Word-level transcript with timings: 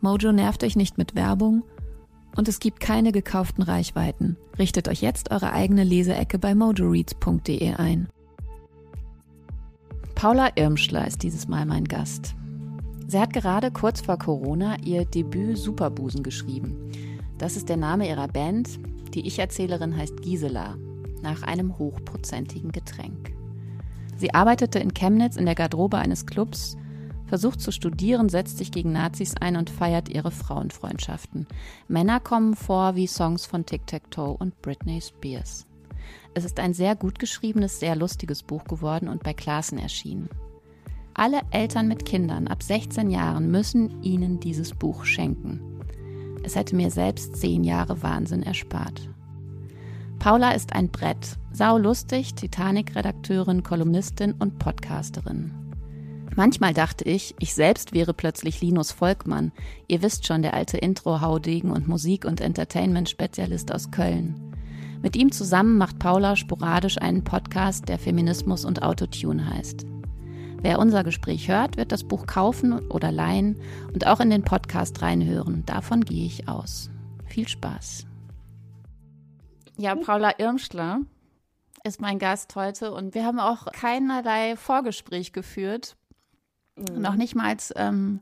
Mojo 0.00 0.32
nervt 0.32 0.62
euch 0.62 0.76
nicht 0.76 0.98
mit 0.98 1.14
Werbung 1.14 1.62
und 2.36 2.48
es 2.48 2.60
gibt 2.60 2.80
keine 2.80 3.12
gekauften 3.12 3.62
Reichweiten. 3.62 4.36
Richtet 4.58 4.88
euch 4.88 5.00
jetzt 5.00 5.30
eure 5.30 5.52
eigene 5.52 5.84
Leseecke 5.84 6.38
bei 6.38 6.54
mojoreads.de 6.54 7.74
ein. 7.74 8.08
Paula 10.14 10.50
Irmschler 10.54 11.06
ist 11.06 11.22
dieses 11.22 11.48
Mal 11.48 11.66
mein 11.66 11.84
Gast. 11.84 12.34
Sie 13.06 13.20
hat 13.20 13.32
gerade 13.32 13.70
kurz 13.70 14.00
vor 14.00 14.18
Corona 14.18 14.76
ihr 14.84 15.04
Debüt 15.04 15.58
Superbusen 15.58 16.22
geschrieben. 16.22 16.90
Das 17.38 17.56
ist 17.56 17.68
der 17.68 17.76
Name 17.76 18.08
ihrer 18.08 18.28
Band. 18.28 18.80
Die 19.14 19.26
Ich-Erzählerin 19.26 19.96
heißt 19.96 20.22
Gisela, 20.22 20.76
nach 21.22 21.42
einem 21.42 21.78
hochprozentigen 21.78 22.72
Getränk. 22.72 23.32
Sie 24.16 24.34
arbeitete 24.34 24.78
in 24.78 24.94
Chemnitz 24.94 25.36
in 25.36 25.44
der 25.44 25.54
Garderobe 25.54 25.98
eines 25.98 26.26
Clubs, 26.26 26.76
versucht 27.26 27.60
zu 27.60 27.70
studieren, 27.70 28.28
setzt 28.28 28.58
sich 28.58 28.70
gegen 28.70 28.92
Nazis 28.92 29.34
ein 29.40 29.56
und 29.56 29.70
feiert 29.70 30.08
ihre 30.08 30.30
Frauenfreundschaften. 30.30 31.46
Männer 31.88 32.20
kommen 32.20 32.54
vor 32.54 32.94
wie 32.94 33.06
Songs 33.06 33.46
von 33.46 33.66
Tic 33.66 33.86
Tac 33.86 34.10
Toe 34.10 34.36
und 34.36 34.60
Britney 34.62 35.00
Spears. 35.00 35.66
Es 36.34 36.44
ist 36.44 36.60
ein 36.60 36.74
sehr 36.74 36.96
gut 36.96 37.18
geschriebenes, 37.18 37.80
sehr 37.80 37.96
lustiges 37.96 38.42
Buch 38.42 38.64
geworden 38.64 39.08
und 39.08 39.22
bei 39.22 39.32
Klassen 39.32 39.78
erschienen. 39.78 40.28
Alle 41.14 41.40
Eltern 41.50 41.88
mit 41.88 42.04
Kindern 42.04 42.46
ab 42.46 42.62
16 42.62 43.10
Jahren 43.10 43.50
müssen 43.50 44.02
ihnen 44.02 44.38
dieses 44.38 44.74
Buch 44.74 45.04
schenken. 45.04 45.60
Es 46.44 46.54
hätte 46.54 46.76
mir 46.76 46.90
selbst 46.90 47.36
zehn 47.36 47.64
Jahre 47.64 48.02
Wahnsinn 48.02 48.42
erspart. 48.42 49.08
Paula 50.18 50.52
ist 50.52 50.74
ein 50.74 50.90
Brett, 50.90 51.38
saulustig, 51.52 52.34
Titanic-Redakteurin, 52.34 53.62
Kolumnistin 53.62 54.32
und 54.32 54.58
Podcasterin. 54.58 55.65
Manchmal 56.34 56.74
dachte 56.74 57.04
ich, 57.04 57.34
ich 57.38 57.54
selbst 57.54 57.94
wäre 57.94 58.12
plötzlich 58.12 58.60
Linus 58.60 58.92
Volkmann. 58.92 59.52
Ihr 59.88 60.02
wisst 60.02 60.26
schon, 60.26 60.42
der 60.42 60.54
alte 60.54 60.76
Intro-Haudegen 60.76 61.70
und 61.70 61.88
Musik- 61.88 62.24
und 62.24 62.40
Entertainment-Spezialist 62.40 63.72
aus 63.72 63.90
Köln. 63.90 64.54
Mit 65.02 65.14
ihm 65.16 65.30
zusammen 65.30 65.78
macht 65.78 65.98
Paula 65.98 66.36
sporadisch 66.36 66.98
einen 67.00 67.22
Podcast, 67.22 67.88
der 67.88 67.98
Feminismus 67.98 68.64
und 68.64 68.82
Autotune 68.82 69.48
heißt. 69.48 69.86
Wer 70.62 70.78
unser 70.78 71.04
Gespräch 71.04 71.48
hört, 71.48 71.76
wird 71.76 71.92
das 71.92 72.02
Buch 72.04 72.26
kaufen 72.26 72.72
oder 72.88 73.12
leihen 73.12 73.60
und 73.92 74.06
auch 74.06 74.20
in 74.20 74.30
den 74.30 74.42
Podcast 74.42 75.02
reinhören. 75.02 75.64
Davon 75.66 76.00
gehe 76.00 76.26
ich 76.26 76.48
aus. 76.48 76.90
Viel 77.26 77.46
Spaß. 77.46 78.06
Ja, 79.78 79.94
Paula 79.94 80.32
Irmschler 80.38 81.00
ist 81.84 82.00
mein 82.00 82.18
Gast 82.18 82.56
heute 82.56 82.92
und 82.92 83.14
wir 83.14 83.24
haben 83.24 83.38
auch 83.38 83.66
keinerlei 83.72 84.56
Vorgespräch 84.56 85.32
geführt. 85.32 85.96
Mhm. 86.76 87.00
Noch 87.00 87.14
nicht 87.14 87.34
mal 87.34 87.56
ähm, 87.74 88.20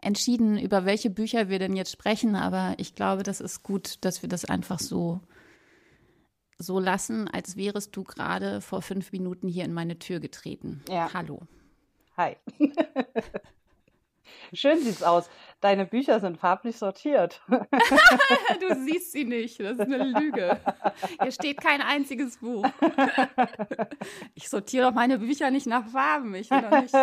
entschieden, 0.00 0.58
über 0.58 0.84
welche 0.84 1.10
Bücher 1.10 1.48
wir 1.48 1.58
denn 1.58 1.74
jetzt 1.74 1.90
sprechen, 1.90 2.36
aber 2.36 2.74
ich 2.78 2.94
glaube, 2.94 3.22
das 3.22 3.40
ist 3.40 3.62
gut, 3.62 4.04
dass 4.04 4.22
wir 4.22 4.28
das 4.28 4.44
einfach 4.44 4.78
so, 4.78 5.20
so 6.58 6.78
lassen, 6.78 7.28
als 7.28 7.56
wärest 7.56 7.96
du 7.96 8.04
gerade 8.04 8.60
vor 8.60 8.82
fünf 8.82 9.12
Minuten 9.12 9.48
hier 9.48 9.64
in 9.64 9.72
meine 9.72 9.98
Tür 9.98 10.20
getreten. 10.20 10.82
Ja. 10.88 11.12
Hallo. 11.14 11.40
Hi. 12.16 12.36
Schön 14.52 14.80
sieht's 14.80 15.02
aus. 15.02 15.28
Deine 15.64 15.86
Bücher 15.86 16.20
sind 16.20 16.36
farblich 16.36 16.76
sortiert. 16.76 17.40
du 17.48 18.74
siehst 18.84 19.12
sie 19.12 19.24
nicht. 19.24 19.58
Das 19.60 19.78
ist 19.78 19.80
eine 19.80 19.96
Lüge. 19.96 20.58
Hier 21.22 21.32
steht 21.32 21.58
kein 21.58 21.80
einziges 21.80 22.36
Buch. 22.36 22.66
Ich 24.34 24.50
sortiere 24.50 24.88
doch 24.88 24.94
meine 24.94 25.18
Bücher 25.18 25.50
nicht 25.50 25.66
nach 25.66 25.86
Farben. 25.86 26.34
Ich 26.34 26.50
bin 26.50 26.60
doch 26.60 26.82
nicht 26.82 26.94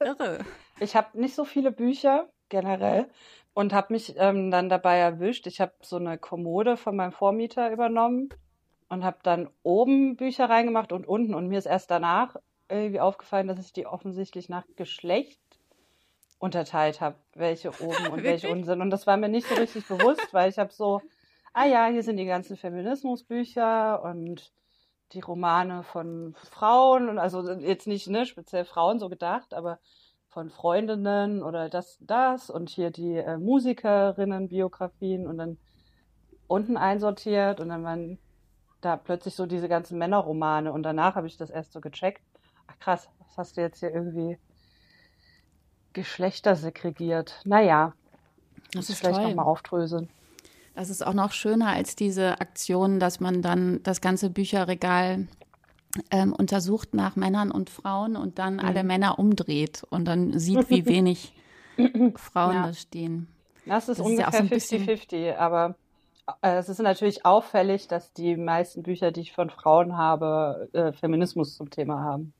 irre. 0.00 0.40
Ich 0.80 0.96
habe 0.96 1.20
nicht 1.20 1.36
so 1.36 1.44
viele 1.44 1.70
Bücher 1.70 2.28
generell 2.48 3.08
und 3.54 3.72
habe 3.72 3.92
mich 3.92 4.14
ähm, 4.16 4.50
dann 4.50 4.68
dabei 4.68 4.96
erwischt. 4.96 5.46
Ich 5.46 5.60
habe 5.60 5.74
so 5.80 5.94
eine 5.94 6.18
Kommode 6.18 6.76
von 6.76 6.96
meinem 6.96 7.12
Vormieter 7.12 7.70
übernommen 7.70 8.30
und 8.88 9.04
habe 9.04 9.18
dann 9.22 9.48
oben 9.62 10.16
Bücher 10.16 10.50
reingemacht 10.50 10.90
und 10.90 11.06
unten. 11.06 11.32
Und 11.32 11.46
mir 11.46 11.60
ist 11.60 11.66
erst 11.66 11.92
danach 11.92 12.34
irgendwie 12.68 12.98
aufgefallen, 12.98 13.46
dass 13.46 13.60
ich 13.60 13.72
die 13.72 13.86
offensichtlich 13.86 14.48
nach 14.48 14.64
Geschlecht 14.74 15.40
unterteilt 16.40 17.00
habe, 17.00 17.16
welche 17.34 17.70
oben 17.80 18.08
und 18.12 18.24
welche 18.24 18.50
unten 18.50 18.64
sind. 18.64 18.80
Und 18.80 18.90
das 18.90 19.06
war 19.06 19.16
mir 19.16 19.28
nicht 19.28 19.46
so 19.46 19.54
richtig 19.54 19.86
bewusst, 19.86 20.32
weil 20.32 20.50
ich 20.50 20.58
habe 20.58 20.72
so, 20.72 21.00
ah 21.52 21.66
ja, 21.66 21.86
hier 21.86 22.02
sind 22.02 22.16
die 22.16 22.26
ganzen 22.26 22.56
Feminismusbücher 22.56 24.02
und 24.02 24.52
die 25.12 25.20
Romane 25.20 25.82
von 25.82 26.34
Frauen 26.50 27.08
und 27.08 27.18
also 27.18 27.48
jetzt 27.52 27.86
nicht 27.86 28.08
ne, 28.08 28.26
speziell 28.26 28.64
Frauen 28.64 28.98
so 28.98 29.08
gedacht, 29.08 29.54
aber 29.54 29.78
von 30.28 30.50
Freundinnen 30.50 31.42
oder 31.42 31.68
das, 31.68 31.98
das 32.00 32.50
und 32.50 32.70
hier 32.70 32.90
die 32.90 33.16
äh, 33.16 33.36
Musikerinnen-Biografien 33.36 35.26
und 35.26 35.38
dann 35.38 35.58
unten 36.46 36.76
einsortiert 36.76 37.60
und 37.60 37.68
dann 37.68 37.82
waren 37.82 38.18
da 38.80 38.96
plötzlich 38.96 39.34
so 39.34 39.46
diese 39.46 39.68
ganzen 39.68 39.98
Männerromane 39.98 40.72
und 40.72 40.84
danach 40.84 41.16
habe 41.16 41.26
ich 41.26 41.36
das 41.36 41.50
erst 41.50 41.72
so 41.72 41.80
gecheckt. 41.80 42.22
Ach 42.68 42.78
krass, 42.78 43.08
was 43.18 43.36
hast 43.36 43.56
du 43.56 43.60
jetzt 43.60 43.80
hier 43.80 43.92
irgendwie 43.92 44.38
Geschlechter 45.92 46.56
segregiert? 46.56 47.40
Naja, 47.44 47.94
das 48.72 48.90
ist 48.90 48.98
vielleicht 48.98 49.20
nochmal 49.20 49.46
aufdröseln. 49.46 50.08
Das 50.74 50.88
ist 50.88 51.04
auch 51.04 51.14
noch 51.14 51.32
schöner 51.32 51.68
als 51.68 51.96
diese 51.96 52.40
Aktion, 52.40 53.00
dass 53.00 53.20
man 53.20 53.42
dann 53.42 53.82
das 53.82 54.00
ganze 54.00 54.30
Bücherregal 54.30 55.26
ähm, 56.10 56.32
untersucht 56.32 56.94
nach 56.94 57.16
Männern 57.16 57.50
und 57.50 57.70
Frauen 57.70 58.16
und 58.16 58.38
dann 58.38 58.54
mhm. 58.54 58.60
alle 58.60 58.84
Männer 58.84 59.18
umdreht 59.18 59.82
und 59.90 60.04
dann 60.06 60.38
sieht, 60.38 60.70
wie 60.70 60.86
wenig 60.86 61.34
Frauen 62.16 62.54
ja. 62.54 62.66
da 62.66 62.72
stehen. 62.72 63.28
Das 63.66 63.88
ist 63.88 63.98
das 63.98 64.06
ungefähr 64.06 64.44
50-50, 64.44 65.16
ja 65.16 65.34
so 65.34 65.40
aber 65.40 65.74
äh, 66.42 66.56
es 66.56 66.68
ist 66.68 66.80
natürlich 66.80 67.24
auffällig, 67.24 67.88
dass 67.88 68.12
die 68.12 68.36
meisten 68.36 68.82
Bücher, 68.82 69.10
die 69.12 69.20
ich 69.20 69.32
von 69.32 69.50
Frauen 69.50 69.96
habe, 69.96 70.68
äh, 70.72 70.92
Feminismus 70.92 71.56
zum 71.56 71.70
Thema 71.70 72.00
haben 72.00 72.32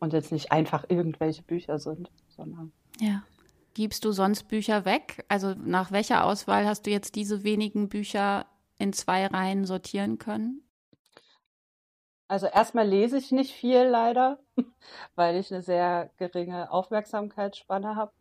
und 0.00 0.12
jetzt 0.12 0.32
nicht 0.32 0.52
einfach 0.52 0.84
irgendwelche 0.88 1.42
Bücher 1.42 1.78
sind, 1.78 2.10
sondern. 2.28 2.72
Ja. 3.00 3.22
Gibst 3.74 4.04
du 4.04 4.12
sonst 4.12 4.48
Bücher 4.48 4.84
weg? 4.84 5.24
Also 5.28 5.54
nach 5.54 5.92
welcher 5.92 6.24
Auswahl 6.24 6.66
hast 6.66 6.86
du 6.86 6.90
jetzt 6.90 7.14
diese 7.14 7.44
wenigen 7.44 7.88
Bücher 7.88 8.46
in 8.78 8.92
zwei 8.92 9.26
Reihen 9.26 9.64
sortieren 9.64 10.18
können? 10.18 10.62
Also 12.28 12.46
erstmal 12.46 12.86
lese 12.86 13.16
ich 13.16 13.32
nicht 13.32 13.52
viel 13.52 13.84
leider, 13.84 14.38
weil 15.14 15.36
ich 15.36 15.52
eine 15.52 15.62
sehr 15.62 16.10
geringe 16.18 16.70
Aufmerksamkeitsspanne 16.70 17.96
habe. 17.96 18.12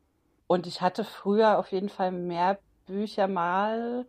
Und 0.47 0.65
ich 0.65 0.81
hatte 0.81 1.03
früher 1.03 1.59
auf 1.59 1.71
jeden 1.71 1.89
Fall 1.89 2.12
mehr 2.12 2.59
Bücher 2.85 3.27
mal 3.27 4.07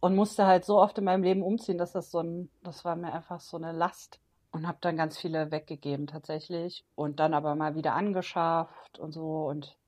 und 0.00 0.14
musste 0.14 0.46
halt 0.46 0.64
so 0.64 0.78
oft 0.78 0.98
in 0.98 1.04
meinem 1.04 1.22
Leben 1.22 1.42
umziehen, 1.42 1.78
dass 1.78 1.92
das 1.92 2.10
so 2.10 2.20
ein, 2.20 2.50
das 2.62 2.84
war 2.84 2.94
mir 2.94 3.12
einfach 3.12 3.40
so 3.40 3.56
eine 3.56 3.72
Last 3.72 4.20
und 4.50 4.66
habe 4.66 4.78
dann 4.80 4.96
ganz 4.96 5.18
viele 5.18 5.50
weggegeben 5.50 6.06
tatsächlich 6.06 6.84
und 6.94 7.20
dann 7.20 7.34
aber 7.34 7.54
mal 7.54 7.74
wieder 7.74 7.94
angeschafft 7.94 8.98
und 8.98 9.12
so 9.12 9.46
und 9.46 9.78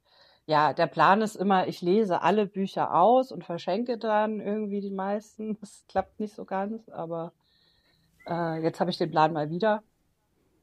ja, 0.46 0.72
der 0.72 0.86
Plan 0.86 1.22
ist 1.22 1.36
immer, 1.36 1.68
ich 1.68 1.80
lese 1.82 2.22
alle 2.22 2.46
Bücher 2.46 2.94
aus 2.94 3.32
und 3.32 3.44
verschenke 3.44 3.98
dann 3.98 4.40
irgendwie 4.40 4.80
die 4.80 4.90
meisten. 4.90 5.56
Das 5.60 5.84
klappt 5.88 6.20
nicht 6.20 6.34
so 6.34 6.44
ganz, 6.44 6.88
aber 6.88 7.32
äh, 8.26 8.62
jetzt 8.62 8.80
habe 8.80 8.90
ich 8.90 8.98
den 8.98 9.10
Plan 9.10 9.32
mal 9.32 9.50
wieder. 9.50 9.82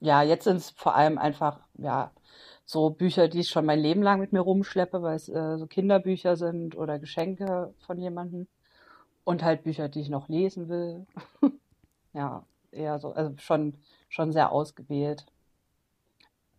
ja, 0.01 0.23
jetzt 0.23 0.45
sind 0.45 0.57
es 0.57 0.71
vor 0.71 0.95
allem 0.95 1.17
einfach, 1.17 1.61
ja, 1.75 2.11
so 2.65 2.89
Bücher, 2.89 3.29
die 3.29 3.39
ich 3.39 3.49
schon 3.49 3.65
mein 3.65 3.79
Leben 3.79 4.03
lang 4.03 4.19
mit 4.19 4.33
mir 4.33 4.41
rumschleppe, 4.41 5.01
weil 5.01 5.15
es 5.15 5.29
äh, 5.29 5.57
so 5.57 5.67
Kinderbücher 5.67 6.35
sind 6.35 6.77
oder 6.77 6.99
Geschenke 6.99 7.73
von 7.79 7.97
jemandem. 7.97 8.47
Und 9.23 9.43
halt 9.43 9.63
Bücher, 9.63 9.89
die 9.89 10.01
ich 10.01 10.09
noch 10.09 10.29
lesen 10.29 10.69
will. 10.69 11.07
ja, 12.13 12.45
eher 12.71 12.99
so, 12.99 13.13
also 13.13 13.33
schon, 13.37 13.75
schon 14.09 14.33
sehr 14.33 14.51
ausgewählt. 14.51 15.25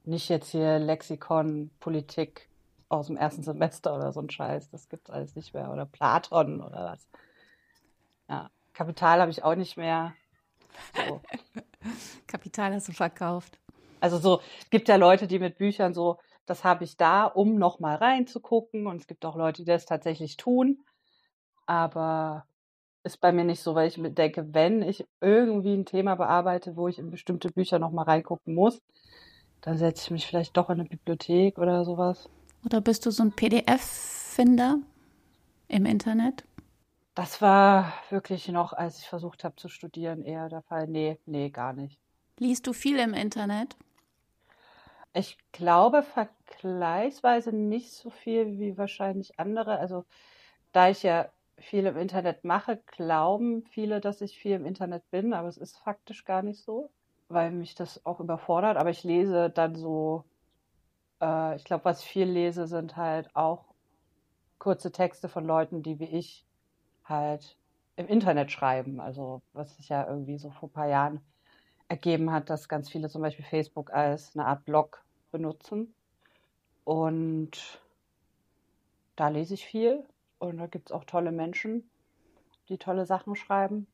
Nicht 0.04 0.28
jetzt 0.30 0.50
hier 0.50 0.78
Lexikon, 0.78 1.70
Politik 1.80 2.48
aus 2.88 3.08
dem 3.08 3.16
ersten 3.16 3.42
Semester 3.42 3.94
oder 3.94 4.12
so 4.12 4.20
ein 4.20 4.30
Scheiß. 4.30 4.70
Das 4.70 4.88
gibt's 4.88 5.10
alles 5.10 5.34
nicht 5.36 5.54
mehr. 5.54 5.70
Oder 5.70 5.86
Platon 5.86 6.60
oder 6.62 6.92
was. 6.92 7.08
Ja, 8.28 8.50
Kapital 8.72 9.20
habe 9.20 9.30
ich 9.30 9.44
auch 9.44 9.54
nicht 9.54 9.76
mehr. 9.76 10.14
So. 10.94 11.20
Kapital 12.26 12.74
hast 12.74 12.88
du 12.88 12.92
verkauft. 12.92 13.58
Also 14.00 14.18
so, 14.18 14.40
es 14.60 14.70
gibt 14.70 14.88
ja 14.88 14.96
Leute, 14.96 15.26
die 15.26 15.38
mit 15.38 15.58
Büchern 15.58 15.92
so, 15.92 16.18
das 16.46 16.64
habe 16.64 16.84
ich 16.84 16.96
da, 16.96 17.24
um 17.24 17.56
nochmal 17.56 17.96
reinzugucken. 17.96 18.86
Und 18.86 18.96
es 18.96 19.06
gibt 19.06 19.24
auch 19.24 19.36
Leute, 19.36 19.62
die 19.62 19.70
das 19.70 19.86
tatsächlich 19.86 20.36
tun. 20.36 20.84
Aber 21.66 22.46
ist 23.04 23.20
bei 23.20 23.32
mir 23.32 23.44
nicht 23.44 23.62
so, 23.62 23.74
weil 23.74 23.88
ich 23.88 23.98
mir 23.98 24.10
denke, 24.10 24.54
wenn 24.54 24.82
ich 24.82 25.06
irgendwie 25.20 25.74
ein 25.74 25.86
Thema 25.86 26.14
bearbeite, 26.14 26.76
wo 26.76 26.88
ich 26.88 26.98
in 26.98 27.10
bestimmte 27.10 27.50
Bücher 27.50 27.78
nochmal 27.78 28.04
reingucken 28.04 28.54
muss, 28.54 28.80
dann 29.60 29.76
setze 29.76 30.04
ich 30.04 30.10
mich 30.10 30.26
vielleicht 30.26 30.56
doch 30.56 30.70
in 30.70 30.80
eine 30.80 30.88
Bibliothek 30.88 31.58
oder 31.58 31.84
sowas. 31.84 32.28
Oder 32.64 32.80
bist 32.80 33.06
du 33.06 33.10
so 33.10 33.22
ein 33.22 33.32
PDF-Finder 33.32 34.78
im 35.68 35.86
Internet? 35.86 36.44
Das 37.14 37.42
war 37.42 37.92
wirklich 38.10 38.48
noch, 38.48 38.72
als 38.72 38.98
ich 39.00 39.08
versucht 39.08 39.44
habe 39.44 39.56
zu 39.56 39.68
studieren, 39.68 40.22
eher 40.22 40.48
der 40.48 40.62
Fall. 40.62 40.86
Nee, 40.86 41.18
nee, 41.26 41.50
gar 41.50 41.72
nicht. 41.72 41.98
Liest 42.38 42.66
du 42.66 42.72
viel 42.72 42.98
im 42.98 43.14
Internet? 43.14 43.76
Ich 45.12 45.38
glaube 45.52 46.02
vergleichsweise 46.02 47.52
nicht 47.52 47.92
so 47.92 48.10
viel 48.10 48.58
wie 48.58 48.76
wahrscheinlich 48.78 49.38
andere. 49.40 49.78
Also 49.78 50.04
da 50.72 50.90
ich 50.90 51.02
ja 51.02 51.30
viel 51.58 51.86
im 51.86 51.96
Internet 51.96 52.44
mache, 52.44 52.78
glauben 52.86 53.64
viele, 53.64 54.00
dass 54.00 54.20
ich 54.20 54.38
viel 54.38 54.52
im 54.52 54.66
Internet 54.66 55.10
bin, 55.10 55.32
aber 55.34 55.48
es 55.48 55.56
ist 55.58 55.78
faktisch 55.78 56.24
gar 56.24 56.42
nicht 56.42 56.62
so, 56.62 56.90
weil 57.28 57.50
mich 57.50 57.74
das 57.74 58.04
auch 58.06 58.20
überfordert. 58.20 58.76
Aber 58.76 58.90
ich 58.90 59.04
lese 59.04 59.50
dann 59.50 59.74
so, 59.76 60.24
äh, 61.20 61.56
ich 61.56 61.64
glaube, 61.64 61.84
was 61.84 62.02
ich 62.02 62.08
viel 62.08 62.26
lese, 62.28 62.66
sind 62.66 62.96
halt 62.96 63.34
auch 63.34 63.64
kurze 64.58 64.92
Texte 64.92 65.28
von 65.28 65.44
Leuten, 65.44 65.82
die 65.82 65.98
wie 65.98 66.04
ich 66.04 66.44
halt 67.04 67.56
im 67.96 68.06
Internet 68.06 68.50
schreiben. 68.52 69.00
Also 69.00 69.42
was 69.52 69.76
sich 69.76 69.88
ja 69.88 70.06
irgendwie 70.06 70.38
so 70.38 70.50
vor 70.50 70.68
ein 70.68 70.72
paar 70.72 70.88
Jahren 70.88 71.20
ergeben 71.88 72.30
hat, 72.30 72.50
dass 72.50 72.68
ganz 72.68 72.90
viele 72.90 73.08
zum 73.08 73.22
Beispiel 73.22 73.44
Facebook 73.44 73.92
als 73.92 74.36
eine 74.36 74.46
Art 74.46 74.64
Blog 74.64 75.02
benutzen. 75.30 75.94
Und 76.84 77.80
da 79.16 79.28
lese 79.28 79.54
ich 79.54 79.66
viel 79.66 80.04
und 80.38 80.58
da 80.58 80.66
gibt 80.66 80.90
es 80.90 80.92
auch 80.92 81.04
tolle 81.04 81.32
Menschen, 81.32 81.90
die 82.68 82.78
tolle 82.78 83.04
Sachen 83.06 83.36
schreiben. 83.36 83.86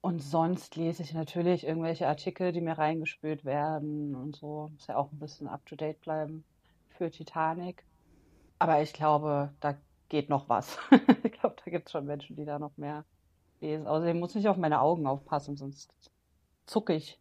Und 0.00 0.20
sonst 0.20 0.76
lese 0.76 1.02
ich 1.02 1.14
natürlich 1.14 1.66
irgendwelche 1.66 2.06
Artikel, 2.06 2.52
die 2.52 2.60
mir 2.60 2.78
reingespült 2.78 3.44
werden 3.44 4.14
und 4.14 4.36
so. 4.36 4.70
Muss 4.72 4.86
ja 4.86 4.96
auch 4.96 5.10
ein 5.10 5.18
bisschen 5.18 5.48
up-to-date 5.48 6.00
bleiben 6.00 6.44
für 6.90 7.10
Titanic. 7.10 7.84
Aber 8.58 8.80
ich 8.82 8.92
glaube, 8.92 9.52
da 9.60 9.76
geht 10.08 10.28
noch 10.28 10.48
was. 10.48 10.78
ich 11.24 11.32
glaube, 11.32 11.56
da 11.64 11.70
gibt 11.70 11.86
es 11.86 11.92
schon 11.92 12.06
Menschen, 12.06 12.36
die 12.36 12.44
da 12.44 12.58
noch 12.58 12.76
mehr 12.76 13.04
lesen. 13.60 13.86
Außerdem 13.86 14.18
muss 14.18 14.34
ich 14.36 14.48
auf 14.48 14.56
meine 14.56 14.80
Augen 14.80 15.06
aufpassen, 15.06 15.56
sonst 15.56 15.90
zucke 16.66 16.94
ich. 16.94 17.18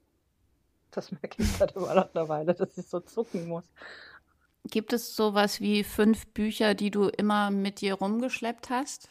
Das 0.92 1.12
merke 1.12 1.42
ich 1.42 1.58
gerade 1.58 1.74
immer 1.74 1.94
noch 1.94 2.14
eine 2.14 2.30
Weile, 2.30 2.54
dass 2.54 2.78
ich 2.78 2.88
so 2.88 3.00
zucken 3.00 3.48
muss. 3.48 3.66
Gibt 4.66 4.94
es 4.94 5.16
sowas 5.16 5.62
wie 5.62 5.84
fünf 5.84 6.28
Bücher, 6.28 6.74
die 6.74 6.90
du 6.90 7.08
immer 7.10 7.52
mit 7.52 7.82
dir 7.82 7.96
rumgeschleppt 7.96 8.70
hast? 8.70 9.10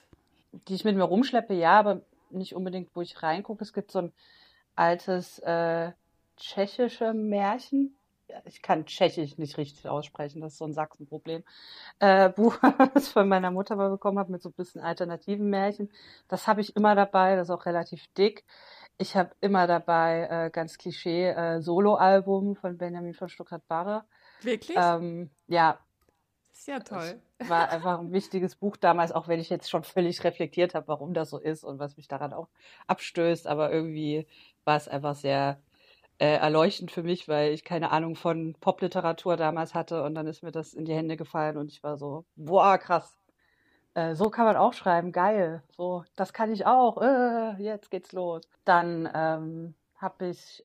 Die 0.68 0.74
ich 0.74 0.84
mit 0.84 0.96
mir 0.96 1.04
rumschleppe, 1.04 1.54
ja, 1.54 1.78
aber 1.78 2.02
nicht 2.34 2.54
unbedingt, 2.54 2.94
wo 2.94 3.00
ich 3.00 3.22
reingucke. 3.22 3.62
Es 3.62 3.72
gibt 3.72 3.90
so 3.90 4.00
ein 4.00 4.12
altes 4.76 5.38
äh, 5.40 5.92
tschechische 6.36 7.12
Märchen. 7.12 7.96
Ich 8.46 8.62
kann 8.62 8.86
Tschechisch 8.86 9.36
nicht 9.38 9.58
richtig 9.58 9.86
aussprechen, 9.86 10.40
das 10.40 10.52
ist 10.52 10.58
so 10.58 10.64
ein 10.64 10.72
Sachsenproblem. 10.72 11.44
Äh, 11.98 12.30
Buch, 12.30 12.56
das 12.94 13.08
ich 13.08 13.12
von 13.12 13.28
meiner 13.28 13.50
Mutter 13.50 13.76
mal 13.76 13.90
bekommen 13.90 14.18
habe, 14.18 14.32
mit 14.32 14.42
so 14.42 14.48
ein 14.48 14.54
bisschen 14.54 14.80
alternativen 14.80 15.48
Märchen. 15.50 15.90
Das 16.28 16.46
habe 16.46 16.60
ich 16.60 16.74
immer 16.74 16.94
dabei, 16.94 17.36
das 17.36 17.48
ist 17.48 17.54
auch 17.54 17.66
relativ 17.66 18.06
dick. 18.16 18.44
Ich 18.96 19.16
habe 19.16 19.30
immer 19.40 19.66
dabei 19.66 20.28
äh, 20.30 20.50
ganz 20.50 20.78
Klischee 20.78 21.28
äh, 21.28 21.60
Soloalbum 21.60 22.56
von 22.56 22.78
Benjamin 22.78 23.14
von 23.14 23.28
Stuttgart-Barre. 23.28 24.04
Wirklich? 24.40 24.76
Ähm, 24.80 25.30
ja. 25.48 25.78
Ist 26.54 26.68
ja 26.68 26.78
toll. 26.78 27.20
War 27.48 27.68
einfach 27.68 27.98
ein 27.98 28.12
wichtiges 28.12 28.54
Buch 28.54 28.76
damals, 28.76 29.12
auch 29.12 29.26
wenn 29.26 29.40
ich 29.40 29.50
jetzt 29.50 29.68
schon 29.68 29.82
völlig 29.82 30.22
reflektiert 30.22 30.74
habe, 30.74 30.88
warum 30.88 31.12
das 31.12 31.30
so 31.30 31.38
ist 31.38 31.64
und 31.64 31.80
was 31.80 31.96
mich 31.96 32.08
daran 32.08 32.32
auch 32.32 32.48
abstößt. 32.86 33.46
Aber 33.48 33.72
irgendwie 33.72 34.26
war 34.64 34.76
es 34.76 34.88
einfach 34.88 35.16
sehr 35.16 35.60
äh, 36.18 36.36
erleuchtend 36.36 36.92
für 36.92 37.02
mich, 37.02 37.28
weil 37.28 37.52
ich 37.52 37.64
keine 37.64 37.90
Ahnung 37.90 38.14
von 38.14 38.54
Popliteratur 38.60 39.36
damals 39.36 39.74
hatte 39.74 40.04
und 40.04 40.14
dann 40.14 40.28
ist 40.28 40.42
mir 40.42 40.52
das 40.52 40.72
in 40.72 40.84
die 40.84 40.94
Hände 40.94 41.16
gefallen 41.16 41.56
und 41.56 41.72
ich 41.72 41.82
war 41.82 41.96
so, 41.96 42.24
boah, 42.36 42.78
krass. 42.78 43.18
Äh, 43.94 44.14
so 44.14 44.30
kann 44.30 44.46
man 44.46 44.56
auch 44.56 44.72
schreiben, 44.74 45.12
geil. 45.12 45.62
So, 45.76 46.04
das 46.16 46.32
kann 46.32 46.52
ich 46.52 46.66
auch. 46.66 47.02
Äh, 47.02 47.62
jetzt 47.62 47.90
geht's 47.90 48.12
los. 48.12 48.42
Dann 48.64 49.08
ähm, 49.12 49.74
habe 49.96 50.28
ich 50.28 50.64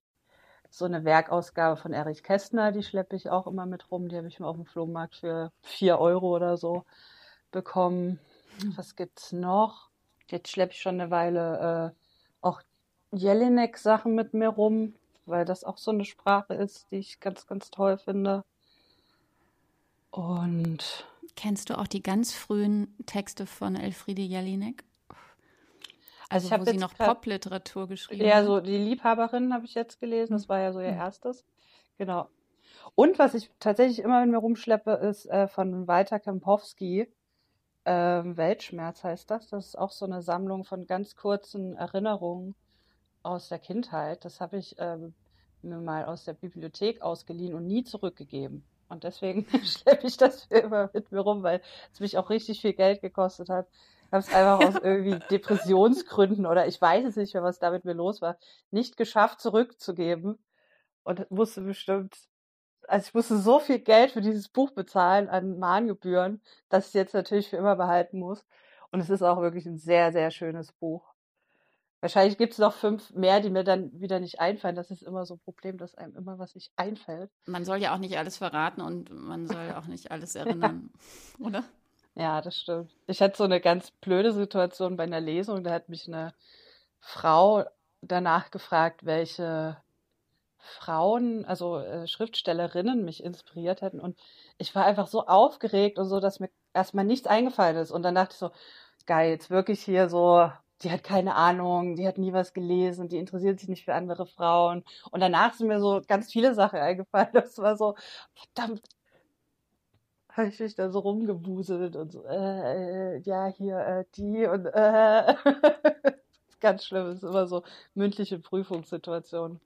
so 0.70 0.86
eine 0.86 1.04
Werkausgabe 1.04 1.78
von 1.78 1.94
Erich 1.94 2.24
Kästner, 2.24 2.72
die 2.72 2.84
schleppe 2.84 3.16
ich 3.16 3.30
auch 3.30 3.48
immer 3.48 3.66
mit 3.66 3.92
rum. 3.92 4.10
Die 4.10 4.18
habe 4.18 4.28
ich 4.28 4.40
mir 4.40 4.48
auf 4.48 4.56
dem 4.56 4.66
Flohmarkt 4.66 5.16
für 5.16 5.52
vier 5.62 6.00
Euro 6.00 6.36
oder 6.36 6.58
so 6.58 6.84
bekommen. 7.52 8.20
Hm. 8.62 8.78
Was 8.78 8.96
gibt's 8.96 9.32
noch? 9.32 9.90
Jetzt 10.28 10.50
schleppe 10.50 10.74
ich 10.74 10.82
schon 10.82 11.00
eine 11.00 11.12
Weile 11.12 11.94
äh, 11.94 12.46
auch 12.46 12.62
Jelinek-Sachen 13.12 14.14
mit 14.14 14.34
mir 14.34 14.50
rum, 14.50 14.94
weil 15.26 15.46
das 15.46 15.64
auch 15.64 15.78
so 15.78 15.92
eine 15.92 16.06
Sprache 16.06 16.54
ist, 16.54 16.92
die 16.92 16.98
ich 16.98 17.20
ganz, 17.20 17.48
ganz 17.48 17.72
toll 17.72 17.98
finde. 17.98 18.44
Und 20.12 21.06
Kennst 21.36 21.70
du 21.70 21.78
auch 21.78 21.88
die 21.88 22.04
ganz 22.04 22.34
frühen 22.34 22.94
Texte 23.06 23.46
von 23.46 23.78
Elfriede 23.78 24.22
Jelinek? 24.22 24.84
Also, 26.30 26.48
ich 26.48 26.54
habe 26.54 26.66
sie 26.66 26.78
noch 26.78 26.94
Popliteratur 26.96 27.88
geschrieben. 27.88 28.24
Ja, 28.24 28.44
so 28.44 28.60
die 28.60 28.78
Liebhaberin 28.78 29.52
habe 29.54 29.66
ich 29.66 29.74
jetzt 29.74 30.00
gelesen. 30.00 30.34
Das 30.34 30.48
war 30.48 30.60
ja 30.60 30.72
so 30.72 30.80
ihr 30.80 30.88
erstes. 30.90 31.44
Genau. 31.98 32.30
Und 32.96 33.18
was 33.18 33.34
ich 33.34 33.52
tatsächlich 33.60 34.00
immer 34.00 34.22
mit 34.22 34.32
mir 34.32 34.38
rumschleppe, 34.38 34.92
ist 34.92 35.26
äh, 35.26 35.48
von 35.48 35.88
Walter 35.88 36.20
Kempowski. 36.20 37.12
Ähm, 37.86 38.38
Weltschmerz 38.38 39.04
heißt 39.04 39.32
das. 39.32 39.48
Das 39.48 39.68
ist 39.68 39.78
auch 39.78 39.92
so 39.92 40.06
eine 40.06 40.22
Sammlung 40.22 40.64
von 40.66 40.86
ganz 40.86 41.16
kurzen 41.16 41.76
Erinnerungen 41.76 42.56
aus 43.24 43.50
der 43.50 43.60
Kindheit. 43.60 44.24
Das 44.24 44.40
habe 44.40 44.58
ich 44.58 44.76
ähm, 44.78 45.16
mir 45.64 45.80
mal 45.80 46.06
aus 46.06 46.26
der 46.26 46.34
Bibliothek 46.34 47.02
ausgeliehen 47.02 47.56
und 47.56 47.66
nie 47.66 47.84
zurückgegeben. 47.84 48.64
Und 48.88 49.04
deswegen 49.04 49.48
schleppe 49.64 50.08
ich 50.08 50.18
das 50.18 50.46
immer 50.50 50.92
mit 50.94 51.12
mir 51.12 51.22
rum, 51.22 51.42
weil 51.42 51.62
es 51.92 52.00
mich 52.00 52.18
auch 52.18 52.30
richtig 52.30 52.62
viel 52.62 52.74
Geld 52.74 53.02
gekostet 53.02 53.50
hat 53.50 53.68
habe 54.12 54.20
es 54.20 54.34
einfach 54.34 54.68
aus 54.68 54.76
irgendwie 54.84 55.20
Depressionsgründen 55.30 56.46
oder 56.46 56.68
ich 56.68 56.82
weiß 56.82 57.06
es 57.06 57.16
nicht 57.16 57.34
mehr, 57.34 57.44
was 57.44 57.60
da 57.60 57.72
mit 57.72 57.86
mir 57.86 57.94
los 57.94 58.22
war, 58.22 58.38
nicht 58.72 58.98
geschafft 58.98 59.40
zurückzugeben 59.42 60.38
und 61.04 61.30
musste 61.32 61.62
bestimmt, 61.62 62.16
also 62.88 63.08
ich 63.08 63.14
musste 63.14 63.38
so 63.38 63.60
viel 63.60 63.80
Geld 63.80 64.12
für 64.12 64.22
dieses 64.22 64.50
Buch 64.50 64.72
bezahlen 64.72 65.30
an 65.30 65.60
Mahngebühren, 65.60 66.42
dass 66.70 66.86
ich 66.86 66.90
es 66.90 66.94
jetzt 66.94 67.14
natürlich 67.14 67.50
für 67.50 67.58
immer 67.58 67.76
behalten 67.76 68.20
muss. 68.20 68.46
Und 68.92 69.00
es 69.00 69.10
ist 69.10 69.22
auch 69.22 69.42
wirklich 69.42 69.66
ein 69.66 69.78
sehr, 69.78 70.12
sehr 70.12 70.32
schönes 70.32 70.72
Buch. 70.72 71.14
Wahrscheinlich 72.02 72.38
gibt 72.38 72.54
es 72.54 72.60
noch 72.60 72.74
fünf 72.74 73.12
mehr, 73.14 73.42
die 73.42 73.50
mir 73.50 73.64
dann 73.64 73.92
wieder 74.00 74.20
nicht 74.20 74.40
einfallen. 74.40 74.76
Das 74.76 74.90
ist 74.90 75.04
immer 75.04 75.26
so 75.26 75.36
ein 75.36 75.40
Problem, 75.40 75.78
dass 75.78 75.96
einem 75.96 76.16
immer 76.16 76.40
was 76.40 76.56
nicht 76.56 76.72
einfällt. 76.78 77.30
Man 77.46 77.66
soll 77.66 77.78
ja 77.78 77.94
auch 77.94 78.00
nicht 78.00 78.18
alles 78.18 78.38
verraten 78.38 78.82
und 78.82 79.12
man 79.12 79.48
soll 79.48 79.74
auch 79.74 79.86
nicht 79.86 80.10
alles 80.10 80.36
erinnern, 80.36 80.92
oder? 81.40 81.64
Ja, 82.20 82.42
das 82.42 82.60
stimmt. 82.62 82.92
Ich 83.08 83.22
hatte 83.22 83.38
so 83.38 83.46
eine 83.46 83.62
ganz 83.62 83.92
blöde 83.92 84.34
Situation 84.34 84.98
bei 84.98 85.04
einer 85.04 85.22
Lesung. 85.22 85.64
Da 85.64 85.72
hat 85.72 85.88
mich 85.90 86.08
eine 86.08 86.34
Frau 87.00 87.66
danach 88.02 88.52
gefragt, 88.52 89.06
welche 89.06 89.78
Frauen, 90.60 91.46
also 91.46 91.80
äh, 91.80 92.08
Schriftstellerinnen 92.08 93.06
mich 93.06 93.24
inspiriert 93.24 93.82
hätten. 93.82 94.00
Und 94.02 94.18
ich 94.60 94.76
war 94.76 94.86
einfach 94.86 95.08
so 95.08 95.28
aufgeregt 95.28 96.00
und 96.00 96.10
so, 96.10 96.20
dass 96.22 96.40
mir 96.42 96.50
erstmal 96.74 97.06
nichts 97.06 97.28
eingefallen 97.28 97.78
ist. 97.78 97.92
Und 97.92 98.04
dann 98.04 98.16
dachte 98.16 98.34
ich 98.34 98.40
so, 98.40 98.52
geil, 99.08 99.32
jetzt 99.32 99.50
wirklich 99.52 99.82
hier 99.84 100.10
so, 100.10 100.52
die 100.84 100.92
hat 100.92 101.04
keine 101.04 101.36
Ahnung, 101.36 101.96
die 101.96 102.08
hat 102.08 102.18
nie 102.20 102.34
was 102.34 102.54
gelesen, 102.54 103.10
die 103.10 103.18
interessiert 103.20 103.60
sich 103.60 103.70
nicht 103.70 103.86
für 103.86 103.96
andere 103.96 104.26
Frauen. 104.28 104.84
Und 105.12 105.22
danach 105.22 105.54
sind 105.56 105.68
mir 105.70 105.80
so 105.82 106.02
ganz 106.08 106.32
viele 106.32 106.56
Sachen 106.56 106.80
eingefallen. 106.80 107.30
Das 107.34 107.58
war 107.60 107.78
so, 107.78 107.96
verdammt, 108.36 108.84
habe 110.30 110.48
ich 110.48 110.60
mich 110.60 110.76
da 110.76 110.90
so 110.90 111.00
rumgewuselt 111.00 111.96
und 111.96 112.12
so, 112.12 112.24
äh, 112.26 113.16
äh, 113.16 113.22
ja, 113.22 113.48
hier, 113.48 113.78
äh, 113.80 114.06
die 114.16 114.46
und 114.46 114.66
äh. 114.68 115.36
Ganz 116.62 116.86
schlimm, 116.86 117.12
ist 117.12 117.24
immer 117.24 117.48
so 117.48 117.64
mündliche 117.94 118.38
Prüfungssituation. 118.38 119.60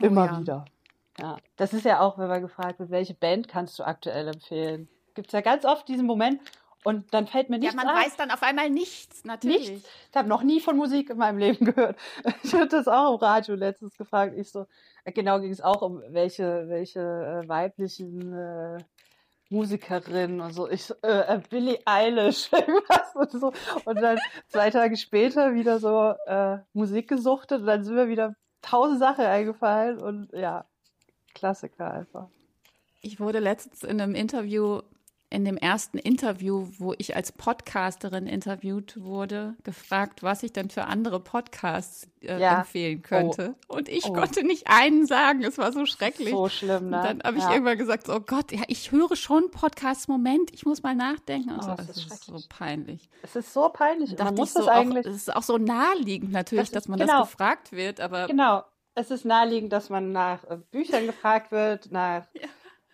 Oh, 0.00 0.04
immer 0.04 0.26
ja. 0.26 0.40
wieder. 0.40 0.64
Ja, 1.18 1.36
das 1.56 1.72
ist 1.72 1.84
ja 1.84 2.00
auch, 2.00 2.18
wenn 2.18 2.28
man 2.28 2.40
gefragt 2.42 2.78
wird, 2.78 2.90
welche 2.90 3.14
Band 3.14 3.48
kannst 3.48 3.78
du 3.78 3.84
aktuell 3.84 4.28
empfehlen? 4.28 4.88
Gibt 5.14 5.28
es 5.28 5.32
ja 5.32 5.40
ganz 5.40 5.64
oft 5.64 5.86
diesen 5.88 6.06
Moment 6.06 6.40
und 6.82 7.12
dann 7.12 7.26
fällt 7.26 7.50
mir 7.50 7.58
nichts 7.58 7.74
Ja, 7.74 7.76
man 7.76 7.94
ein. 7.94 8.06
weiß 8.06 8.16
dann 8.16 8.30
auf 8.30 8.42
einmal 8.42 8.70
nichts, 8.70 9.24
natürlich. 9.24 9.70
Nichts. 9.70 9.88
Ich 10.10 10.16
habe 10.16 10.28
noch 10.28 10.42
nie 10.42 10.60
von 10.60 10.76
Musik 10.76 11.10
in 11.10 11.18
meinem 11.18 11.38
Leben 11.38 11.66
gehört. 11.66 11.98
Ich 12.42 12.54
hatte 12.54 12.76
das 12.76 12.88
auch 12.88 13.14
im 13.14 13.20
Radio 13.20 13.54
letztens 13.54 13.96
gefragt. 13.96 14.34
Ich 14.36 14.50
so, 14.50 14.66
äh, 15.04 15.12
genau 15.12 15.40
ging 15.40 15.50
es 15.50 15.60
auch 15.60 15.82
um 15.82 16.02
welche, 16.08 16.68
welche 16.68 17.00
äh, 17.44 17.48
weiblichen 17.48 18.32
äh, 18.32 18.78
Musikerinnen 19.50 20.40
und 20.40 20.52
so. 20.52 20.68
Ich 20.70 20.90
äh, 21.02 21.34
äh, 21.34 21.40
Billie 21.50 21.78
Eilish, 21.84 22.50
irgendwas 22.52 23.14
und 23.14 23.32
so. 23.32 23.52
Und 23.84 24.00
dann 24.00 24.18
zwei 24.48 24.70
Tage 24.70 24.96
später 24.96 25.54
wieder 25.54 25.78
so 25.80 26.14
äh, 26.26 26.58
Musik 26.72 27.08
gesuchtet 27.08 27.60
und 27.60 27.66
dann 27.66 27.84
sind 27.84 27.96
mir 27.96 28.08
wieder 28.08 28.36
tausend 28.62 29.00
Sachen 29.00 29.24
eingefallen 29.24 29.98
und 30.00 30.32
ja, 30.32 30.64
Klassiker 31.34 31.92
einfach. 31.92 32.28
Ich 33.02 33.18
wurde 33.18 33.40
letztens 33.40 33.82
in 33.82 34.00
einem 34.00 34.14
Interview, 34.14 34.82
in 35.32 35.44
dem 35.44 35.56
ersten 35.56 35.96
Interview, 35.96 36.66
wo 36.78 36.92
ich 36.98 37.14
als 37.14 37.30
Podcasterin 37.30 38.26
interviewt 38.26 39.00
wurde, 39.00 39.54
gefragt, 39.62 40.24
was 40.24 40.42
ich 40.42 40.52
denn 40.52 40.70
für 40.70 40.86
andere 40.86 41.20
Podcasts 41.20 42.08
äh, 42.20 42.40
Ja. 42.40 42.58
empfehlen 42.58 43.00
könnte. 43.02 43.54
Und 43.68 43.88
ich 43.88 44.06
Oh. 44.06 44.12
konnte 44.12 44.42
nicht 44.44 44.66
einen 44.66 45.06
sagen. 45.06 45.44
Es 45.44 45.56
war 45.56 45.72
so 45.72 45.86
schrecklich. 45.86 46.30
So 46.30 46.48
schlimm, 46.48 46.90
ne? 46.90 46.96
Und 46.98 47.04
dann 47.04 47.22
habe 47.22 47.38
ich 47.38 47.44
ja. 47.44 47.52
irgendwann 47.52 47.78
gesagt, 47.78 48.08
oh 48.08 48.18
Gott, 48.20 48.50
ja, 48.50 48.62
ich 48.66 48.90
höre 48.90 49.14
schon 49.14 49.50
Podcasts. 49.52 50.08
Moment, 50.08 50.52
ich 50.52 50.66
muss 50.66 50.82
mal 50.82 50.96
nachdenken. 50.96 51.50
Und 51.50 51.60
Oh, 51.60 51.62
so. 51.62 51.74
das 51.76 51.86
Das 51.86 51.96
ist 51.98 52.12
ist 52.12 52.24
so 52.24 52.38
peinlich. 52.48 53.08
Es 53.22 53.36
ist 53.36 53.52
so 53.52 53.68
peinlich. 53.68 54.18
Man 54.18 54.34
muss 54.34 54.52
so 54.52 54.58
das 54.60 54.68
auch, 54.68 54.72
eigentlich. 54.80 55.06
es 55.06 55.14
ist 55.14 55.36
auch 55.36 55.42
so 55.44 55.58
naheliegend 55.58 56.32
natürlich, 56.32 56.62
Das 56.62 56.68
ist- 56.70 56.76
dass 56.76 56.88
man 56.88 56.98
genau. 56.98 57.20
das 57.20 57.30
gefragt 57.30 57.70
wird, 57.70 58.00
aber 58.00 58.26
Genau. 58.26 58.64
Es 58.96 59.12
ist 59.12 59.24
naheliegend, 59.24 59.72
dass 59.72 59.88
man 59.88 60.10
nach 60.10 60.42
äh, 60.50 60.58
Büchern 60.72 61.06
gefragt 61.06 61.52
wird, 61.52 61.92
nach 61.92 62.24
Ja. 62.34 62.48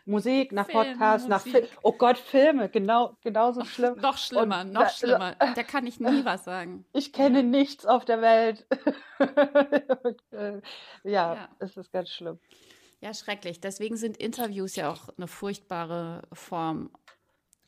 Musik, 0.08 0.52
nach 0.52 0.66
Film, 0.66 0.96
Podcasts, 0.98 1.26
nach 1.28 1.44
Musik. 1.44 1.66
Film. 1.66 1.78
Oh 1.82 1.92
Gott, 1.92 2.16
Filme, 2.16 2.68
genau, 2.68 3.16
genauso 3.22 3.64
schlimm. 3.64 3.96
noch 3.98 4.16
schlimmer, 4.18 4.60
Und 4.60 4.72
noch 4.72 4.88
schlimmer. 4.90 5.34
Da 5.34 5.62
kann 5.64 5.86
ich 5.86 5.98
nie 6.00 6.24
was 6.24 6.44
sagen. 6.44 6.84
Ich 6.92 7.12
kenne 7.12 7.42
nichts 7.42 7.84
auf 7.84 8.04
der 8.04 8.22
Welt. 8.22 8.66
Und, 9.18 10.22
äh, 10.32 10.60
ja, 11.02 11.34
Ja. 11.34 11.48
es 11.58 11.76
ist 11.76 11.92
ganz 11.92 12.08
schlimm. 12.10 12.38
Ja, 13.00 13.12
schrecklich. 13.14 13.60
Deswegen 13.60 13.96
sind 13.96 14.16
Interviews 14.16 14.76
ja 14.76 14.90
auch 14.90 15.08
eine 15.16 15.26
furchtbare 15.26 16.22
Form. 16.32 16.90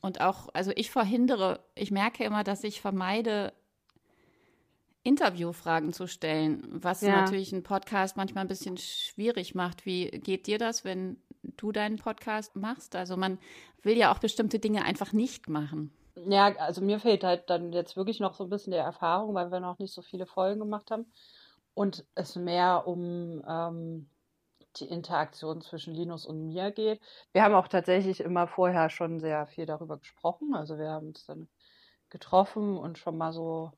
Und 0.01 0.21
auch, 0.21 0.47
also 0.53 0.71
ich 0.75 0.89
verhindere, 0.91 1.59
ich 1.75 1.91
merke 1.91 2.23
immer, 2.23 2.43
dass 2.45 2.63
ich 2.63 2.79
vermeide, 2.81 3.53
Interviewfragen 5.03 5.93
zu 5.93 6.07
stellen, 6.07 6.63
was 6.71 7.01
Ja. 7.01 7.21
natürlich 7.21 7.53
einen 7.53 7.63
Podcast 7.63 8.17
manchmal 8.17 8.43
ein 8.45 8.47
bisschen 8.49 8.77
schwierig 8.77 9.55
macht. 9.55 9.85
Wie 9.85 10.09
geht 10.09 10.45
dir 10.47 10.57
das, 10.57 10.83
wenn 10.83 11.17
du 11.43 11.71
deinen 11.71 11.97
Podcast 11.97 12.55
machst? 12.55 12.95
Also 12.95 13.17
man 13.17 13.39
will 13.81 13.97
ja 13.97 14.13
auch 14.13 14.19
bestimmte 14.19 14.59
Dinge 14.59 14.83
einfach 14.83 15.13
nicht 15.13 15.49
machen. 15.49 15.93
Ja, 16.27 16.55
also 16.57 16.81
mir 16.81 16.99
fehlt 16.99 17.23
halt 17.23 17.49
dann 17.49 17.71
jetzt 17.71 17.95
wirklich 17.95 18.19
noch 18.19 18.33
so 18.33 18.43
ein 18.43 18.49
bisschen 18.49 18.71
die 18.71 18.77
Erfahrung, 18.77 19.33
weil 19.35 19.51
wir 19.51 19.59
noch 19.59 19.79
nicht 19.79 19.93
so 19.93 20.01
viele 20.01 20.25
Folgen 20.25 20.59
gemacht 20.59 20.91
haben. 20.91 21.05
Und 21.73 22.05
es 22.15 22.35
mehr 22.35 22.87
um 22.87 23.41
ähm, 23.47 24.09
die 24.77 24.85
Interaktion 24.85 25.61
zwischen 25.61 25.93
Linus 25.93 26.25
und 26.25 26.47
mir 26.47 26.71
geht. 26.71 26.99
Wir 27.31 27.43
haben 27.43 27.55
auch 27.55 27.67
tatsächlich 27.67 28.19
immer 28.19 28.47
vorher 28.47 28.89
schon 28.89 29.19
sehr 29.19 29.47
viel 29.47 29.65
darüber 29.65 29.97
gesprochen. 29.97 30.53
Also 30.53 30.77
wir 30.77 30.89
haben 30.89 31.07
uns 31.07 31.25
dann 31.25 31.47
getroffen 32.09 32.77
und 32.77 32.97
schon 32.97 33.17
mal 33.17 33.31
so 33.31 33.71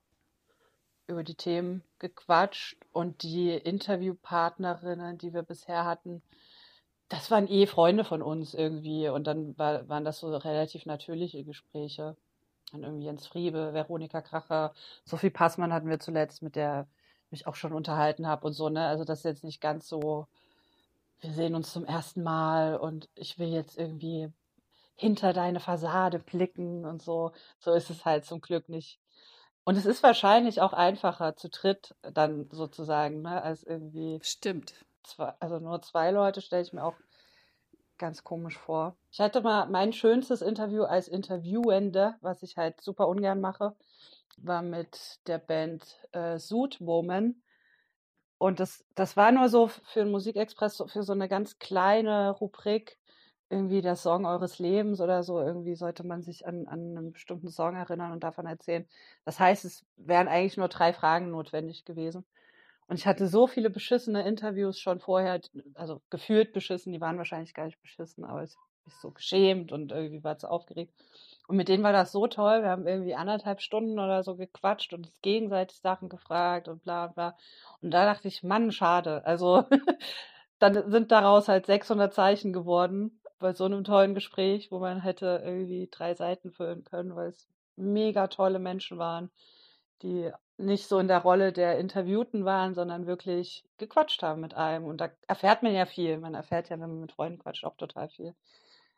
über 1.08 1.24
die 1.24 1.36
Themen 1.36 1.84
gequatscht. 2.00 2.78
Und 2.92 3.24
die 3.24 3.52
Interviewpartnerinnen, 3.52 5.18
die 5.18 5.34
wir 5.34 5.44
bisher 5.44 5.86
hatten, 5.86 6.22
das 7.12 7.30
waren 7.30 7.48
eh 7.48 7.68
Freunde 7.68 8.06
von 8.06 8.22
uns 8.22 8.54
irgendwie. 8.54 9.10
Und 9.10 9.28
dann 9.28 9.58
war, 9.58 9.88
waren 9.90 10.06
das 10.06 10.20
so 10.20 10.36
relativ 10.36 10.86
natürliche 10.86 11.44
Gespräche. 11.44 12.16
Dann 12.72 12.84
irgendwie 12.84 13.06
Jens 13.06 13.28
Friebe, 13.28 13.74
Veronika 13.74 14.22
Kracher, 14.22 14.74
Sophie 15.04 15.30
Passmann 15.30 15.74
hatten 15.74 15.90
wir 15.90 16.00
zuletzt, 16.00 16.42
mit 16.42 16.56
der 16.56 16.88
ich 17.26 17.32
mich 17.32 17.48
auch 17.48 17.56
schon 17.56 17.74
unterhalten 17.74 18.28
habe 18.28 18.48
und 18.48 18.54
so, 18.54 18.70
ne? 18.70 18.86
Also 18.88 19.04
das 19.04 19.20
ist 19.20 19.26
jetzt 19.26 19.44
nicht 19.44 19.62
ganz 19.62 19.88
so, 19.90 20.28
wir 21.20 21.32
sehen 21.34 21.56
uns 21.56 21.74
zum 21.74 21.86
ersten 21.86 22.24
Mal 22.24 22.78
und 22.78 23.10
ich 23.16 23.40
will 23.40 23.50
jetzt 23.50 23.78
irgendwie 23.78 24.32
hinter 24.96 25.34
deine 25.34 25.60
Fassade 25.60 26.20
blicken 26.20 26.86
und 26.86 27.02
so. 27.02 27.34
So 27.60 27.74
ist 27.74 27.90
es 27.90 28.06
halt 28.06 28.26
zum 28.26 28.42
Glück 28.42 28.70
nicht. 28.70 29.00
Und 29.66 29.76
es 29.78 29.86
ist 29.86 30.04
wahrscheinlich 30.04 30.62
auch 30.62 30.74
einfacher 30.74 31.36
zu 31.36 31.50
dritt 31.50 31.96
dann 32.14 32.50
sozusagen, 32.52 33.22
ne, 33.22 33.42
als 33.44 33.64
irgendwie 33.64 34.20
Stimmt. 34.24 34.74
Zwei, 35.04 35.34
also 35.40 35.60
nur 35.60 35.82
zwei 35.82 36.12
Leute 36.12 36.42
stelle 36.42 36.64
ich 36.64 36.74
mir 36.74 36.84
auch 36.84 36.96
ganz 37.98 38.24
komisch 38.24 38.58
vor. 38.58 38.98
Ich 39.12 39.20
hatte 39.20 39.42
mal 39.42 39.68
mein 39.68 39.94
schönstes 39.94 40.42
Interview 40.42 40.84
als 40.84 41.08
Interviewende, 41.08 42.16
was 42.22 42.42
ich 42.42 42.58
halt 42.58 42.82
super 42.82 43.08
ungern 43.08 43.40
mache, 43.40 43.76
war 44.38 44.64
mit 44.64 45.20
der 45.28 45.38
Band 45.38 46.00
äh, 46.12 46.38
Woman. 46.80 47.36
Und 48.40 48.60
das, 48.60 48.84
das 48.96 49.16
war 49.16 49.32
nur 49.32 49.50
so 49.50 49.68
für 49.68 50.00
den 50.00 50.10
Musikexpress, 50.10 50.84
für 50.88 51.04
so 51.04 51.14
eine 51.14 51.30
ganz 51.30 51.60
kleine 51.60 52.32
Rubrik, 52.32 52.98
irgendwie 53.50 53.82
der 53.82 53.96
Song 53.96 54.26
eures 54.26 54.58
Lebens 54.58 55.00
oder 55.00 55.22
so. 55.22 55.40
Irgendwie 55.40 55.76
sollte 55.76 56.04
man 56.04 56.24
sich 56.24 56.48
an, 56.48 56.68
an 56.68 56.98
einen 56.98 57.12
bestimmten 57.12 57.50
Song 57.50 57.76
erinnern 57.76 58.14
und 58.14 58.24
davon 58.24 58.48
erzählen. 58.48 58.88
Das 59.26 59.40
heißt, 59.40 59.64
es 59.66 59.86
wären 59.98 60.28
eigentlich 60.28 60.58
nur 60.58 60.70
drei 60.70 60.92
Fragen 60.92 61.30
notwendig 61.30 61.86
gewesen. 61.86 62.26
Und 62.92 62.98
ich 62.98 63.08
hatte 63.08 63.28
so 63.28 63.48
viele 63.48 63.70
beschissene 63.70 64.28
Interviews 64.28 64.78
schon 64.78 65.00
vorher, 65.00 65.40
also 65.76 66.02
gefühlt 66.10 66.52
beschissen, 66.52 66.92
die 66.92 67.00
waren 67.00 67.18
wahrscheinlich 67.18 67.54
gar 67.54 67.64
nicht 67.64 67.82
beschissen, 67.82 68.26
aber 68.26 68.44
ich 68.44 68.54
habe 68.58 68.96
so 69.02 69.12
geschämt 69.12 69.72
und 69.72 69.94
irgendwie 69.94 70.26
war 70.26 70.38
zu 70.38 70.52
aufgeregt. 70.52 70.94
Und 71.48 71.56
mit 71.56 71.70
denen 71.70 71.84
war 71.84 71.94
das 71.94 72.12
so 72.12 72.28
toll. 72.28 72.64
Wir 72.64 72.70
haben 72.70 72.86
irgendwie 72.86 73.16
anderthalb 73.16 73.62
Stunden 73.62 73.98
oder 73.98 74.24
so 74.24 74.36
gequatscht 74.36 74.92
und 74.94 75.06
uns 75.06 75.22
gegenseitig 75.22 75.80
Sachen 75.80 76.10
gefragt 76.10 76.68
und 76.68 76.84
bla 76.84 77.08
bla. 77.08 77.38
Und 77.82 77.92
da 77.92 78.04
dachte 78.04 78.28
ich, 78.28 78.44
Mann, 78.44 78.74
schade. 78.74 79.26
Also 79.26 79.64
dann 80.60 80.92
sind 80.92 81.14
daraus 81.14 81.48
halt 81.48 81.68
600 81.68 82.14
Zeichen 82.14 82.52
geworden 82.52 83.22
bei 83.40 83.54
so 83.54 83.64
einem 83.64 83.86
tollen 83.86 84.16
Gespräch, 84.16 84.70
wo 84.70 84.80
man 84.80 85.00
hätte 85.00 85.42
irgendwie 85.46 85.88
drei 85.90 86.14
Seiten 86.14 86.52
füllen 86.52 86.84
können, 86.84 87.16
weil 87.16 87.30
es 87.30 87.48
mega 87.78 88.28
tolle 88.28 88.60
Menschen 88.60 88.98
waren, 88.98 89.32
die 90.02 90.30
nicht 90.62 90.88
so 90.88 91.00
in 91.00 91.08
der 91.08 91.20
Rolle 91.20 91.52
der 91.52 91.78
Interviewten 91.80 92.46
waren, 92.46 92.74
sondern 92.74 93.08
wirklich 93.08 93.64
gequatscht 93.78 94.24
haben 94.24 94.42
mit 94.42 94.54
einem. 94.54 94.86
Und 94.86 95.02
da 95.02 95.10
erfährt 95.28 95.64
man 95.64 95.74
ja 95.74 95.86
viel. 95.86 96.18
Man 96.18 96.34
erfährt 96.34 96.70
ja, 96.70 96.80
wenn 96.80 96.90
man 96.90 97.02
mit 97.02 97.12
Freunden 97.12 97.40
quatscht, 97.40 97.66
auch 97.66 97.76
total 97.76 98.10
viel. 98.10 98.36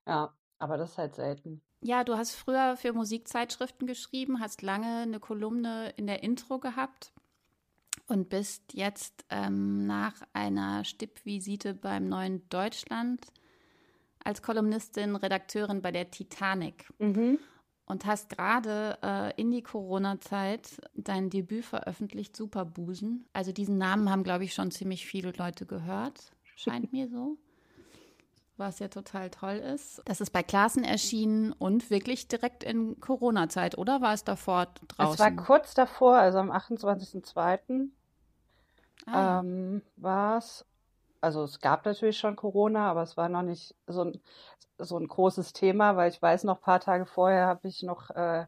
Ja, 0.05 0.33
aber 0.59 0.77
das 0.77 0.91
ist 0.91 0.97
halt 0.97 1.15
selten. 1.15 1.61
Ja, 1.81 2.03
du 2.03 2.15
hast 2.15 2.35
früher 2.35 2.77
für 2.77 2.93
Musikzeitschriften 2.93 3.87
geschrieben, 3.87 4.39
hast 4.39 4.61
lange 4.61 5.01
eine 5.01 5.19
Kolumne 5.19 5.93
in 5.97 6.07
der 6.07 6.23
Intro 6.23 6.59
gehabt 6.59 7.11
und 8.07 8.29
bist 8.29 8.73
jetzt 8.73 9.25
ähm, 9.29 9.85
nach 9.85 10.13
einer 10.31 10.85
Stippvisite 10.85 11.73
beim 11.73 12.07
Neuen 12.07 12.47
Deutschland 12.49 13.27
als 14.23 14.41
Kolumnistin 14.41 15.15
Redakteurin 15.15 15.81
bei 15.81 15.91
der 15.91 16.09
Titanic 16.09 16.85
Mhm. 16.99 17.39
Und 17.85 18.05
hast 18.05 18.29
gerade 18.29 18.97
äh, 19.03 19.41
in 19.41 19.51
die 19.51 19.61
Corona-Zeit 19.61 20.81
dein 20.93 21.29
Debüt 21.29 21.65
veröffentlicht, 21.65 22.35
Superbusen. 22.35 23.25
Also 23.33 23.51
diesen 23.51 23.77
Namen 23.77 24.09
haben, 24.09 24.23
glaube 24.23 24.45
ich, 24.45 24.53
schon 24.53 24.71
ziemlich 24.71 25.05
viele 25.05 25.31
Leute 25.31 25.65
gehört, 25.65 26.31
scheint 26.55 26.93
mir 26.93 27.09
so. 27.09 27.37
Was 28.55 28.77
ja 28.79 28.87
total 28.87 29.31
toll 29.31 29.55
ist. 29.55 30.01
Das 30.05 30.21
ist 30.21 30.29
bei 30.29 30.43
Klassen 30.43 30.83
erschienen 30.83 31.53
und 31.53 31.89
wirklich 31.89 32.27
direkt 32.27 32.63
in 32.63 32.99
Corona-Zeit, 32.99 33.77
oder 33.77 33.99
war 33.99 34.13
es 34.13 34.23
davor 34.23 34.67
draußen? 34.89 35.13
Es 35.13 35.19
war 35.19 35.31
kurz 35.43 35.73
davor, 35.73 36.17
also 36.17 36.37
am 36.37 36.51
28.02. 36.51 37.89
Ah, 39.07 39.39
ähm, 39.39 39.81
war 39.97 40.37
es. 40.37 40.65
Also 41.19 41.43
es 41.43 41.59
gab 41.59 41.85
natürlich 41.85 42.17
schon 42.17 42.35
Corona, 42.35 42.91
aber 42.91 43.01
es 43.01 43.17
war 43.17 43.27
noch 43.27 43.41
nicht 43.41 43.75
so 43.87 44.01
ein, 44.01 44.21
so 44.85 44.97
ein 44.97 45.07
großes 45.07 45.53
Thema, 45.53 45.95
weil 45.95 46.11
ich 46.11 46.21
weiß 46.21 46.43
noch, 46.45 46.57
ein 46.57 46.61
paar 46.61 46.79
Tage 46.79 47.05
vorher 47.05 47.47
habe 47.47 47.67
ich 47.67 47.83
noch 47.83 48.09
äh, 48.11 48.45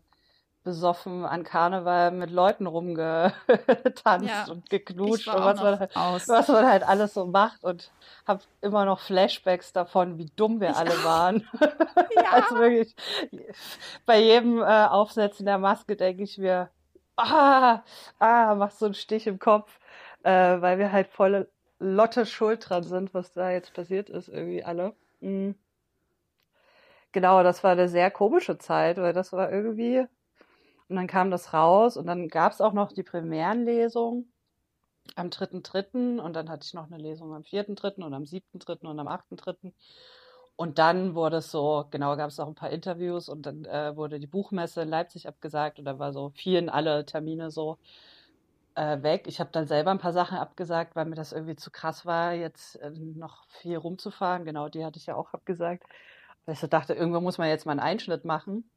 besoffen 0.65 1.24
an 1.25 1.44
Karneval 1.44 2.12
mit 2.12 2.32
Leuten 2.32 2.65
rumgetanzt 2.65 3.36
Ja, 4.04 4.48
und 4.50 4.63
ich 4.63 4.70
geknutscht 4.70 5.27
und 5.27 5.36
auch 5.36 5.46
was 5.46 5.62
man, 5.62 5.80
halt, 5.80 5.96
aus. 5.96 6.27
was 6.27 6.48
man 6.48 6.65
halt 6.68 6.84
alles 6.84 7.13
so 7.13 7.25
macht 7.25 7.63
und 7.63 7.92
habe 8.27 8.42
immer 8.62 8.84
noch 8.84 9.00
Flashbacks 9.00 9.72
davon, 9.72 10.18
wie 10.18 10.25
dumm 10.36 10.60
wir 10.60 10.75
alle 10.75 11.04
waren. 11.04 11.48
Ja. 12.15 12.32
Also 12.32 12.56
wirklich, 12.56 12.96
bei 14.06 14.20
jedem 14.20 14.60
äh, 14.60 14.63
Aufsetzen 14.63 15.46
der 15.46 15.58
Maske 15.58 15.98
denke 15.98 16.24
ich 16.24 16.38
mir, 16.38 16.70
ah, 17.18 17.84
ah, 18.20 18.56
macht 18.56 18.77
so 18.80 18.86
einen 18.86 18.94
Stich 18.94 19.27
im 19.27 19.38
Kopf, 19.38 19.80
äh, 20.24 20.62
weil 20.62 20.80
wir 20.80 20.94
halt 20.94 21.10
volle 21.10 21.50
Lotte 21.77 22.25
schuld 22.25 22.70
dran 22.70 22.84
sind, 22.84 23.13
was 23.13 23.34
da 23.34 23.51
jetzt 23.51 23.74
passiert 23.74 24.10
ist, 24.10 24.30
irgendwie 24.30 24.63
alle. 24.63 24.94
Mhm. 25.20 25.56
Genau, 27.15 27.43
das 27.43 27.63
war 27.63 27.72
eine 27.72 27.88
sehr 27.88 28.12
komische 28.12 28.57
Zeit, 28.57 28.98
weil 28.98 29.13
das 29.13 29.31
war 29.31 29.50
irgendwie, 29.50 30.00
und 30.89 30.98
dann 30.98 31.07
kam 31.07 31.31
das 31.31 31.53
raus 31.53 31.95
und 31.95 32.07
dann 32.07 32.27
gab 32.27 32.51
es 32.51 32.60
auch 32.60 32.74
noch 32.74 32.91
die 32.91 33.03
Premierenlesung 33.03 34.27
am 35.15 35.29
3.3. 35.29 36.19
und 36.19 36.34
dann 36.36 36.50
hatte 36.50 36.65
ich 36.65 36.74
noch 36.74 36.88
eine 36.91 36.98
Lesung 36.98 37.34
am 37.34 37.43
4.3. 37.43 38.03
und 38.03 38.13
am 38.13 38.25
7.3. 38.25 38.88
und 38.89 39.00
am 39.00 39.07
8.3. 39.07 39.74
Und 40.57 40.77
dann 40.79 41.15
wurde 41.15 41.38
es 41.38 41.51
so, 41.51 41.86
genau, 41.91 42.17
gab 42.17 42.29
es 42.31 42.39
auch 42.41 42.48
ein 42.50 42.55
paar 42.55 42.72
Interviews 42.72 43.29
und 43.29 43.45
dann 43.45 43.65
äh, 43.65 43.95
wurde 43.95 44.19
die 44.19 44.27
Buchmesse 44.27 44.81
in 44.81 44.89
Leipzig 44.89 45.27
abgesagt 45.27 45.79
und 45.79 45.86
da 45.86 46.00
war 46.00 46.13
so, 46.13 46.31
fielen 46.31 46.69
alle 46.69 47.05
Termine 47.05 47.50
so 47.51 47.77
äh, 48.75 49.01
weg. 49.03 49.25
Ich 49.27 49.39
habe 49.39 49.50
dann 49.53 49.67
selber 49.67 49.91
ein 49.91 50.00
paar 50.00 50.13
Sachen 50.13 50.38
abgesagt, 50.38 50.95
weil 50.95 51.05
mir 51.05 51.15
das 51.15 51.31
irgendwie 51.34 51.55
zu 51.55 51.72
krass 51.72 52.05
war, 52.05 52.34
jetzt 52.34 52.75
äh, 52.81 52.91
noch 52.91 53.45
viel 53.50 53.77
rumzufahren. 53.77 54.45
Genau, 54.45 54.69
die 54.69 54.86
hatte 54.86 55.00
ich 55.00 55.05
ja 55.07 55.15
auch 55.15 55.34
abgesagt. 55.34 55.84
Weil 56.46 56.54
ich 56.54 56.60
so 56.60 56.68
dachte, 56.68 56.94
irgendwo 56.94 57.20
muss 57.22 57.38
man 57.38 57.48
jetzt 57.50 57.66
mal 57.66 57.72
einen 57.74 57.80
Einschnitt 57.80 58.25
machen. 58.25 58.70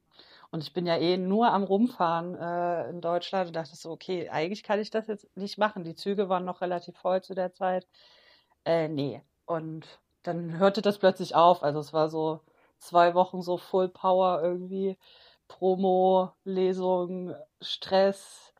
Und 0.51 0.63
ich 0.63 0.73
bin 0.73 0.87
ja 0.87 0.97
eh 0.97 1.19
nur 1.19 1.53
am 1.53 1.63
Rumfahren 1.65 2.35
äh, 2.35 2.89
in 2.91 3.01
Deutschland 3.01 3.49
und 3.49 3.57
dachte 3.57 3.77
so, 3.77 3.91
okay, 3.91 4.31
eigentlich 4.31 4.63
kann 4.63 4.81
ich 4.81 4.91
das 4.91 5.07
jetzt 5.07 5.37
nicht 5.37 5.59
machen. 5.59 5.85
Die 5.85 5.95
Züge 5.95 6.29
waren 6.29 6.45
noch 6.47 6.63
relativ 6.63 6.97
voll 6.97 7.23
zu 7.23 7.35
der 7.35 7.53
Zeit. 7.53 7.87
Äh, 8.65 8.89
nee. 8.89 9.23
Und 9.47 9.87
dann 10.23 10.59
hörte 10.59 10.83
das 10.83 10.99
plötzlich 10.99 11.35
auf. 11.35 11.63
Also 11.63 11.81
es 11.81 11.93
war 11.93 12.09
so 12.09 12.41
zwei 12.79 13.15
Wochen 13.15 13.43
so 13.43 13.59
Full 13.59 13.89
Power 13.91 14.43
irgendwie. 14.43 14.99
Promo, 15.49 16.33
Lesung, 16.45 17.35
Stress, 17.61 18.53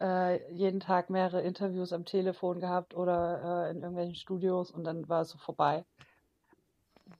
äh, 0.00 0.52
jeden 0.52 0.80
Tag 0.80 1.10
mehrere 1.10 1.42
Interviews 1.42 1.92
am 1.92 2.04
Telefon 2.04 2.60
gehabt 2.60 2.94
oder 2.94 3.66
äh, 3.66 3.70
in 3.72 3.78
irgendwelchen 3.78 4.14
Studios 4.14 4.70
und 4.70 4.84
dann 4.84 5.08
war 5.08 5.22
es 5.22 5.30
so 5.30 5.38
vorbei 5.38 5.84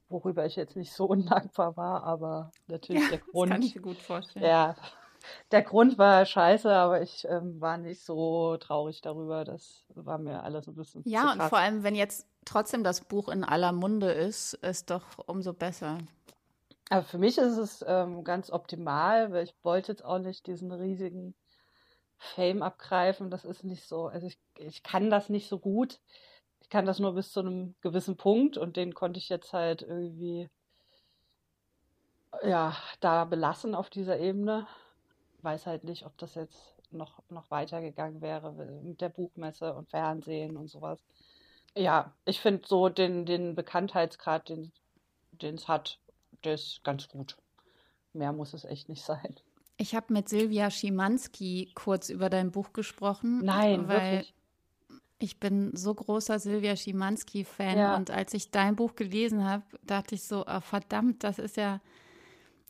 worüber 0.08 0.46
ich 0.46 0.56
jetzt 0.56 0.76
nicht 0.76 0.92
so 0.92 1.04
undankbar 1.08 1.76
war, 1.76 2.04
aber 2.04 2.52
natürlich 2.68 3.02
ja, 3.02 3.08
der 3.10 3.18
Grund. 3.18 3.50
Das 3.50 3.56
kann 3.56 3.66
ich 3.66 3.74
mir 3.74 3.82
gut 3.82 3.98
vorstellen. 3.98 4.44
Ja, 4.44 4.74
der 5.50 5.62
Grund 5.62 5.98
war 5.98 6.24
scheiße, 6.24 6.70
aber 6.70 7.02
ich 7.02 7.26
ähm, 7.28 7.60
war 7.60 7.76
nicht 7.76 8.02
so 8.02 8.56
traurig 8.56 9.02
darüber. 9.02 9.44
Das 9.44 9.84
war 9.94 10.18
mir 10.18 10.42
alles 10.42 10.66
ein 10.66 10.74
bisschen. 10.74 11.02
Ja, 11.04 11.32
und 11.32 11.42
vor 11.42 11.58
allem, 11.58 11.82
wenn 11.82 11.94
jetzt 11.94 12.26
trotzdem 12.44 12.84
das 12.84 13.02
Buch 13.02 13.28
in 13.28 13.44
aller 13.44 13.72
Munde 13.72 14.10
ist, 14.10 14.54
ist 14.54 14.90
doch 14.90 15.04
umso 15.26 15.52
besser. 15.52 15.98
Aber 16.88 17.04
für 17.04 17.18
mich 17.18 17.38
ist 17.38 17.56
es 17.56 17.84
ähm, 17.86 18.24
ganz 18.24 18.50
optimal, 18.50 19.30
weil 19.32 19.44
ich 19.44 19.54
wollte 19.62 19.92
jetzt 19.92 20.04
auch 20.04 20.18
nicht 20.18 20.46
diesen 20.46 20.72
riesigen 20.72 21.34
Fame 22.16 22.62
abgreifen. 22.62 23.30
Das 23.30 23.44
ist 23.44 23.62
nicht 23.62 23.86
so, 23.86 24.06
also 24.06 24.26
ich, 24.26 24.38
ich 24.58 24.82
kann 24.82 25.08
das 25.10 25.28
nicht 25.28 25.48
so 25.48 25.58
gut 25.58 26.00
kann 26.70 26.86
das 26.86 26.98
nur 26.98 27.14
bis 27.14 27.32
zu 27.32 27.40
einem 27.40 27.74
gewissen 27.80 28.16
Punkt 28.16 28.56
und 28.56 28.76
den 28.76 28.94
konnte 28.94 29.18
ich 29.18 29.28
jetzt 29.28 29.52
halt 29.52 29.82
irgendwie 29.82 30.48
ja, 32.42 32.76
da 33.00 33.24
belassen 33.24 33.74
auf 33.74 33.90
dieser 33.90 34.18
Ebene. 34.18 34.66
Weiß 35.42 35.66
halt 35.66 35.84
nicht, 35.84 36.06
ob 36.06 36.16
das 36.18 36.34
jetzt 36.34 36.74
noch, 36.90 37.22
noch 37.28 37.50
weitergegangen 37.50 38.20
wäre 38.20 38.52
mit 38.52 39.00
der 39.00 39.08
Buchmesse 39.08 39.74
und 39.74 39.90
Fernsehen 39.90 40.56
und 40.56 40.68
sowas. 40.68 41.00
Ja, 41.76 42.14
ich 42.24 42.40
finde 42.40 42.66
so 42.66 42.88
den, 42.88 43.26
den 43.26 43.54
Bekanntheitsgrad, 43.54 44.48
den 44.48 44.72
es 45.54 45.68
hat, 45.68 45.98
der 46.44 46.54
ist 46.54 46.82
ganz 46.84 47.08
gut. 47.08 47.36
Mehr 48.12 48.32
muss 48.32 48.54
es 48.54 48.64
echt 48.64 48.88
nicht 48.88 49.02
sein. 49.02 49.36
Ich 49.76 49.94
habe 49.94 50.12
mit 50.12 50.28
Silvia 50.28 50.70
Schimanski 50.70 51.70
kurz 51.74 52.10
über 52.10 52.28
dein 52.28 52.50
Buch 52.50 52.72
gesprochen. 52.72 53.38
Nein, 53.44 53.88
weil 53.88 54.12
wirklich? 54.12 54.34
Ich 55.22 55.38
bin 55.38 55.76
so 55.76 55.94
großer 55.94 56.38
Silvia 56.38 56.74
Schimanski-Fan 56.74 57.78
ja. 57.78 57.96
und 57.96 58.10
als 58.10 58.32
ich 58.32 58.50
dein 58.50 58.74
Buch 58.74 58.96
gelesen 58.96 59.44
habe, 59.44 59.62
dachte 59.82 60.14
ich 60.14 60.24
so, 60.24 60.46
oh, 60.46 60.60
verdammt, 60.60 61.22
das 61.22 61.38
ist 61.38 61.58
ja, 61.58 61.80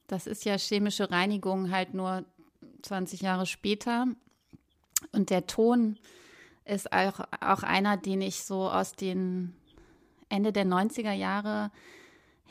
das 0.09 0.27
ist 0.27 0.45
ja 0.45 0.59
chemische 0.59 1.11
Reinigung 1.11 1.71
halt 1.71 1.95
nur 1.95 2.25
20 2.83 3.21
Jahre 3.21 3.47
später. 3.47 4.07
Und 5.13 5.31
der 5.31 5.47
Ton 5.47 5.97
ist 6.65 6.93
auch, 6.93 7.21
auch 7.41 7.63
einer, 7.63 7.97
den 7.97 8.21
ich 8.21 8.43
so 8.43 8.69
aus 8.69 8.93
den 8.93 9.55
Ende 10.29 10.53
der 10.53 10.67
90er 10.67 11.13
Jahre 11.13 11.71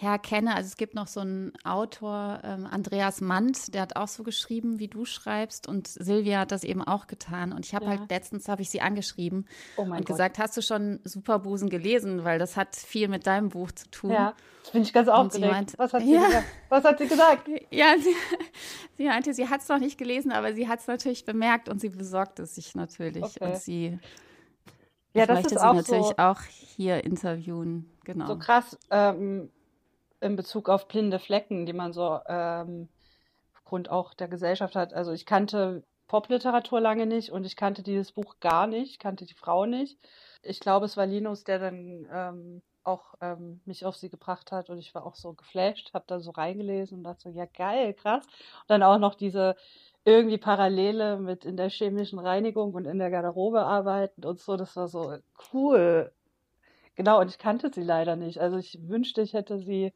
herkenne. 0.02 0.56
Also 0.56 0.68
es 0.68 0.78
gibt 0.78 0.96
noch 0.96 1.08
so 1.08 1.20
einen 1.20 1.52
Autor, 1.66 2.40
ähm, 2.44 2.66
Andreas 2.66 3.20
Mandt, 3.20 3.74
der 3.74 3.82
hat 3.82 3.98
auch 3.98 4.08
so 4.08 4.24
geschrieben, 4.24 4.80
wie 4.80 4.88
du 4.88 5.04
schreibst. 5.04 5.68
Und 5.68 5.88
Silvia 5.88 6.40
hat 6.40 6.52
das 6.52 6.64
eben 6.64 6.82
auch 6.82 7.08
getan. 7.08 7.52
Und 7.52 7.66
ich 7.66 7.76
habe 7.76 7.86
ja. 7.86 7.92
halt 7.92 8.10
letztens 8.10 8.48
habe 8.48 8.62
ich 8.62 8.70
sie 8.70 8.80
angeschrieben 8.80 9.46
oh 9.76 9.82
und 9.82 9.92
Gott. 9.92 10.06
gesagt, 10.06 10.40
hast 10.40 10.56
du 10.56 10.62
schon 10.62 11.02
Superbusen 11.04 11.70
gelesen? 11.70 12.24
Weil 12.24 12.40
das 12.40 12.56
hat 12.56 12.78
viel 12.78 13.10
mit 13.10 13.28
deinem 13.28 13.50
Buch 13.50 13.72
zu 13.74 13.90
tun. 13.90 14.12
Ja, 14.12 14.34
das 14.64 14.72
bin 14.72 14.84
ich 14.84 14.94
ganz 14.94 15.10
aufgeregt. 15.10 15.52
Meint, 15.52 15.74
was, 15.78 15.92
hat 15.92 16.04
sie 16.04 16.14
ja. 16.14 16.26
gesagt? 16.26 16.46
was 16.70 16.84
hat 16.86 16.98
sie 16.98 17.08
gesagt? 17.08 17.50
Ja, 17.70 17.96
sie, 18.00 18.16
sie 18.98 19.06
meinte, 19.06 19.34
sie 19.34 19.50
hat 19.50 19.62
es 19.62 19.68
noch 19.68 19.80
nicht 19.80 19.98
gelesen, 19.98 20.32
aber 20.32 20.54
sie 20.54 20.70
hat 20.70 20.80
es 20.80 20.88
natürlich 20.88 21.26
bemerkt 21.26 21.68
und 21.68 21.82
sie 21.82 21.90
besorgt 21.90 22.40
es 22.40 22.56
sich 22.56 22.74
natürlich. 22.74 23.24
Okay. 23.24 23.46
Und 23.46 23.58
sie 23.58 24.00
ja, 25.14 25.26
das 25.26 25.40
möchte 25.40 25.56
ist 25.56 25.62
sie 25.62 25.68
auch 25.68 25.74
natürlich 25.74 26.06
so, 26.06 26.18
auch 26.18 26.42
hier 26.44 27.04
interviewen. 27.04 27.92
Genau. 28.06 28.28
So 28.28 28.38
krass. 28.38 28.78
Ähm, 28.92 29.50
in 30.22 30.36
Bezug 30.36 30.70
auf 30.70 30.88
blinde 30.88 31.20
Flecken, 31.20 31.66
die 31.66 31.74
man 31.74 31.94
so 31.94 32.20
ähm, 32.28 32.90
aufgrund 33.56 33.90
auch 33.90 34.14
der 34.14 34.28
Gesellschaft 34.28 34.76
hat. 34.76 34.94
Also 34.94 35.12
ich 35.12 35.26
kannte 35.26 35.84
Popliteratur 36.08 36.82
lange 36.82 37.06
nicht 37.06 37.32
und 37.32 37.46
ich 37.46 37.56
kannte 37.56 37.84
dieses 37.84 38.12
Buch 38.12 38.36
gar 38.40 38.68
nicht, 38.68 39.00
kannte 39.00 39.26
die 39.26 39.36
Frau 39.36 39.66
nicht. 39.66 40.00
Ich 40.42 40.60
glaube, 40.60 40.86
es 40.86 40.98
war 40.98 41.06
Linus, 41.06 41.44
der 41.44 41.60
dann 41.60 42.08
ähm, 42.12 42.62
auch 42.84 43.14
ähm, 43.22 43.62
mich 43.66 43.86
auf 43.86 43.96
sie 43.96 44.10
gebracht 44.10 44.52
hat 44.52 44.70
und 44.70 44.80
ich 44.80 44.96
war 44.96 45.06
auch 45.06 45.16
so 45.16 45.34
geflasht, 45.34 45.94
habe 45.94 46.06
da 46.08 46.20
so 46.20 46.32
reingelesen 46.32 46.98
und 46.98 47.04
dachte 47.04 47.24
so, 47.24 47.30
ja 47.30 47.46
geil, 47.46 47.94
krass. 47.94 48.26
Und 48.26 48.70
dann 48.70 48.84
auch 48.84 48.98
noch 48.98 49.16
diese 49.16 49.56
irgendwie 50.06 50.38
Parallele 50.38 51.18
mit 51.20 51.46
in 51.46 51.58
der 51.58 51.70
chemischen 51.70 52.20
Reinigung 52.20 52.74
und 52.74 52.86
in 52.86 53.00
der 53.00 53.12
Garderobe 53.12 53.62
arbeiten 53.62 54.26
und 54.26 54.40
so, 54.40 54.58
das 54.58 54.76
war 54.76 54.88
so 54.88 55.18
cool. 55.54 56.12
Genau, 57.00 57.22
und 57.22 57.30
ich 57.30 57.38
kannte 57.38 57.72
sie 57.74 57.82
leider 57.82 58.18
nicht. 58.18 58.42
Also 58.42 58.58
ich 58.58 58.78
wünschte, 58.90 59.22
ich 59.22 59.32
hätte 59.32 59.58
sie 59.58 59.94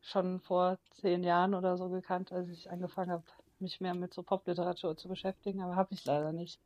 schon 0.00 0.40
vor 0.40 0.78
zehn 0.92 1.22
Jahren 1.22 1.52
oder 1.52 1.76
so 1.76 1.90
gekannt, 1.90 2.32
als 2.32 2.48
ich 2.48 2.70
angefangen 2.70 3.10
habe, 3.10 3.24
mich 3.58 3.78
mehr 3.82 3.92
mit 3.92 4.14
so 4.14 4.22
Popliteratur 4.22 4.96
zu 4.96 5.08
beschäftigen, 5.08 5.60
aber 5.60 5.76
habe 5.76 5.92
ich 5.92 6.02
leider 6.06 6.32
nicht. 6.32 6.58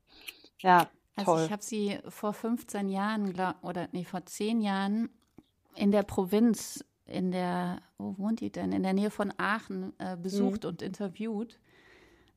Ja, 0.60 0.88
also 1.16 1.32
toll. 1.32 1.42
ich 1.44 1.50
habe 1.50 1.64
sie 1.64 1.98
vor 2.08 2.34
15 2.34 2.88
Jahren 2.88 3.34
oder 3.62 3.88
nee, 3.90 4.04
vor 4.04 4.24
zehn 4.26 4.60
Jahren 4.60 5.10
in 5.74 5.90
der 5.90 6.04
Provinz, 6.04 6.84
in 7.04 7.32
der, 7.32 7.82
wo 7.98 8.16
wohnt 8.16 8.38
die 8.40 8.52
denn? 8.52 8.70
In 8.70 8.84
der 8.84 8.92
Nähe 8.92 9.10
von 9.10 9.34
Aachen 9.38 9.92
äh, 9.98 10.16
besucht 10.16 10.62
mhm. 10.62 10.68
und 10.68 10.82
interviewt, 10.82 11.58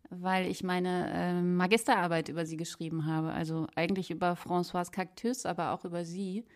weil 0.10 0.48
ich 0.48 0.64
meine 0.64 1.14
äh, 1.14 1.34
Magisterarbeit 1.40 2.30
über 2.30 2.48
sie 2.48 2.58
geschrieben 2.58 3.06
habe. 3.06 3.32
Also 3.32 3.68
eigentlich 3.76 4.10
über 4.10 4.34
Françoise 4.34 4.90
Cactus, 4.90 5.46
aber 5.46 5.74
auch 5.74 5.86
über 5.86 6.04
sie. 6.04 6.48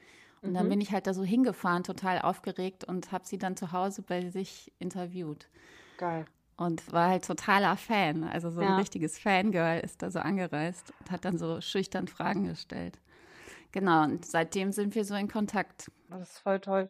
Und 0.46 0.54
dann 0.54 0.66
mhm. 0.66 0.70
bin 0.70 0.82
ich 0.82 0.92
halt 0.92 1.08
da 1.08 1.14
so 1.14 1.24
hingefahren, 1.24 1.84
total 1.84 2.22
aufgeregt 2.22 2.84
und 2.84 3.12
habe 3.12 3.26
sie 3.26 3.38
dann 3.38 3.58
zu 3.58 3.72
Hause 3.72 4.02
bei 4.02 4.30
sich 4.30 4.72
interviewt. 4.80 5.50
Geil. 5.98 6.26
Und 6.58 6.92
war 6.94 7.10
halt 7.10 7.26
totaler 7.26 7.76
Fan. 7.76 8.24
Also 8.24 8.50
so 8.50 8.62
ja. 8.62 8.68
ein 8.68 8.80
richtiges 8.80 9.20
Fangirl 9.20 9.80
ist 9.80 10.02
da 10.02 10.10
so 10.10 10.20
angereist 10.20 10.94
und 11.00 11.12
hat 11.12 11.26
dann 11.26 11.38
so 11.38 11.60
schüchtern 11.60 12.08
Fragen 12.08 12.46
gestellt. 12.46 13.00
Genau, 13.72 14.04
und 14.04 14.26
seitdem 14.26 14.72
sind 14.72 14.96
wir 14.96 15.04
so 15.04 15.16
in 15.16 15.28
Kontakt. 15.28 15.92
Das 16.10 16.30
ist 16.30 16.40
voll 16.40 16.62
toll. 16.62 16.90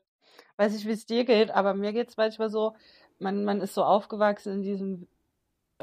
Weiß 0.58 0.76
ich, 0.76 0.86
wie 0.86 0.92
es 0.92 1.06
dir 1.06 1.26
geht, 1.26 1.50
aber 1.50 1.74
mir 1.74 1.94
geht 1.94 2.10
es 2.10 2.18
manchmal 2.18 2.50
so, 2.50 2.76
man, 3.18 3.44
man 3.44 3.62
ist 3.62 3.74
so 3.74 3.84
aufgewachsen 3.84 4.54
in 4.54 4.62
diesem 4.62 5.08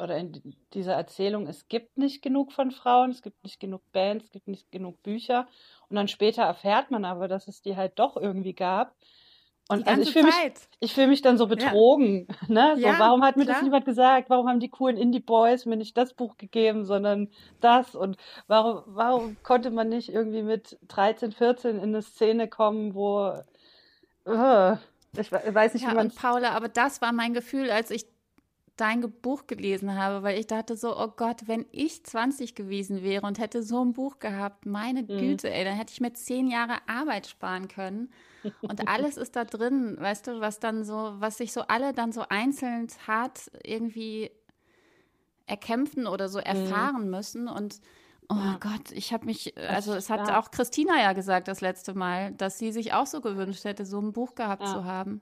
oder 0.00 0.16
in 0.16 0.56
dieser 0.72 0.94
Erzählung, 0.94 1.46
es 1.46 1.68
gibt 1.68 1.98
nicht 1.98 2.22
genug 2.22 2.52
von 2.52 2.70
Frauen, 2.70 3.10
es 3.10 3.22
gibt 3.22 3.42
nicht 3.44 3.60
genug 3.60 3.82
Bands, 3.92 4.26
es 4.26 4.30
gibt 4.30 4.48
nicht 4.48 4.70
genug 4.72 5.02
Bücher. 5.02 5.46
Und 5.88 5.96
dann 5.96 6.08
später 6.08 6.42
erfährt 6.42 6.90
man 6.90 7.04
aber, 7.04 7.28
dass 7.28 7.48
es 7.48 7.62
die 7.62 7.76
halt 7.76 7.98
doch 7.98 8.16
irgendwie 8.16 8.54
gab. 8.54 8.94
Und 9.68 9.86
also 9.86 10.02
ich 10.02 10.12
fühle 10.12 10.26
mich, 10.26 10.34
ich 10.80 10.92
fühle 10.92 11.06
mich 11.06 11.22
dann 11.22 11.38
so 11.38 11.46
betrogen. 11.46 12.26
Ja. 12.28 12.36
Ne? 12.48 12.76
So, 12.76 12.82
ja, 12.82 12.98
warum 12.98 13.22
hat 13.22 13.36
mir 13.36 13.44
klar. 13.44 13.56
das 13.56 13.62
niemand 13.62 13.84
gesagt? 13.84 14.28
Warum 14.28 14.48
haben 14.48 14.60
die 14.60 14.68
coolen 14.68 14.96
Indie 14.96 15.20
Boys 15.20 15.66
mir 15.66 15.76
nicht 15.76 15.96
das 15.96 16.14
Buch 16.14 16.36
gegeben, 16.36 16.84
sondern 16.84 17.28
das? 17.60 17.94
Und 17.94 18.16
warum, 18.48 18.82
warum 18.86 19.36
konnte 19.42 19.70
man 19.70 19.88
nicht 19.88 20.08
irgendwie 20.08 20.42
mit 20.42 20.78
13, 20.88 21.32
14 21.32 21.76
in 21.76 21.82
eine 21.82 22.02
Szene 22.02 22.48
kommen, 22.48 22.94
wo 22.94 23.32
uh, 24.26 24.76
ich 25.16 25.30
weiß 25.30 25.74
nicht, 25.74 25.84
ja, 25.84 25.90
wie 25.90 25.94
man. 25.94 26.10
Paula, 26.10 26.50
aber 26.50 26.68
das 26.68 27.00
war 27.00 27.12
mein 27.12 27.34
Gefühl, 27.34 27.70
als 27.70 27.90
ich 27.90 28.06
dein 28.76 29.10
Buch 29.20 29.46
gelesen 29.46 29.96
habe, 29.96 30.22
weil 30.22 30.38
ich 30.38 30.46
dachte 30.46 30.76
so, 30.76 30.98
oh 30.98 31.08
Gott, 31.08 31.42
wenn 31.46 31.66
ich 31.72 32.04
20 32.04 32.54
gewesen 32.54 33.02
wäre 33.02 33.26
und 33.26 33.38
hätte 33.38 33.62
so 33.62 33.84
ein 33.84 33.92
Buch 33.92 34.18
gehabt, 34.18 34.66
meine 34.66 35.02
mhm. 35.02 35.18
Güte, 35.18 35.52
ey, 35.52 35.64
dann 35.64 35.74
hätte 35.74 35.92
ich 35.92 36.00
mir 36.00 36.12
zehn 36.14 36.48
Jahre 36.48 36.76
Arbeit 36.86 37.26
sparen 37.26 37.68
können. 37.68 38.10
Und 38.62 38.88
alles 38.88 39.16
ist 39.16 39.36
da 39.36 39.44
drin, 39.44 39.96
weißt 40.00 40.26
du, 40.26 40.40
was 40.40 40.58
dann 40.58 40.84
so, 40.84 41.14
was 41.18 41.38
sich 41.38 41.52
so 41.52 41.62
alle 41.62 41.92
dann 41.92 42.12
so 42.12 42.24
einzeln 42.28 42.88
hart 43.06 43.50
irgendwie 43.62 44.30
erkämpfen 45.46 46.06
oder 46.06 46.28
so 46.28 46.38
mhm. 46.38 46.44
erfahren 46.44 47.04
mhm. 47.04 47.10
müssen. 47.10 47.48
Und 47.48 47.80
oh 48.30 48.36
ja. 48.36 48.56
Gott, 48.58 48.90
ich 48.92 49.12
habe 49.12 49.26
mich, 49.26 49.56
also 49.58 49.92
es 49.94 50.08
hat 50.08 50.28
ja. 50.28 50.40
auch 50.40 50.50
Christina 50.50 50.98
ja 50.98 51.12
gesagt 51.12 51.46
das 51.46 51.60
letzte 51.60 51.92
Mal, 51.92 52.32
dass 52.32 52.58
sie 52.58 52.72
sich 52.72 52.94
auch 52.94 53.06
so 53.06 53.20
gewünscht 53.20 53.64
hätte, 53.64 53.84
so 53.84 54.00
ein 54.00 54.12
Buch 54.12 54.34
gehabt 54.34 54.62
ja. 54.62 54.72
zu 54.72 54.84
haben, 54.86 55.20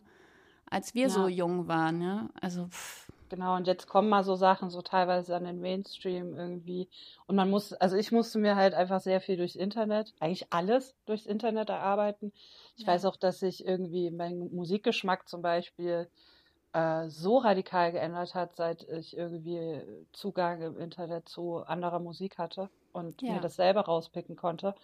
als 0.66 0.94
wir 0.94 1.10
so 1.10 1.26
jung 1.26 1.66
waren, 1.66 2.00
ja. 2.00 2.28
Also 2.40 2.68
pff 2.68 3.10
Genau, 3.30 3.54
und 3.54 3.68
jetzt 3.68 3.86
kommen 3.86 4.08
mal 4.08 4.24
so 4.24 4.34
Sachen 4.34 4.70
so 4.70 4.82
teilweise 4.82 5.36
an 5.36 5.44
den 5.44 5.60
Mainstream 5.60 6.36
irgendwie. 6.36 6.88
Und 7.28 7.36
man 7.36 7.48
muss, 7.48 7.72
also 7.72 7.96
ich 7.96 8.10
musste 8.10 8.40
mir 8.40 8.56
halt 8.56 8.74
einfach 8.74 9.00
sehr 9.00 9.20
viel 9.20 9.36
durchs 9.36 9.54
Internet, 9.54 10.12
eigentlich 10.18 10.52
alles 10.52 10.96
durchs 11.06 11.26
Internet 11.26 11.68
erarbeiten. 11.68 12.32
Ich 12.76 12.82
ja. 12.82 12.88
weiß 12.88 13.04
auch, 13.04 13.14
dass 13.14 13.38
sich 13.38 13.64
irgendwie 13.64 14.10
mein 14.10 14.50
Musikgeschmack 14.52 15.28
zum 15.28 15.42
Beispiel 15.42 16.08
äh, 16.72 17.08
so 17.08 17.38
radikal 17.38 17.92
geändert 17.92 18.34
hat, 18.34 18.56
seit 18.56 18.82
ich 18.88 19.16
irgendwie 19.16 19.80
Zugang 20.12 20.60
im 20.62 20.76
Internet 20.80 21.28
zu 21.28 21.58
anderer 21.58 22.00
Musik 22.00 22.36
hatte 22.36 22.68
und 22.92 23.22
ja. 23.22 23.34
mir 23.34 23.40
das 23.40 23.54
selber 23.54 23.82
rauspicken 23.82 24.34
konnte. 24.34 24.74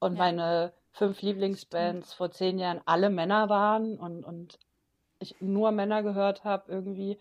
Und 0.00 0.14
ja. 0.14 0.18
meine 0.18 0.72
fünf 0.90 1.22
Lieblingsbands 1.22 2.14
vor 2.14 2.32
zehn 2.32 2.58
Jahren 2.58 2.80
alle 2.84 3.10
Männer 3.10 3.48
waren 3.48 3.96
und, 3.96 4.24
und 4.24 4.58
ich 5.20 5.40
nur 5.40 5.70
Männer 5.70 6.02
gehört 6.02 6.42
habe 6.42 6.64
irgendwie. 6.72 7.16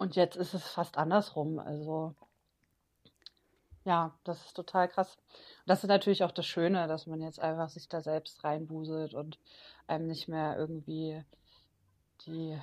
Und 0.00 0.16
jetzt 0.16 0.36
ist 0.36 0.54
es 0.54 0.64
fast 0.64 0.96
andersrum. 0.96 1.58
Also 1.58 2.14
ja, 3.84 4.14
das 4.24 4.46
ist 4.46 4.54
total 4.54 4.88
krass. 4.88 5.18
Und 5.18 5.68
das 5.68 5.84
ist 5.84 5.88
natürlich 5.88 6.24
auch 6.24 6.32
das 6.32 6.46
Schöne, 6.46 6.88
dass 6.88 7.06
man 7.06 7.20
jetzt 7.20 7.38
einfach 7.38 7.68
sich 7.68 7.86
da 7.86 8.00
selbst 8.00 8.42
reinbuselt 8.42 9.12
und 9.12 9.38
einem 9.86 10.06
nicht 10.06 10.26
mehr 10.26 10.56
irgendwie 10.56 11.22
die 12.26 12.58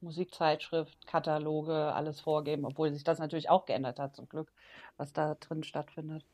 Musikzeitschrift, 0.00 1.06
Kataloge, 1.06 1.94
alles 1.94 2.18
vorgeben, 2.18 2.64
obwohl 2.64 2.92
sich 2.92 3.04
das 3.04 3.20
natürlich 3.20 3.48
auch 3.48 3.64
geändert 3.64 4.00
hat, 4.00 4.16
zum 4.16 4.28
Glück, 4.28 4.50
was 4.96 5.12
da 5.12 5.36
drin 5.36 5.62
stattfindet. 5.62 6.24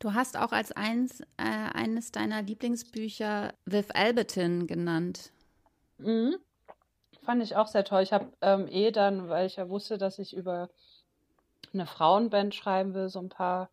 Du 0.00 0.12
hast 0.12 0.36
auch 0.36 0.52
als 0.52 0.70
eins, 0.70 1.22
äh, 1.38 1.70
eines 1.72 2.12
deiner 2.12 2.42
Lieblingsbücher 2.42 3.54
Viv 3.64 3.86
Albertin 3.94 4.66
genannt. 4.66 5.32
Mhm. 5.96 6.36
Fand 7.24 7.42
ich 7.42 7.56
auch 7.56 7.68
sehr 7.68 7.84
toll. 7.84 8.02
Ich 8.02 8.12
habe 8.12 8.32
ähm, 8.40 8.66
eh 8.68 8.90
dann, 8.90 9.28
weil 9.28 9.46
ich 9.46 9.56
ja 9.56 9.68
wusste, 9.68 9.96
dass 9.96 10.18
ich 10.18 10.34
über 10.34 10.70
eine 11.72 11.86
Frauenband 11.86 12.54
schreiben 12.54 12.94
will, 12.94 13.08
so 13.08 13.20
ein 13.20 13.28
paar 13.28 13.70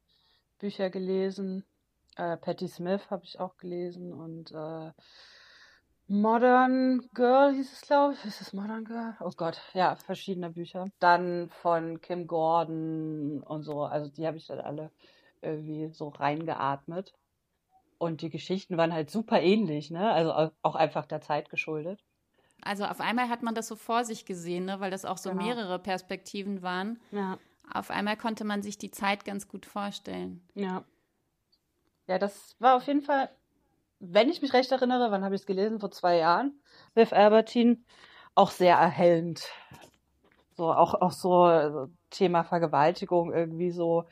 Bücher 0.59 0.89
gelesen. 0.89 1.65
Äh, 2.15 2.37
Patti 2.37 2.67
Smith 2.67 3.09
habe 3.09 3.25
ich 3.25 3.39
auch 3.39 3.57
gelesen 3.57 4.13
und 4.13 4.51
äh, 4.51 4.91
Modern 6.07 7.07
Girl 7.13 7.53
hieß 7.53 7.71
es, 7.71 7.81
glaube 7.81 8.13
ich. 8.13 8.25
Ist 8.25 8.41
es 8.41 8.53
Modern 8.53 8.85
Girl? 8.85 9.15
Oh 9.19 9.31
Gott, 9.35 9.61
ja, 9.73 9.95
verschiedene 9.95 10.49
Bücher. 10.49 10.87
Dann 10.99 11.49
von 11.49 12.01
Kim 12.01 12.27
Gordon 12.27 13.43
und 13.43 13.63
so. 13.63 13.83
Also 13.83 14.09
die 14.11 14.25
habe 14.25 14.37
ich 14.37 14.47
dann 14.47 14.59
alle 14.59 14.91
irgendwie 15.41 15.89
so 15.89 16.09
reingeatmet. 16.09 17.13
Und 17.99 18.21
die 18.21 18.29
Geschichten 18.29 18.77
waren 18.77 18.93
halt 18.93 19.11
super 19.11 19.41
ähnlich, 19.41 19.91
ne? 19.91 20.11
Also 20.11 20.51
auch 20.61 20.75
einfach 20.75 21.05
der 21.05 21.21
Zeit 21.21 21.49
geschuldet. 21.49 21.99
Also 22.61 22.85
auf 22.85 22.99
einmal 22.99 23.29
hat 23.29 23.43
man 23.43 23.55
das 23.55 23.67
so 23.67 23.75
vor 23.75 24.03
sich 24.03 24.25
gesehen, 24.25 24.65
ne? 24.65 24.79
weil 24.79 24.91
das 24.91 25.05
auch 25.05 25.17
so 25.17 25.31
genau. 25.31 25.43
mehrere 25.43 25.79
Perspektiven 25.79 26.61
waren. 26.61 26.99
Ja. 27.11 27.37
Auf 27.71 27.91
einmal 27.91 28.17
konnte 28.17 28.43
man 28.43 28.61
sich 28.61 28.77
die 28.77 28.91
Zeit 28.91 29.25
ganz 29.25 29.47
gut 29.47 29.65
vorstellen. 29.65 30.41
Ja. 30.55 30.83
Ja, 32.07 32.17
das 32.17 32.55
war 32.59 32.75
auf 32.75 32.87
jeden 32.87 33.01
Fall, 33.01 33.29
wenn 33.99 34.29
ich 34.29 34.41
mich 34.41 34.53
recht 34.53 34.71
erinnere, 34.71 35.11
wann 35.11 35.23
habe 35.23 35.35
ich 35.35 35.41
es 35.41 35.47
gelesen? 35.47 35.79
Vor 35.79 35.91
zwei 35.91 36.17
Jahren. 36.17 36.59
Viv 36.95 37.13
Albertine, 37.13 37.77
auch 38.33 38.49
sehr 38.49 38.75
erhellend. 38.75 39.47
So, 40.55 40.73
auch, 40.73 40.95
auch 40.95 41.11
so 41.11 41.43
also 41.43 41.89
Thema 42.09 42.43
Vergewaltigung 42.43 43.31
irgendwie 43.31 43.71
so 43.71 44.05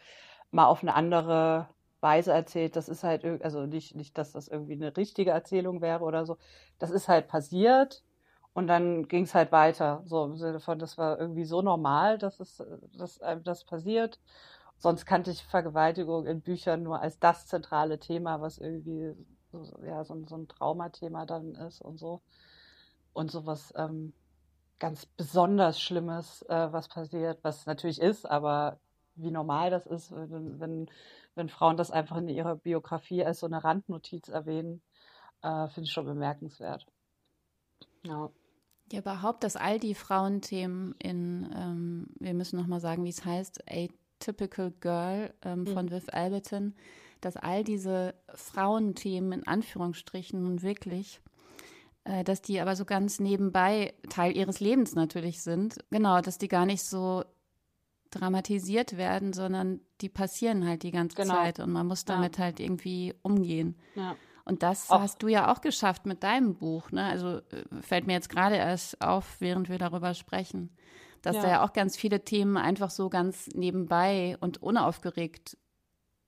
mal 0.51 0.67
auf 0.67 0.83
eine 0.83 0.93
andere 0.93 1.67
Weise 1.99 2.31
erzählt. 2.31 2.75
Das 2.75 2.87
ist 2.87 3.03
halt, 3.03 3.25
also 3.43 3.65
nicht, 3.65 3.95
nicht, 3.95 4.17
dass 4.17 4.31
das 4.31 4.47
irgendwie 4.47 4.73
eine 4.73 4.95
richtige 4.95 5.31
Erzählung 5.31 5.81
wäre 5.81 6.03
oder 6.03 6.25
so. 6.25 6.37
Das 6.77 6.91
ist 6.91 7.07
halt 7.07 7.27
passiert 7.27 8.03
und 8.57 8.65
dann 8.65 9.07
ging 9.07 9.25
es 9.25 9.35
halt 9.35 9.51
weiter. 9.51 10.01
So 10.05 10.25
im 10.25 10.35
Sinne 10.35 10.59
von, 10.59 10.79
das 10.79 10.97
war 10.97 11.19
irgendwie 11.19 11.45
so 11.45 11.61
normal, 11.61 12.17
dass 12.17 12.39
es, 12.39 12.63
dass 12.97 13.21
einem 13.21 13.43
das 13.43 13.63
passiert. 13.63 14.19
Sonst 14.79 15.05
kannte 15.05 15.29
ich 15.29 15.43
Vergewaltigung 15.43 16.25
in 16.25 16.41
Büchern 16.41 16.81
nur 16.81 16.99
als 16.99 17.19
das 17.19 17.45
zentrale 17.45 17.99
Thema, 17.99 18.41
was 18.41 18.57
irgendwie 18.57 19.13
ja, 19.85 20.03
so, 20.03 20.25
so 20.25 20.35
ein 20.37 20.47
Traumathema 20.47 21.27
dann 21.27 21.53
ist 21.53 21.81
und 21.81 21.99
so. 21.99 22.23
Und 23.13 23.29
sowas 23.29 23.75
ähm, 23.77 24.13
ganz 24.79 25.05
besonders 25.05 25.79
Schlimmes, 25.79 26.41
äh, 26.49 26.73
was 26.73 26.87
passiert, 26.87 27.43
was 27.43 27.67
natürlich 27.67 28.01
ist, 28.01 28.25
aber 28.25 28.79
wie 29.13 29.29
normal 29.29 29.69
das 29.69 29.85
ist, 29.85 30.11
wenn, 30.11 30.59
wenn, 30.59 30.89
wenn 31.35 31.49
Frauen 31.49 31.77
das 31.77 31.91
einfach 31.91 32.17
in 32.17 32.27
ihrer 32.27 32.55
Biografie 32.55 33.23
als 33.23 33.41
so 33.41 33.45
eine 33.45 33.63
Randnotiz 33.63 34.29
erwähnen, 34.29 34.81
äh, 35.43 35.67
finde 35.67 35.85
ich 35.85 35.91
schon 35.93 36.05
bemerkenswert. 36.05 36.87
Ja. 38.03 38.31
Ja, 38.91 38.99
überhaupt, 38.99 39.43
dass 39.43 39.55
all 39.55 39.79
die 39.79 39.95
Frauenthemen 39.95 40.95
in, 40.99 41.49
ähm, 41.55 42.07
wir 42.19 42.33
müssen 42.33 42.57
nochmal 42.57 42.79
sagen, 42.79 43.03
wie 43.03 43.09
es 43.09 43.25
heißt, 43.25 43.63
Atypical 43.69 44.71
Girl 44.79 45.33
ähm, 45.41 45.61
mhm. 45.61 45.67
von 45.67 45.91
Viv 45.91 46.05
Alberton, 46.11 46.73
dass 47.19 47.35
all 47.35 47.63
diese 47.63 48.15
Frauenthemen 48.33 49.39
in 49.39 49.47
Anführungsstrichen 49.47 50.41
nun 50.41 50.61
wirklich, 50.61 51.19
äh, 52.05 52.23
dass 52.23 52.41
die 52.41 52.61
aber 52.61 52.75
so 52.75 52.85
ganz 52.85 53.19
nebenbei 53.19 53.93
Teil 54.09 54.37
ihres 54.37 54.61
Lebens 54.61 54.95
natürlich 54.95 55.41
sind. 55.41 55.77
Genau, 55.89 56.21
dass 56.21 56.37
die 56.37 56.47
gar 56.47 56.65
nicht 56.65 56.83
so 56.83 57.25
dramatisiert 58.11 58.95
werden, 58.95 59.33
sondern 59.33 59.81
die 59.99 60.09
passieren 60.09 60.65
halt 60.65 60.83
die 60.83 60.91
ganze 60.91 61.17
genau. 61.17 61.33
Zeit 61.33 61.59
und 61.59 61.71
man 61.71 61.87
muss 61.87 62.05
damit 62.05 62.37
ja. 62.37 62.45
halt 62.45 62.59
irgendwie 62.61 63.13
umgehen. 63.21 63.75
Ja. 63.95 64.15
Und 64.47 64.63
das 64.63 64.87
Ach. 64.89 65.01
hast 65.01 65.21
du 65.21 65.27
ja 65.27 65.51
auch 65.51 65.59
geschafft 65.59 66.05
mit 66.05 66.23
deinem 66.23 66.55
Buch. 66.55 66.91
Ne? 66.91 67.03
Also 67.03 67.39
äh, 67.39 67.81
fällt 67.81 68.07
mir 68.07 68.13
jetzt 68.13 68.29
gerade 68.29 68.55
erst 68.55 69.01
auf, 69.01 69.41
während 69.41 69.67
wir 69.67 69.77
darüber 69.77 70.13
sprechen, 70.13 70.69
dass 71.21 71.35
ja. 71.35 71.41
da 71.41 71.49
ja 71.49 71.65
auch 71.65 71.73
ganz 71.73 71.97
viele 71.97 72.23
Themen 72.23 72.55
einfach 72.55 72.89
so 72.89 73.09
ganz 73.09 73.47
nebenbei 73.53 74.37
und 74.39 74.63
unaufgeregt 74.63 75.57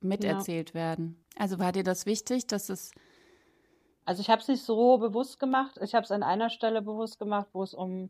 miterzählt 0.01 0.71
ja. 0.71 0.75
werden. 0.75 1.23
Also 1.37 1.59
war 1.59 1.71
dir 1.71 1.83
das 1.83 2.05
wichtig, 2.05 2.45
dass 2.47 2.67
es. 2.67 2.91
Also 4.03 4.19
ich 4.21 4.29
habe 4.29 4.41
es 4.41 4.49
nicht 4.49 4.63
so 4.63 4.97
bewusst 4.97 5.39
gemacht. 5.39 5.79
Ich 5.81 5.95
habe 5.95 6.03
es 6.03 6.11
an 6.11 6.23
einer 6.23 6.49
Stelle 6.49 6.81
bewusst 6.81 7.19
gemacht, 7.19 7.47
wo 7.53 7.63
es 7.63 7.73
um 7.73 8.09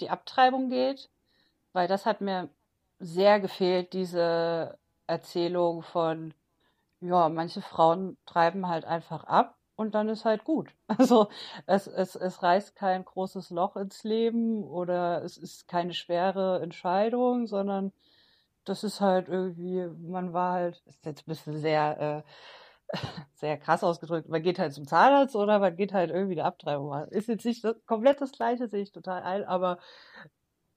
die 0.00 0.10
Abtreibung 0.10 0.68
geht, 0.68 1.10
weil 1.72 1.86
das 1.86 2.06
hat 2.06 2.20
mir 2.20 2.48
sehr 2.98 3.38
gefehlt, 3.38 3.92
diese 3.92 4.78
Erzählung 5.06 5.82
von 5.82 6.34
ja, 7.04 7.28
manche 7.28 7.60
Frauen 7.62 8.16
treiben 8.26 8.68
halt 8.68 8.84
einfach 8.84 9.24
ab 9.24 9.56
und 9.76 9.94
dann 9.94 10.08
ist 10.08 10.24
halt 10.24 10.44
gut. 10.44 10.70
Also 10.98 11.28
es, 11.66 11.86
es, 11.86 12.14
es 12.16 12.42
reißt 12.42 12.76
kein 12.76 13.04
großes 13.04 13.50
Loch 13.50 13.76
ins 13.76 14.04
Leben 14.04 14.64
oder 14.64 15.22
es 15.24 15.36
ist 15.36 15.68
keine 15.68 15.94
schwere 15.94 16.60
Entscheidung, 16.62 17.46
sondern 17.46 17.92
das 18.64 18.84
ist 18.84 19.00
halt 19.00 19.28
irgendwie, 19.28 19.86
man 20.08 20.32
war 20.32 20.54
halt, 20.54 20.82
ist 20.86 21.04
jetzt 21.06 21.22
ein 21.22 21.30
bisschen 21.30 21.58
sehr, 21.58 22.24
äh, 22.92 22.96
sehr 23.34 23.58
krass 23.58 23.84
ausgedrückt, 23.84 24.28
man 24.28 24.42
geht 24.42 24.58
halt 24.58 24.72
zum 24.74 24.86
Zahnarzt 24.86 25.36
oder 25.36 25.58
man 25.58 25.76
geht 25.76 25.92
halt 25.92 26.10
irgendwie 26.10 26.36
die 26.36 26.42
Abtreibung 26.42 26.88
machen. 26.88 27.10
Ist 27.10 27.28
jetzt 27.28 27.44
nicht 27.44 27.64
das, 27.64 27.76
komplett 27.86 28.20
das 28.20 28.32
Gleiche, 28.32 28.68
sehe 28.68 28.82
ich 28.82 28.92
total 28.92 29.22
ein, 29.22 29.44
aber 29.44 29.78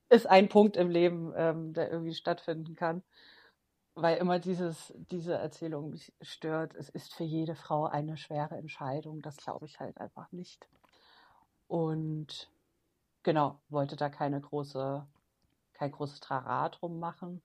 ist 0.09 0.27
ein 0.27 0.49
Punkt 0.49 0.77
im 0.77 0.89
Leben, 0.89 1.33
ähm, 1.35 1.73
der 1.73 1.91
irgendwie 1.91 2.13
stattfinden 2.13 2.75
kann 2.75 3.03
weil 4.01 4.17
immer 4.17 4.37
dieses, 4.37 4.93
diese 5.11 5.33
Erzählung 5.33 5.89
mich 5.89 6.13
stört. 6.21 6.75
Es 6.75 6.89
ist 6.89 7.15
für 7.15 7.23
jede 7.23 7.55
Frau 7.55 7.85
eine 7.87 8.15
schwere 8.15 8.55
Entscheidung. 8.55 9.21
Das 9.21 9.37
glaube 9.37 9.65
ich 9.65 9.79
halt 9.79 9.97
einfach 9.97 10.31
nicht. 10.31 10.67
Und 11.67 12.51
genau, 13.23 13.59
wollte 13.69 13.95
da 13.95 14.09
keine 14.09 14.39
große, 14.39 15.05
kein 15.73 15.91
großes 15.91 16.19
Trara 16.19 16.69
drum 16.69 16.99
machen. 16.99 17.41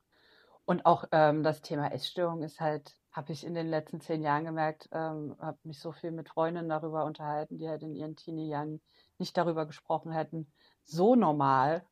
Und 0.67 0.85
auch 0.85 1.05
ähm, 1.11 1.43
das 1.43 1.63
Thema 1.63 1.91
Essstörung 1.91 2.43
ist 2.43 2.61
halt, 2.61 2.99
habe 3.13 3.33
ich 3.33 3.45
in 3.45 3.55
den 3.55 3.69
letzten 3.69 4.01
zehn 4.01 4.23
Jahren 4.23 4.45
gemerkt, 4.45 4.91
ähm, 4.93 5.35
habe 5.41 5.59
mich 5.65 5.81
so 5.81 5.91
viel 5.91 6.13
mit 6.13 6.29
Freundinnen 6.29 6.69
darüber 6.69 7.07
unterhalten, 7.07 7.59
die 7.59 7.69
halt 7.69 7.83
in 7.83 7.95
ihren 7.95 8.15
Teenie-Jahren 8.15 8.83
nicht 9.19 9.37
darüber 9.39 9.65
gesprochen 9.65 10.13
hätten. 10.13 10.53
So 10.85 11.15
normal, 11.15 11.85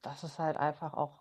dass 0.00 0.22
es 0.22 0.38
halt 0.38 0.56
einfach 0.56 0.94
auch 0.94 1.20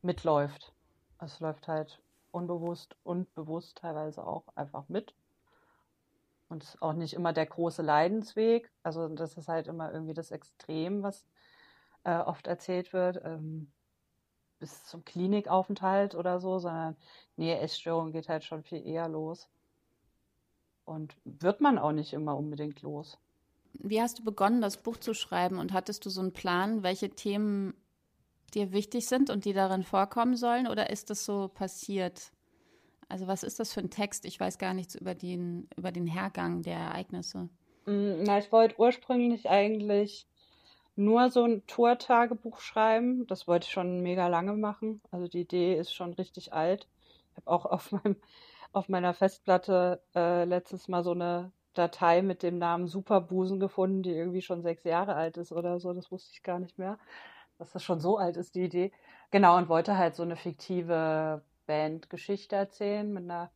mitläuft. 0.00 0.74
Es 1.20 1.40
läuft 1.40 1.68
halt 1.68 2.00
unbewusst 2.30 2.96
und 3.02 3.32
bewusst 3.34 3.78
teilweise 3.78 4.26
auch 4.26 4.44
einfach 4.54 4.88
mit. 4.88 5.14
Und 6.48 6.64
es 6.64 6.70
ist 6.70 6.82
auch 6.82 6.94
nicht 6.94 7.14
immer 7.14 7.32
der 7.32 7.46
große 7.46 7.82
Leidensweg. 7.82 8.70
Also 8.82 9.08
das 9.08 9.36
ist 9.36 9.48
halt 9.48 9.68
immer 9.68 9.92
irgendwie 9.92 10.14
das 10.14 10.30
Extrem, 10.30 11.02
was 11.02 11.24
äh, 12.04 12.16
oft 12.16 12.46
erzählt 12.46 12.92
wird, 12.92 13.20
ähm, 13.24 13.70
bis 14.58 14.84
zum 14.84 15.04
Klinikaufenthalt 15.04 16.14
oder 16.14 16.40
so, 16.40 16.58
sondern 16.58 16.96
nee, 17.36 17.54
Essstörung 17.54 18.12
geht 18.12 18.28
halt 18.28 18.44
schon 18.44 18.62
viel 18.62 18.86
eher 18.86 19.08
los. 19.08 19.48
Und 20.84 21.16
wird 21.24 21.60
man 21.60 21.78
auch 21.78 21.92
nicht 21.92 22.12
immer 22.12 22.36
unbedingt 22.36 22.82
los. 22.82 23.18
Wie 23.74 24.02
hast 24.02 24.18
du 24.18 24.24
begonnen, 24.24 24.60
das 24.60 24.76
Buch 24.76 24.96
zu 24.96 25.14
schreiben 25.14 25.58
und 25.58 25.72
hattest 25.72 26.04
du 26.04 26.10
so 26.10 26.20
einen 26.20 26.32
Plan, 26.32 26.82
welche 26.82 27.10
Themen 27.10 27.74
dir 28.54 28.72
wichtig 28.72 29.06
sind 29.06 29.30
und 29.30 29.44
die 29.44 29.52
darin 29.52 29.82
vorkommen 29.82 30.36
sollen? 30.36 30.66
Oder 30.66 30.90
ist 30.90 31.10
das 31.10 31.24
so 31.24 31.48
passiert? 31.48 32.32
Also 33.08 33.26
was 33.26 33.42
ist 33.42 33.58
das 33.58 33.72
für 33.72 33.80
ein 33.80 33.90
Text? 33.90 34.24
Ich 34.24 34.38
weiß 34.38 34.58
gar 34.58 34.74
nichts 34.74 34.94
über 34.94 35.14
den, 35.14 35.68
über 35.76 35.92
den 35.92 36.06
Hergang 36.06 36.62
der 36.62 36.76
Ereignisse. 36.76 37.48
Mm, 37.86 38.22
na, 38.22 38.38
ich 38.38 38.52
wollte 38.52 38.78
ursprünglich 38.78 39.48
eigentlich 39.48 40.26
nur 40.96 41.30
so 41.30 41.44
ein 41.44 41.66
Tour-Tagebuch 41.66 42.60
schreiben. 42.60 43.26
Das 43.26 43.48
wollte 43.48 43.66
ich 43.66 43.72
schon 43.72 44.00
mega 44.02 44.28
lange 44.28 44.52
machen. 44.52 45.00
Also 45.10 45.28
die 45.28 45.40
Idee 45.40 45.76
ist 45.76 45.94
schon 45.94 46.12
richtig 46.12 46.52
alt. 46.52 46.88
Ich 47.30 47.36
habe 47.36 47.50
auch 47.50 47.66
auf 47.66 47.92
meinem 47.92 48.16
auf 48.72 48.88
meiner 48.88 49.14
Festplatte 49.14 50.02
äh, 50.14 50.44
letztes 50.44 50.88
Mal 50.88 51.02
so 51.02 51.12
eine 51.12 51.52
Datei 51.74 52.22
mit 52.22 52.42
dem 52.42 52.58
Namen 52.58 52.86
Superbusen 52.86 53.60
gefunden, 53.60 54.02
die 54.02 54.12
irgendwie 54.12 54.42
schon 54.42 54.62
sechs 54.62 54.84
Jahre 54.84 55.14
alt 55.14 55.36
ist 55.36 55.52
oder 55.52 55.80
so. 55.80 55.92
Das 55.92 56.10
wusste 56.10 56.30
ich 56.34 56.42
gar 56.42 56.58
nicht 56.58 56.78
mehr, 56.78 56.98
dass 57.60 57.72
das 57.72 57.84
schon 57.84 58.00
so 58.00 58.16
alt 58.16 58.36
ist, 58.36 58.54
die 58.54 58.64
Idee. 58.64 58.90
Genau, 59.30 59.56
und 59.56 59.68
wollte 59.68 59.96
halt 59.98 60.16
so 60.16 60.22
eine 60.22 60.36
fiktive 60.36 61.42
Bandgeschichte 61.66 62.56
erzählen 62.56 63.12
mit 63.12 63.24
einer 63.24 63.50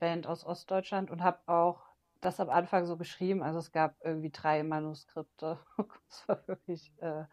Band 0.00 0.26
aus 0.26 0.44
Ostdeutschland 0.44 1.10
und 1.10 1.22
habe 1.22 1.38
auch 1.46 1.80
das 2.20 2.40
am 2.40 2.50
Anfang 2.50 2.86
so 2.86 2.96
geschrieben. 2.96 3.42
Also 3.42 3.60
es 3.60 3.72
gab 3.72 3.94
irgendwie 4.04 4.30
drei 4.30 4.62
Manuskripte. 4.62 5.58
Es 6.08 6.28
war 6.28 6.46
wirklich 6.48 6.92
äh, 6.98 7.24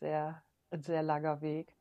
sehr, 0.00 0.42
ein 0.70 0.82
sehr 0.82 1.02
langer 1.02 1.40
Weg. 1.40 1.74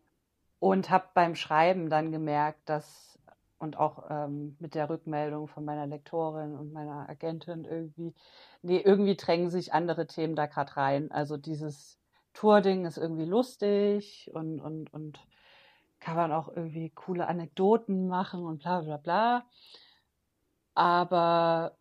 Und 0.60 0.90
habe 0.90 1.08
beim 1.14 1.36
Schreiben 1.36 1.90
dann 1.90 2.12
gemerkt, 2.12 2.70
dass 2.70 3.20
und 3.60 3.78
auch 3.78 4.10
ähm, 4.10 4.58
mit 4.60 4.76
der 4.76 4.90
Rückmeldung 4.90 5.48
von 5.48 5.64
meiner 5.64 5.88
Lektorin 5.88 6.56
und 6.56 6.74
meiner 6.74 7.08
Agentin 7.10 7.64
irgendwie, 7.64 8.14
nee, 8.62 8.80
irgendwie 8.80 9.16
drängen 9.16 9.50
sich 9.50 9.74
andere 9.74 10.06
Themen 10.06 10.36
da 10.36 10.48
gerade 10.48 10.76
rein. 10.76 11.12
Also 11.12 11.38
dieses 11.38 11.98
Tour-Ding 12.34 12.86
ist 12.86 12.98
irgendwie 12.98 13.26
lustig 13.26 14.30
und, 14.34 14.60
und, 14.60 14.94
und 14.94 15.20
kann 16.00 16.16
man 16.16 16.32
auch 16.32 16.50
irgendwie 16.50 16.90
coole 16.90 17.28
Anekdoten 17.28 18.08
machen 18.08 18.44
und 18.46 18.60
bla 18.60 18.82
bla 18.82 18.98
bla. 18.98 19.46
Aber 20.76 21.78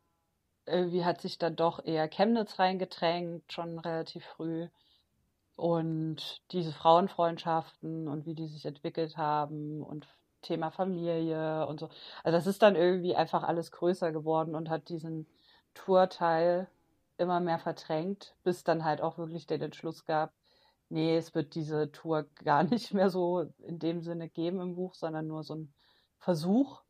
irgendwie 0.66 1.04
hat 1.04 1.20
sich 1.20 1.38
dann 1.38 1.56
doch 1.56 1.84
eher 1.84 2.08
Chemnitz 2.08 2.58
reingedrängt, 2.58 3.52
schon 3.52 3.78
relativ 3.78 4.24
früh. 4.24 4.68
Und 5.56 6.42
diese 6.52 6.72
Frauenfreundschaften 6.72 8.08
und 8.08 8.26
wie 8.26 8.34
die 8.34 8.46
sich 8.46 8.64
entwickelt 8.64 9.16
haben 9.16 9.82
und 9.82 10.08
Thema 10.42 10.70
Familie 10.70 11.66
und 11.66 11.80
so. 11.80 11.88
Also 12.24 12.36
das 12.36 12.46
ist 12.46 12.62
dann 12.62 12.74
irgendwie 12.76 13.14
einfach 13.14 13.42
alles 13.42 13.70
größer 13.70 14.12
geworden 14.12 14.54
und 14.54 14.70
hat 14.70 14.88
diesen 14.88 15.26
Tourteil 15.74 16.68
immer 17.16 17.40
mehr 17.40 17.58
verdrängt, 17.58 18.34
bis 18.42 18.64
dann 18.64 18.84
halt 18.84 19.00
auch 19.00 19.18
wirklich 19.18 19.46
der 19.46 19.60
Entschluss 19.60 20.04
gab, 20.04 20.32
nee, 20.92 21.16
es 21.16 21.34
wird 21.34 21.54
diese 21.54 21.90
Tour 21.90 22.26
gar 22.44 22.62
nicht 22.62 22.94
mehr 22.94 23.10
so 23.10 23.50
in 23.58 23.78
dem 23.78 24.02
Sinne 24.02 24.28
geben 24.28 24.60
im 24.60 24.74
Buch, 24.74 24.94
sondern 24.94 25.26
nur 25.26 25.42
so 25.42 25.54
ein 25.54 25.72
Versuch, 26.18 26.82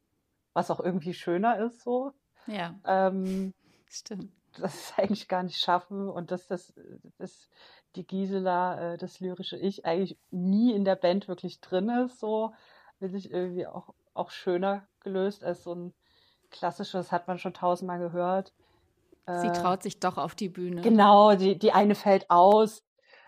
was 0.53 0.71
auch 0.71 0.81
irgendwie 0.81 1.15
schöner 1.15 1.59
ist 1.59 1.83
so. 1.83 2.13
Ja. 2.47 2.75
Ähm, 2.85 3.55
Stimmt. 3.89 4.33
Das 4.59 4.75
ist 4.75 4.99
eigentlich 4.99 5.29
gar 5.29 5.43
nicht 5.43 5.59
schaffen 5.59 6.11
und 6.11 6.31
dass 6.31 6.47
das, 6.47 6.75
das 7.17 7.49
die 7.97 8.07
Gisela, 8.07 8.93
äh, 8.93 8.97
das 8.99 9.21
lyrische 9.21 9.57
Ich, 9.57 9.87
eigentlich 9.87 10.19
nie 10.31 10.75
in 10.75 10.85
der 10.85 10.97
Band 10.97 11.27
wirklich 11.27 11.61
drin 11.61 11.89
ist, 11.89 12.19
so 12.21 12.53
finde 12.99 13.17
ich 13.17 13.31
irgendwie 13.31 13.67
auch, 13.67 13.95
auch 14.13 14.31
schöner 14.31 14.87
gelöst 15.01 15.43
als 15.43 15.63
so 15.63 15.75
ein 15.75 15.95
klassisches, 16.51 17.13
hat 17.13 17.29
man 17.29 17.39
schon 17.39 17.55
tausendmal 17.55 17.99
gehört. 17.99 18.53
Sie 19.27 19.47
äh, 19.47 19.53
traut 19.53 19.83
sich 19.83 20.01
doch 20.01 20.19
auf 20.19 20.35
die 20.35 20.49
Bühne. 20.49 20.83
Genau, 20.83 21.35
die, 21.35 21.59
die 21.59 21.73
eine 21.73 21.95
fällt 21.95 22.31
aus. 22.31 22.83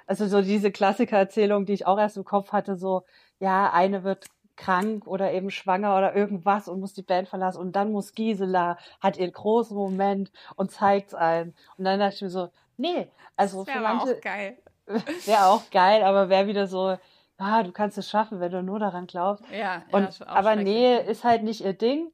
Also 0.07 0.27
so 0.27 0.43
diese 0.43 0.71
Klassikererzählung, 0.71 1.67
die 1.67 1.73
ich 1.73 1.87
auch 1.87 1.99
erst 1.99 2.17
im 2.17 2.25
Kopf 2.25 2.53
hatte, 2.53 2.77
so, 2.77 3.05
ja, 3.39 3.73
eine 3.73 4.05
wird 4.05 4.27
krank 4.57 5.07
oder 5.07 5.33
eben 5.33 5.51
schwanger 5.51 5.97
oder 5.97 6.15
irgendwas 6.15 6.69
und 6.69 6.81
muss 6.81 6.93
die 6.93 7.03
Band 7.03 7.29
verlassen 7.29 7.59
und 7.59 7.75
dann 7.75 7.91
muss 7.91 8.13
Gisela, 8.13 8.79
hat 9.01 9.17
ihren 9.17 9.33
großen 9.33 9.77
Moment 9.77 10.31
und 10.57 10.71
zeigt 10.71 11.09
es 11.09 11.15
allen. 11.15 11.55
Und 11.77 11.85
dann 11.85 11.99
dachte 11.99 12.15
ich 12.17 12.23
mir 12.23 12.31
so, 12.31 12.51
nee, 12.77 13.09
also 13.37 13.65
für 13.65 13.81
manche. 13.81 14.17
Auch 14.17 14.21
geil. 14.21 14.59
Wäre 15.25 15.47
auch 15.47 15.71
geil, 15.71 16.03
aber 16.03 16.29
wäre 16.29 16.47
wieder 16.47 16.67
so, 16.67 16.99
ah, 17.39 17.63
du 17.63 17.73
kannst 17.73 17.97
es 17.97 18.09
schaffen, 18.09 18.41
wenn 18.41 18.53
du 18.53 18.63
nur 18.63 18.79
daran 18.79 19.07
glaubst. 19.07 19.43
Ja, 19.51 19.83
und, 19.91 20.19
ja 20.19 20.27
aber 20.27 20.57
nee, 20.57 20.99
ist 20.99 21.25
halt 21.25 21.43
nicht 21.43 21.63
ihr 21.63 21.73
Ding 21.73 22.13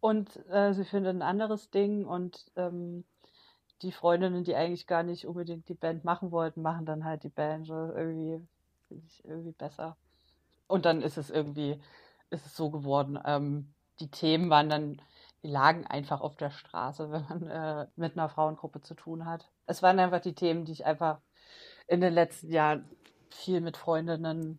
und 0.00 0.28
äh, 0.50 0.74
sie 0.74 0.84
findet 0.84 1.14
ein 1.16 1.22
anderes 1.22 1.70
Ding 1.70 2.04
und 2.04 2.44
ähm, 2.56 3.04
die 3.82 3.92
Freundinnen, 3.92 4.44
die 4.44 4.54
eigentlich 4.54 4.86
gar 4.86 5.02
nicht 5.02 5.26
unbedingt 5.26 5.68
die 5.68 5.74
Band 5.74 6.04
machen 6.04 6.30
wollten, 6.30 6.62
machen 6.62 6.86
dann 6.86 7.04
halt 7.04 7.24
die 7.24 7.28
Band. 7.30 7.66
So 7.66 7.74
irgendwie, 7.74 8.46
irgendwie 9.24 9.52
besser. 9.52 9.96
Und 10.66 10.84
dann 10.84 11.02
ist 11.02 11.16
es 11.16 11.30
irgendwie, 11.30 11.80
ist 12.30 12.46
es 12.46 12.56
so 12.56 12.70
geworden. 12.70 13.18
Ähm, 13.24 13.72
die 13.98 14.10
Themen 14.10 14.50
waren 14.50 14.68
dann, 14.68 15.02
die 15.42 15.48
lagen 15.48 15.86
einfach 15.86 16.20
auf 16.20 16.36
der 16.36 16.50
Straße, 16.50 17.10
wenn 17.12 17.24
man 17.28 17.46
äh, 17.48 17.86
mit 17.96 18.16
einer 18.16 18.28
Frauengruppe 18.28 18.80
zu 18.80 18.94
tun 18.94 19.26
hat. 19.26 19.50
Es 19.66 19.82
waren 19.82 19.98
einfach 19.98 20.20
die 20.20 20.34
Themen, 20.34 20.64
die 20.64 20.72
ich 20.72 20.86
einfach 20.86 21.20
in 21.86 22.00
den 22.00 22.14
letzten 22.14 22.52
Jahren 22.52 22.88
viel 23.30 23.60
mit 23.60 23.76
Freundinnen 23.76 24.58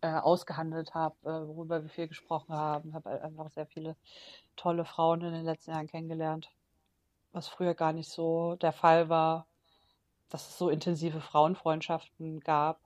äh, 0.00 0.08
ausgehandelt 0.08 0.94
habe, 0.94 1.16
äh, 1.22 1.48
worüber 1.48 1.82
wir 1.82 1.88
viel 1.88 2.08
gesprochen 2.08 2.54
haben. 2.54 2.94
Habe 2.94 3.22
einfach 3.22 3.50
sehr 3.50 3.66
viele 3.66 3.96
tolle 4.56 4.84
Frauen 4.84 5.22
in 5.22 5.32
den 5.32 5.44
letzten 5.44 5.72
Jahren 5.72 5.86
kennengelernt, 5.86 6.50
was 7.34 7.48
früher 7.48 7.74
gar 7.74 7.92
nicht 7.92 8.08
so 8.08 8.56
der 8.56 8.72
Fall 8.72 9.08
war, 9.08 9.46
dass 10.30 10.48
es 10.48 10.56
so 10.56 10.70
intensive 10.70 11.20
Frauenfreundschaften 11.20 12.40
gab. 12.40 12.80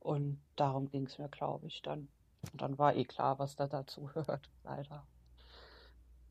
Und 0.00 0.40
darum 0.56 0.88
ging 0.88 1.06
es 1.06 1.18
mir, 1.18 1.28
glaube 1.28 1.66
ich, 1.66 1.80
dann. 1.82 2.08
Und 2.52 2.60
dann 2.60 2.78
war 2.78 2.94
eh 2.94 3.04
klar, 3.04 3.38
was 3.38 3.56
da 3.56 3.66
dazu 3.66 4.10
hört, 4.14 4.50
leider. 4.64 5.06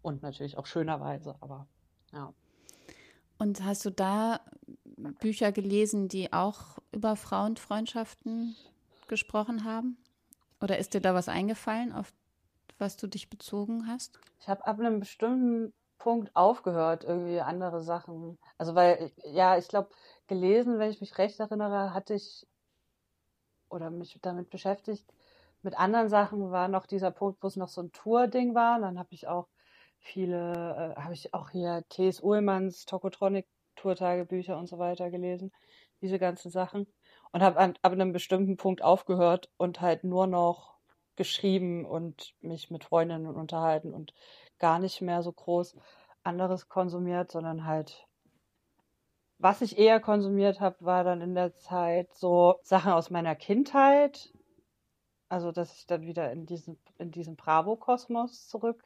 Und 0.01 0.21
natürlich 0.21 0.57
auch 0.57 0.65
schönerweise, 0.65 1.35
aber 1.39 1.67
ja. 2.11 2.33
Und 3.37 3.63
hast 3.63 3.83
du 3.85 3.89
da 3.89 4.39
Bücher 5.19 5.51
gelesen, 5.51 6.07
die 6.07 6.31
auch 6.31 6.77
über 6.91 7.15
Frauenfreundschaften 7.15 8.55
gesprochen 9.07 9.63
haben? 9.65 9.97
Oder 10.61 10.77
ist 10.77 10.93
dir 10.93 11.01
da 11.01 11.13
was 11.13 11.27
eingefallen, 11.27 11.91
auf 11.91 12.13
was 12.77 12.97
du 12.97 13.07
dich 13.07 13.29
bezogen 13.29 13.87
hast? 13.87 14.19
Ich 14.39 14.47
habe 14.47 14.65
ab 14.65 14.79
einem 14.79 14.99
bestimmten 14.99 15.73
Punkt 15.97 16.35
aufgehört, 16.35 17.03
irgendwie 17.03 17.41
andere 17.41 17.81
Sachen. 17.81 18.37
Also 18.57 18.75
weil, 18.75 19.11
ja, 19.23 19.57
ich 19.57 19.67
glaube, 19.67 19.89
gelesen, 20.27 20.79
wenn 20.79 20.89
ich 20.91 21.01
mich 21.01 21.17
recht 21.17 21.39
erinnere, 21.39 21.93
hatte 21.93 22.13
ich 22.13 22.45
oder 23.69 23.89
mich 23.89 24.17
damit 24.21 24.49
beschäftigt. 24.49 25.11
Mit 25.61 25.77
anderen 25.77 26.09
Sachen 26.09 26.51
war 26.51 26.67
noch 26.67 26.85
dieser 26.85 27.11
Punkt, 27.11 27.41
wo 27.41 27.47
es 27.47 27.55
noch 27.55 27.69
so 27.69 27.81
ein 27.81 27.91
Tour-Ding 27.91 28.55
war. 28.55 28.77
Und 28.77 28.83
dann 28.83 28.99
habe 28.99 29.09
ich 29.11 29.27
auch 29.27 29.47
viele, 29.99 30.95
äh, 30.95 31.01
habe 31.01 31.13
ich 31.13 31.33
auch 31.33 31.49
hier 31.49 31.83
T.S. 31.89 32.21
Ullmanns 32.21 32.85
Tokotronic 32.85 33.47
Tourtagebücher 33.75 34.57
und 34.57 34.67
so 34.67 34.77
weiter 34.79 35.09
gelesen, 35.09 35.51
diese 36.01 36.19
ganzen 36.19 36.51
Sachen. 36.51 36.87
Und 37.31 37.41
habe 37.41 37.59
ab 37.59 37.77
einem 37.83 38.13
bestimmten 38.13 38.57
Punkt 38.57 38.81
aufgehört 38.81 39.49
und 39.57 39.81
halt 39.81 40.03
nur 40.03 40.27
noch 40.27 40.75
geschrieben 41.15 41.85
und 41.85 42.33
mich 42.41 42.71
mit 42.71 42.83
Freundinnen 42.83 43.27
unterhalten 43.27 43.93
und 43.93 44.13
gar 44.59 44.79
nicht 44.79 45.01
mehr 45.01 45.21
so 45.21 45.31
groß 45.31 45.75
anderes 46.23 46.69
konsumiert, 46.69 47.31
sondern 47.31 47.65
halt 47.65 48.07
was 49.37 49.61
ich 49.61 49.77
eher 49.77 49.99
konsumiert 49.99 50.59
habe, 50.61 50.77
war 50.79 51.03
dann 51.03 51.21
in 51.21 51.35
der 51.35 51.53
Zeit 51.53 52.13
so 52.13 52.59
Sachen 52.63 52.93
aus 52.93 53.09
meiner 53.09 53.35
Kindheit. 53.35 54.33
Also, 55.27 55.51
dass 55.51 55.75
ich 55.77 55.87
dann 55.87 56.03
wieder 56.03 56.31
in 56.31 56.45
diesen, 56.45 56.79
in 56.97 57.11
diesen 57.11 57.35
Bravo-Kosmos 57.35 58.47
zurück 58.47 58.83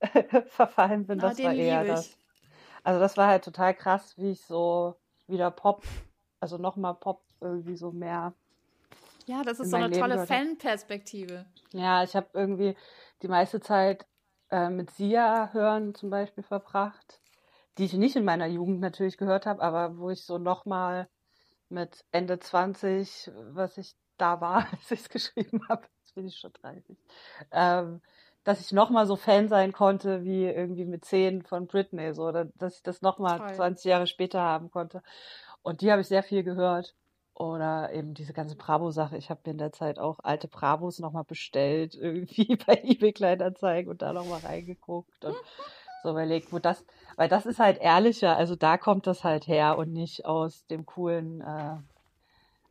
verfallen 0.46 1.06
bin. 1.06 1.18
Das 1.18 1.42
war 1.42 1.52
eher 1.52 1.84
das. 1.84 2.16
Also, 2.84 3.00
das 3.00 3.16
war 3.16 3.28
halt 3.28 3.44
total 3.44 3.74
krass, 3.74 4.16
wie 4.16 4.30
ich 4.30 4.42
so 4.42 4.96
wieder 5.26 5.50
Pop, 5.50 5.84
also 6.40 6.56
nochmal 6.56 6.94
Pop 6.94 7.22
irgendwie 7.40 7.76
so 7.76 7.90
mehr. 7.90 8.32
Ja, 9.26 9.42
das 9.42 9.58
ist 9.58 9.70
so 9.70 9.76
eine 9.76 9.88
Leben 9.88 10.00
tolle 10.00 10.24
Fanperspektive. 10.24 11.46
Ja, 11.72 12.04
ich 12.04 12.14
habe 12.14 12.28
irgendwie 12.32 12.76
die 13.22 13.28
meiste 13.28 13.60
Zeit 13.60 14.06
äh, 14.50 14.70
mit 14.70 14.90
Sia 14.90 15.50
hören 15.52 15.94
zum 15.94 16.10
Beispiel 16.10 16.44
verbracht 16.44 17.20
die 17.78 17.84
ich 17.84 17.92
nicht 17.92 18.16
in 18.16 18.24
meiner 18.24 18.46
Jugend 18.46 18.80
natürlich 18.80 19.18
gehört 19.18 19.46
habe, 19.46 19.62
aber 19.62 19.98
wo 19.98 20.10
ich 20.10 20.24
so 20.24 20.38
nochmal 20.38 21.08
mit 21.68 22.04
Ende 22.10 22.38
20, 22.38 23.30
was 23.50 23.76
ich 23.76 23.94
da 24.16 24.40
war, 24.40 24.66
als 24.72 24.90
ich 24.90 25.00
es 25.00 25.08
geschrieben 25.08 25.60
habe, 25.68 25.86
jetzt 25.98 26.14
bin 26.14 26.26
ich 26.26 26.38
schon 26.38 26.52
30, 26.52 26.96
ähm, 27.52 28.00
dass 28.44 28.60
ich 28.60 28.72
nochmal 28.72 29.06
so 29.06 29.16
Fan 29.16 29.48
sein 29.48 29.72
konnte, 29.72 30.24
wie 30.24 30.44
irgendwie 30.44 30.84
mit 30.84 31.04
10 31.04 31.42
von 31.42 31.66
Britney, 31.66 32.14
so, 32.14 32.28
oder 32.28 32.46
dass 32.54 32.76
ich 32.76 32.82
das 32.82 33.02
nochmal 33.02 33.54
20 33.54 33.84
Jahre 33.84 34.06
später 34.06 34.40
haben 34.40 34.70
konnte. 34.70 35.02
Und 35.62 35.80
die 35.80 35.90
habe 35.90 36.00
ich 36.00 36.06
sehr 36.06 36.22
viel 36.22 36.44
gehört. 36.44 36.94
Oder 37.36 37.92
eben 37.92 38.14
diese 38.14 38.32
ganze 38.32 38.56
Bravo-Sache. 38.56 39.18
Ich 39.18 39.28
habe 39.28 39.40
mir 39.44 39.52
in 39.52 39.58
der 39.58 39.72
Zeit 39.72 39.98
auch 39.98 40.20
alte 40.22 40.48
Bravos 40.48 41.00
nochmal 41.00 41.24
bestellt, 41.24 41.94
irgendwie 42.00 42.56
bei 42.56 42.80
eBay 42.82 43.12
Kleinanzeigen 43.12 43.90
und 43.90 44.00
da 44.00 44.14
nochmal 44.14 44.40
reingeguckt. 44.40 45.22
Und 45.24 45.36
so 46.02 46.10
überlegt, 46.10 46.50
wo 46.52 46.58
das, 46.58 46.82
weil 47.16 47.28
das 47.28 47.44
ist 47.44 47.58
halt 47.58 47.78
ehrlicher, 47.78 48.36
also 48.36 48.56
da 48.56 48.78
kommt 48.78 49.06
das 49.06 49.22
halt 49.22 49.48
her 49.48 49.76
und 49.76 49.92
nicht 49.92 50.24
aus 50.24 50.66
dem 50.68 50.86
coolen, 50.86 51.42
äh, 51.42 51.76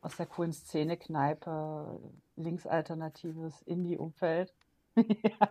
aus 0.00 0.16
der 0.16 0.26
coolen 0.26 0.52
Szene-Kneipe, 0.52 2.00
linksalternatives 2.34 3.62
Indie-Umfeld. 3.62 4.52
ja. 4.96 5.48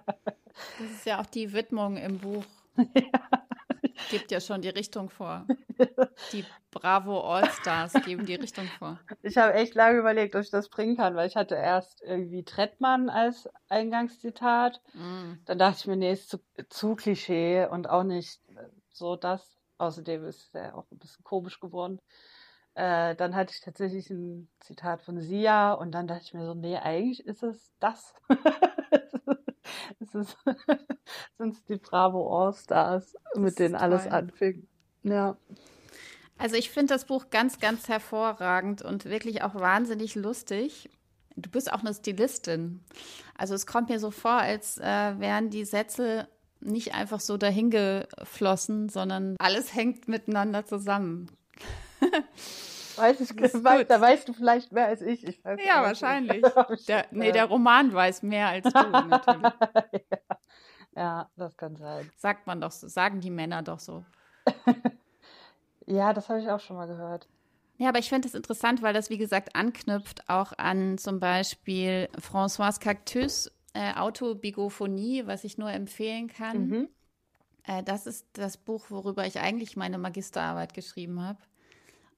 Das 0.79 0.91
ist 0.91 1.05
ja 1.05 1.21
auch 1.21 1.25
die 1.25 1.53
Widmung 1.53 1.95
im 1.95 2.17
Buch. 2.17 2.43
ja, 2.77 3.45
Gibt 4.09 4.31
ja 4.31 4.39
schon 4.39 4.61
die 4.61 4.69
Richtung 4.69 5.09
vor. 5.09 5.45
Die 6.31 6.45
Bravo 6.71 7.21
All-Stars 7.21 7.93
geben 8.05 8.25
die 8.25 8.35
Richtung 8.35 8.65
vor. 8.79 8.99
Ich 9.21 9.37
habe 9.37 9.53
echt 9.53 9.75
lange 9.75 9.97
überlegt, 9.99 10.35
ob 10.35 10.41
ich 10.41 10.49
das 10.49 10.69
bringen 10.69 10.97
kann, 10.97 11.15
weil 11.15 11.27
ich 11.27 11.35
hatte 11.35 11.55
erst 11.55 12.01
irgendwie 12.01 12.43
Trettmann 12.43 13.09
als 13.09 13.49
Eingangszitat. 13.69 14.81
Mm. 14.93 15.33
Dann 15.45 15.57
dachte 15.57 15.77
ich 15.79 15.87
mir, 15.87 15.95
nee, 15.95 16.11
ist 16.11 16.29
zu, 16.29 16.39
zu 16.69 16.95
Klischee 16.95 17.65
und 17.65 17.89
auch 17.89 18.03
nicht 18.03 18.41
so 18.91 19.15
das. 19.15 19.57
Außerdem 19.77 20.25
ist 20.25 20.53
er 20.53 20.77
auch 20.77 20.89
ein 20.91 20.99
bisschen 20.99 21.23
komisch 21.23 21.59
geworden. 21.59 21.99
Äh, 22.75 23.15
dann 23.15 23.35
hatte 23.35 23.53
ich 23.53 23.61
tatsächlich 23.61 24.09
ein 24.09 24.49
Zitat 24.59 25.01
von 25.01 25.21
Sia 25.21 25.73
und 25.73 25.91
dann 25.91 26.07
dachte 26.07 26.23
ich 26.25 26.33
mir 26.33 26.45
so, 26.45 26.53
nee, 26.53 26.77
eigentlich 26.77 27.25
ist 27.25 27.41
es 27.41 27.73
das. 27.79 28.13
es 29.99 30.15
ist, 30.15 30.37
sind 31.37 31.53
es 31.53 31.63
die 31.65 31.77
Bravo 31.77 32.45
All-Stars, 32.45 33.15
mit 33.35 33.59
denen 33.59 33.75
alles 33.75 34.07
anfing. 34.07 34.67
Ja. 35.03 35.37
Also 36.37 36.55
ich 36.55 36.69
finde 36.69 36.93
das 36.93 37.05
Buch 37.05 37.29
ganz, 37.29 37.59
ganz 37.59 37.87
hervorragend 37.87 38.81
und 38.81 39.05
wirklich 39.05 39.41
auch 39.41 39.55
wahnsinnig 39.55 40.15
lustig. 40.15 40.89
Du 41.37 41.49
bist 41.49 41.71
auch 41.71 41.79
eine 41.79 41.93
Stilistin. 41.93 42.83
Also 43.37 43.55
es 43.55 43.65
kommt 43.65 43.89
mir 43.89 43.99
so 43.99 44.11
vor, 44.11 44.31
als 44.31 44.77
äh, 44.77 45.19
wären 45.19 45.49
die 45.49 45.65
Sätze 45.65 46.27
nicht 46.61 46.93
einfach 46.93 47.19
so 47.19 47.37
dahingeflossen, 47.37 48.89
sondern 48.89 49.35
alles 49.39 49.73
hängt 49.73 50.07
miteinander 50.07 50.65
zusammen. 50.65 51.31
Weiß 52.95 53.19
ich, 53.21 53.29
weiß, 53.63 53.87
da 53.87 54.01
weißt 54.01 54.27
du 54.27 54.33
vielleicht 54.33 54.71
mehr 54.71 54.87
als 54.87 55.01
ich. 55.01 55.25
ich 55.25 55.43
weiß 55.43 55.59
ja, 55.65 55.83
wahrscheinlich. 55.83 56.43
der, 56.87 57.05
nee, 57.11 57.31
der 57.31 57.45
Roman 57.45 57.93
weiß 57.93 58.23
mehr 58.23 58.47
als 58.49 58.71
du, 58.71 58.89
natürlich. 58.89 59.53
ja. 60.11 60.37
ja, 60.95 61.29
das 61.35 61.57
kann 61.57 61.75
sein. 61.75 62.09
Sagt 62.17 62.47
man 62.47 62.61
doch 62.61 62.71
so, 62.71 62.87
sagen 62.87 63.21
die 63.21 63.31
Männer 63.31 63.61
doch 63.61 63.79
so. 63.79 64.05
ja, 65.85 66.13
das 66.13 66.29
habe 66.29 66.39
ich 66.39 66.49
auch 66.49 66.59
schon 66.59 66.77
mal 66.77 66.87
gehört. 66.87 67.27
Ja, 67.77 67.89
aber 67.89 67.99
ich 67.99 68.07
finde 68.07 68.27
es 68.27 68.35
interessant, 68.35 68.81
weil 68.81 68.93
das, 68.93 69.09
wie 69.09 69.17
gesagt, 69.17 69.55
anknüpft 69.55 70.29
auch 70.29 70.53
an 70.57 70.97
zum 70.97 71.19
Beispiel 71.19 72.07
François 72.17 72.79
Cactus 72.79 73.51
äh, 73.73 73.93
Autobigophonie, 73.95 75.27
was 75.27 75.43
ich 75.43 75.57
nur 75.57 75.71
empfehlen 75.71 76.27
kann. 76.27 76.67
Mhm. 76.67 76.89
Äh, 77.63 77.83
das 77.83 78.07
ist 78.07 78.25
das 78.33 78.57
Buch, 78.57 78.85
worüber 78.89 79.25
ich 79.25 79.39
eigentlich 79.39 79.75
meine 79.75 79.97
Magisterarbeit 79.97 80.73
geschrieben 80.73 81.21
habe. 81.21 81.39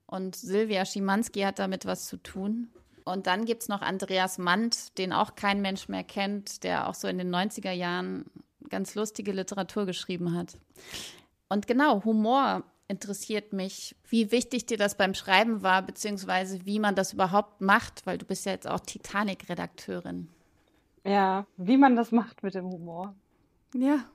Und 0.08 0.36
Silvia 0.36 0.86
Schimanski 0.86 1.42
hat 1.42 1.60
damit 1.60 1.86
was 1.86 2.08
zu 2.08 2.18
tun. 2.18 2.70
Und 3.04 3.28
dann 3.28 3.46
gibt 3.46 3.62
es 3.62 3.70
noch 3.70 3.82
Andreas 3.82 4.38
Mandt, 4.38 4.98
den 4.98 5.14
auch 5.14 5.36
kein 5.36 5.62
Mensch 5.62 5.88
mehr 5.88 6.04
kennt, 6.04 6.64
der 6.64 6.90
auch 6.90 6.94
so 6.94 7.08
in 7.08 7.18
den 7.18 7.34
90er 7.34 7.72
Jahren 7.72 8.26
ganz 8.70 8.96
lustige 8.96 9.32
Literatur 9.32 9.86
geschrieben 9.86 10.36
hat. 10.36 10.58
Und 11.50 11.68
genau, 11.68 12.04
Humor 12.04 12.64
interessiert 12.88 13.54
mich, 13.54 13.96
wie 14.08 14.32
wichtig 14.32 14.66
dir 14.66 14.78
das 14.78 14.96
beim 14.96 15.14
Schreiben 15.14 15.62
war, 15.62 15.82
beziehungsweise 15.82 16.66
wie 16.66 16.80
man 16.80 16.96
das 16.96 17.14
überhaupt 17.14 17.62
macht, 17.62 18.06
weil 18.06 18.18
du 18.18 18.26
bist 18.26 18.46
ja 18.46 18.54
jetzt 18.54 18.68
auch 18.68 18.80
Titanic-Redakteurin. 18.80 20.30
Ja, 21.06 21.46
wie 21.58 21.78
man 21.78 21.96
das 21.96 22.12
macht 22.12 22.44
mit 22.44 22.56
dem 22.56 22.66
Humor. 22.66 23.16
Ja. 23.74 24.06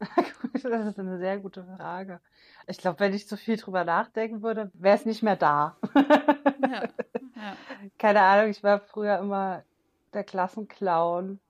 das 0.54 0.64
ist 0.64 0.98
eine 0.98 1.18
sehr 1.18 1.38
gute 1.38 1.64
Frage. 1.64 2.20
Ich 2.66 2.78
glaube, 2.78 3.00
wenn 3.00 3.14
ich 3.14 3.28
zu 3.28 3.36
viel 3.36 3.56
drüber 3.56 3.84
nachdenken 3.84 4.42
würde, 4.42 4.70
wäre 4.74 4.96
es 4.96 5.04
nicht 5.04 5.22
mehr 5.22 5.36
da. 5.36 5.76
ja, 5.94 6.82
ja. 6.82 7.56
Keine 7.98 8.22
Ahnung, 8.22 8.50
ich 8.50 8.62
war 8.62 8.80
früher 8.80 9.18
immer 9.18 9.62
der 10.12 10.24
Klassenclown 10.24 11.40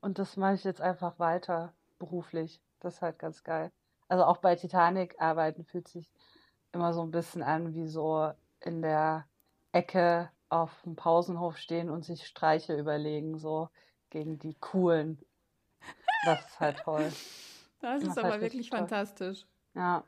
und 0.00 0.18
das 0.18 0.36
mache 0.36 0.54
ich 0.54 0.64
jetzt 0.64 0.80
einfach 0.80 1.18
weiter 1.18 1.72
beruflich. 1.98 2.60
Das 2.80 2.94
ist 2.94 3.02
halt 3.02 3.18
ganz 3.18 3.44
geil. 3.44 3.70
Also 4.08 4.24
auch 4.24 4.38
bei 4.38 4.56
Titanic 4.56 5.20
arbeiten 5.20 5.64
fühlt 5.64 5.88
sich 5.88 6.10
immer 6.72 6.92
so 6.92 7.02
ein 7.02 7.10
bisschen 7.10 7.42
an 7.42 7.74
wie 7.74 7.86
so 7.86 8.32
in 8.60 8.82
der 8.82 9.26
Ecke 9.72 10.30
auf 10.48 10.82
dem 10.82 10.96
Pausenhof 10.96 11.58
stehen 11.58 11.90
und 11.90 12.04
sich 12.04 12.26
Streiche 12.26 12.76
überlegen. 12.76 13.38
So, 13.38 13.68
gegen 14.10 14.38
die 14.38 14.54
coolen. 14.54 15.18
Das 16.24 16.44
ist 16.44 16.60
halt 16.60 16.78
toll. 16.78 17.10
Das 17.80 18.02
ist 18.02 18.18
aber 18.18 18.30
halt 18.30 18.42
wirklich 18.42 18.70
fantastisch. 18.70 19.46
Ja. 19.74 20.04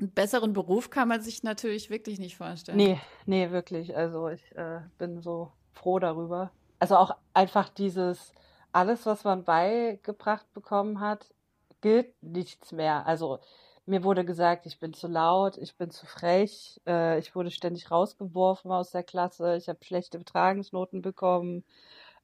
Einen 0.00 0.10
besseren 0.10 0.52
Beruf 0.52 0.90
kann 0.90 1.08
man 1.08 1.20
sich 1.20 1.42
natürlich 1.44 1.88
wirklich 1.88 2.18
nicht 2.18 2.36
vorstellen. 2.36 2.76
Nee, 2.76 3.00
nee, 3.26 3.50
wirklich. 3.50 3.96
Also 3.96 4.28
ich 4.28 4.42
äh, 4.56 4.80
bin 4.98 5.20
so 5.20 5.52
froh 5.72 6.00
darüber. 6.00 6.50
Also 6.80 6.96
auch 6.96 7.16
einfach 7.32 7.68
dieses, 7.68 8.32
alles, 8.72 9.06
was 9.06 9.22
man 9.22 9.44
beigebracht 9.44 10.52
bekommen 10.52 10.98
hat, 10.98 11.32
gilt 11.80 12.20
nichts 12.22 12.72
mehr. 12.72 13.06
Also 13.06 13.38
mir 13.86 14.02
wurde 14.02 14.24
gesagt, 14.24 14.66
ich 14.66 14.80
bin 14.80 14.94
zu 14.94 15.06
laut, 15.06 15.58
ich 15.58 15.76
bin 15.76 15.90
zu 15.90 16.06
frech, 16.06 16.80
äh, 16.86 17.18
ich 17.20 17.36
wurde 17.36 17.52
ständig 17.52 17.90
rausgeworfen 17.90 18.72
aus 18.72 18.90
der 18.90 19.04
Klasse, 19.04 19.56
ich 19.56 19.68
habe 19.68 19.84
schlechte 19.84 20.18
Betragensnoten 20.18 21.02
bekommen 21.02 21.64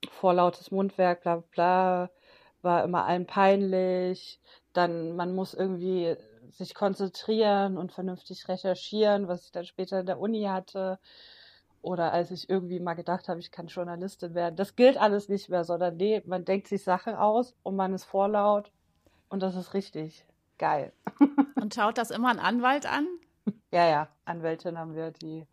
vorlautes 0.09 0.71
Mundwerk, 0.71 1.23
bla 1.23 1.43
bla, 1.51 2.11
war 2.63 2.85
immer 2.85 3.05
allen 3.05 3.27
peinlich. 3.27 4.41
Dann, 4.73 5.17
man 5.17 5.35
muss 5.35 5.55
irgendwie 5.55 6.17
sich 6.51 6.75
konzentrieren 6.75 7.77
und 7.79 7.93
vernünftig 7.93 8.49
recherchieren, 8.49 9.29
was 9.29 9.45
ich 9.45 9.53
dann 9.53 9.65
später 9.65 10.01
in 10.01 10.07
der 10.07 10.21
Uni 10.21 10.45
hatte. 10.45 10.99
Oder 11.83 12.13
als 12.13 12.31
ich 12.31 12.51
irgendwie 12.51 12.81
mal 12.81 12.95
gedacht 12.95 13.29
habe, 13.29 13.41
ich 13.41 13.51
kann 13.51 13.69
Journalistin 13.69 14.35
werden. 14.35 14.57
Das 14.57 14.77
gilt 14.77 14.99
alles 14.99 15.29
nicht 15.29 15.49
mehr, 15.49 15.65
sondern 15.65 15.97
nee, 15.97 16.23
man 16.27 16.45
denkt 16.45 16.69
sich 16.69 16.85
Sachen 16.85 17.15
aus 17.15 17.55
und 17.63 17.77
man 17.77 17.95
ist 17.95 18.05
vorlaut 18.05 18.71
und 19.29 19.43
das 19.43 19.57
ist 19.57 19.75
richtig 19.75 20.27
geil. 20.59 20.93
Und 21.57 21.75
schaut 21.75 21.99
das 21.99 22.11
immer 22.11 22.29
ein 22.29 22.39
Anwalt 22.39 22.87
an? 22.87 23.07
Ja, 23.73 23.89
ja, 23.89 24.09
Anwältin 24.25 24.79
haben 24.79 24.95
wir, 24.95 25.11
die 25.11 25.47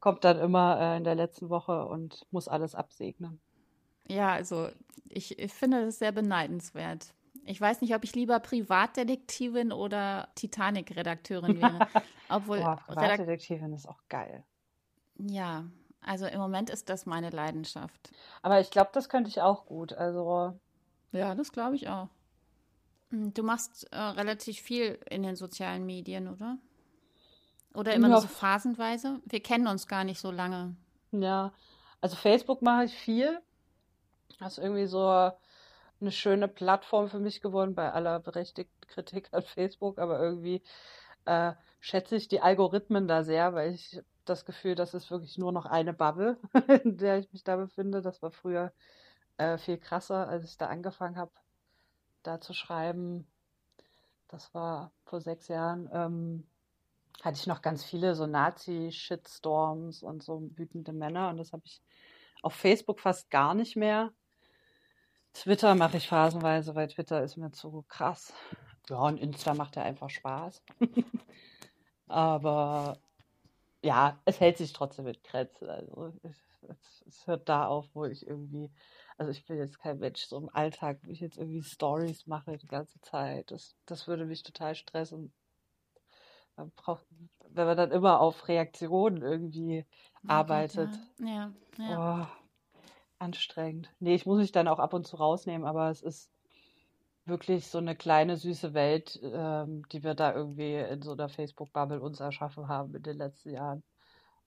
kommt 0.00 0.24
dann 0.24 0.38
immer 0.38 0.78
äh, 0.80 0.96
in 0.96 1.04
der 1.04 1.14
letzten 1.14 1.48
Woche 1.48 1.86
und 1.86 2.26
muss 2.30 2.48
alles 2.48 2.74
absegnen. 2.74 3.40
Ja, 4.08 4.32
also 4.32 4.68
ich, 5.08 5.38
ich 5.38 5.52
finde 5.52 5.84
das 5.84 5.98
sehr 5.98 6.12
beneidenswert. 6.12 7.14
Ich 7.44 7.60
weiß 7.60 7.80
nicht, 7.80 7.94
ob 7.94 8.04
ich 8.04 8.14
lieber 8.14 8.38
Privatdetektivin 8.38 9.72
oder 9.72 10.28
Titanic-Redakteurin 10.36 11.60
wäre. 11.60 11.88
Obwohl 12.28 12.58
Boah, 12.60 12.76
Privatdetektivin 12.86 13.72
ist 13.72 13.88
auch 13.88 13.98
geil. 14.08 14.44
Ja, 15.18 15.64
also 16.00 16.26
im 16.26 16.38
Moment 16.38 16.70
ist 16.70 16.88
das 16.88 17.06
meine 17.06 17.30
Leidenschaft. 17.30 18.10
Aber 18.42 18.60
ich 18.60 18.70
glaube, 18.70 18.90
das 18.92 19.08
könnte 19.08 19.28
ich 19.28 19.40
auch 19.40 19.66
gut. 19.66 19.92
Also. 19.92 20.58
Ja, 21.12 21.34
das 21.34 21.52
glaube 21.52 21.76
ich 21.76 21.88
auch. 21.88 22.08
Hm, 23.10 23.34
du 23.34 23.42
machst 23.42 23.92
äh, 23.92 23.98
relativ 23.98 24.58
viel 24.60 24.98
in 25.10 25.22
den 25.22 25.36
sozialen 25.36 25.84
Medien, 25.84 26.28
oder? 26.28 26.58
Oder 27.74 27.94
immer 27.94 28.08
nur 28.08 28.20
so 28.20 28.28
phasenweise? 28.28 29.20
Wir 29.24 29.42
kennen 29.42 29.66
uns 29.66 29.86
gar 29.86 30.04
nicht 30.04 30.20
so 30.20 30.30
lange. 30.30 30.76
Ja, 31.10 31.52
also 32.00 32.16
Facebook 32.16 32.62
mache 32.62 32.84
ich 32.84 32.94
viel. 32.94 33.40
Das 34.38 34.58
ist 34.58 34.64
irgendwie 34.64 34.86
so 34.86 35.30
eine 36.02 36.12
schöne 36.12 36.48
Plattform 36.48 37.08
für 37.08 37.20
mich 37.20 37.40
geworden, 37.40 37.74
bei 37.74 37.90
aller 37.92 38.20
berechtigten 38.20 38.86
Kritik 38.88 39.28
an 39.32 39.42
Facebook, 39.42 39.98
aber 39.98 40.20
irgendwie 40.20 40.62
äh, 41.24 41.52
schätze 41.80 42.16
ich 42.16 42.28
die 42.28 42.40
Algorithmen 42.40 43.08
da 43.08 43.24
sehr, 43.24 43.54
weil 43.54 43.72
ich 43.72 44.02
das 44.24 44.44
Gefühl, 44.44 44.74
das 44.74 44.94
ist 44.94 45.10
wirklich 45.10 45.38
nur 45.38 45.52
noch 45.52 45.66
eine 45.66 45.92
Bubble, 45.94 46.38
in 46.84 46.96
der 46.98 47.18
ich 47.18 47.32
mich 47.32 47.44
da 47.44 47.56
befinde. 47.56 48.02
Das 48.02 48.22
war 48.22 48.30
früher 48.30 48.72
äh, 49.38 49.58
viel 49.58 49.78
krasser, 49.78 50.28
als 50.28 50.44
ich 50.44 50.56
da 50.58 50.66
angefangen 50.68 51.16
habe, 51.16 51.32
da 52.22 52.40
zu 52.40 52.52
schreiben. 52.52 53.26
Das 54.28 54.54
war 54.54 54.92
vor 55.04 55.20
sechs 55.20 55.48
Jahren. 55.48 55.88
Ähm, 55.92 56.46
hatte 57.22 57.38
ich 57.38 57.46
noch 57.46 57.62
ganz 57.62 57.84
viele 57.84 58.14
so 58.14 58.26
Nazi-Shitstorms 58.26 60.02
und 60.02 60.22
so 60.22 60.50
wütende 60.56 60.92
Männer 60.92 61.28
und 61.28 61.36
das 61.36 61.52
habe 61.52 61.62
ich 61.64 61.82
auf 62.42 62.54
Facebook 62.54 63.00
fast 63.00 63.30
gar 63.30 63.54
nicht 63.54 63.76
mehr. 63.76 64.12
Twitter 65.34 65.74
mache 65.74 65.96
ich 65.96 66.08
phasenweise, 66.08 66.74
weil 66.74 66.88
Twitter 66.88 67.22
ist 67.22 67.36
mir 67.36 67.50
zu 67.52 67.84
krass. 67.88 68.32
Ja, 68.88 68.98
und 68.98 69.18
Insta 69.18 69.54
macht 69.54 69.76
ja 69.76 69.82
einfach 69.82 70.10
Spaß. 70.10 70.62
Aber 72.06 72.98
ja, 73.82 74.20
es 74.24 74.40
hält 74.40 74.58
sich 74.58 74.72
trotzdem 74.72 75.06
mit 75.06 75.24
Grenzen. 75.24 75.68
Also 75.68 76.12
es, 76.22 77.02
es, 77.06 77.26
hört 77.26 77.48
da 77.48 77.66
auf, 77.66 77.88
wo 77.94 78.04
ich 78.04 78.26
irgendwie, 78.26 78.70
also 79.16 79.30
ich 79.30 79.44
bin 79.44 79.58
jetzt 79.58 79.78
kein 79.78 79.98
Mensch 79.98 80.26
so 80.26 80.36
im 80.38 80.48
Alltag, 80.50 81.00
wo 81.04 81.10
ich 81.10 81.20
jetzt 81.20 81.38
irgendwie 81.38 81.62
Stories 81.62 82.26
mache 82.26 82.58
die 82.58 82.68
ganze 82.68 83.00
Zeit. 83.00 83.50
Das, 83.50 83.74
das 83.86 84.06
würde 84.06 84.26
mich 84.26 84.42
total 84.42 84.74
stressen. 84.74 85.32
Man 86.56 86.70
braucht, 86.72 87.06
wenn 87.48 87.66
man 87.66 87.76
dann 87.76 87.90
immer 87.92 88.20
auf 88.20 88.46
Reaktionen 88.48 89.22
irgendwie 89.22 89.86
oh 90.24 90.28
arbeitet. 90.28 90.90
Ja, 91.18 91.52
ja. 91.78 92.28
Oh, 92.28 92.41
anstrengend. 93.22 93.90
Nee, 94.00 94.14
ich 94.14 94.26
muss 94.26 94.38
mich 94.38 94.52
dann 94.52 94.68
auch 94.68 94.78
ab 94.78 94.92
und 94.92 95.06
zu 95.06 95.16
rausnehmen, 95.16 95.66
aber 95.66 95.88
es 95.90 96.02
ist 96.02 96.30
wirklich 97.24 97.68
so 97.68 97.78
eine 97.78 97.94
kleine 97.94 98.36
süße 98.36 98.74
Welt, 98.74 99.20
ähm, 99.22 99.86
die 99.90 100.02
wir 100.02 100.14
da 100.14 100.34
irgendwie 100.34 100.74
in 100.74 101.02
so 101.02 101.12
einer 101.12 101.28
Facebook-Bubble 101.28 102.00
uns 102.00 102.20
erschaffen 102.20 102.68
haben 102.68 102.94
in 102.94 103.02
den 103.02 103.16
letzten 103.16 103.50
Jahren. 103.50 103.82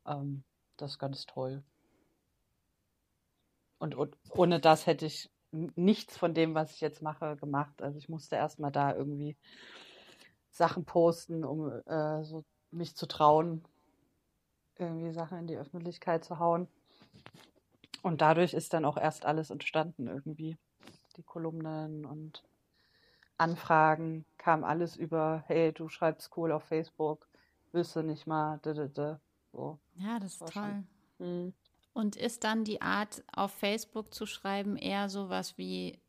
Ähm, 0.05 0.43
das 0.77 0.91
ist 0.91 0.99
ganz 0.99 1.25
toll. 1.25 1.63
Und, 3.77 3.95
und 3.95 4.17
ohne 4.31 4.59
das 4.59 4.87
hätte 4.87 5.05
ich 5.05 5.31
nichts 5.51 6.17
von 6.17 6.33
dem, 6.33 6.53
was 6.53 6.73
ich 6.73 6.81
jetzt 6.81 7.01
mache, 7.01 7.37
gemacht. 7.37 7.81
Also 7.81 7.97
ich 7.97 8.09
musste 8.09 8.35
erstmal 8.35 8.71
da 8.71 8.93
irgendwie 8.93 9.37
Sachen 10.49 10.83
posten, 10.83 11.45
um 11.45 11.71
äh, 11.85 12.23
so 12.23 12.43
mich 12.71 12.95
zu 12.95 13.05
trauen, 13.05 13.63
irgendwie 14.77 15.13
Sachen 15.13 15.39
in 15.39 15.47
die 15.47 15.57
Öffentlichkeit 15.57 16.25
zu 16.25 16.39
hauen. 16.39 16.67
Und 18.05 18.21
dadurch 18.21 18.53
ist 18.53 18.71
dann 18.73 18.85
auch 18.85 18.97
erst 18.97 19.25
alles 19.25 19.49
entstanden 19.49 20.05
irgendwie. 20.05 20.59
Die 21.17 21.23
Kolumnen 21.23 22.05
und 22.05 22.43
Anfragen 23.39 24.27
kam 24.37 24.63
alles 24.63 24.95
über, 24.95 25.43
hey, 25.47 25.73
du 25.73 25.89
schreibst 25.89 26.29
cool 26.37 26.51
auf 26.51 26.63
Facebook, 26.65 27.27
du 27.95 28.03
nicht 28.03 28.27
mal, 28.27 28.59
d 28.59 28.73
-d 28.73 28.93
-d. 28.93 29.17
so. 29.51 29.79
Ja, 29.95 30.19
das 30.19 30.33
ist 30.33 30.53
toll. 30.53 30.83
Hm. 31.17 31.53
Und 31.93 32.15
ist 32.15 32.43
dann 32.43 32.63
die 32.63 32.79
Art, 32.79 33.23
auf 33.35 33.51
Facebook 33.51 34.13
zu 34.13 34.27
schreiben, 34.27 34.77
eher 34.77 35.09
sowas 35.09 35.57
wie 35.57 35.99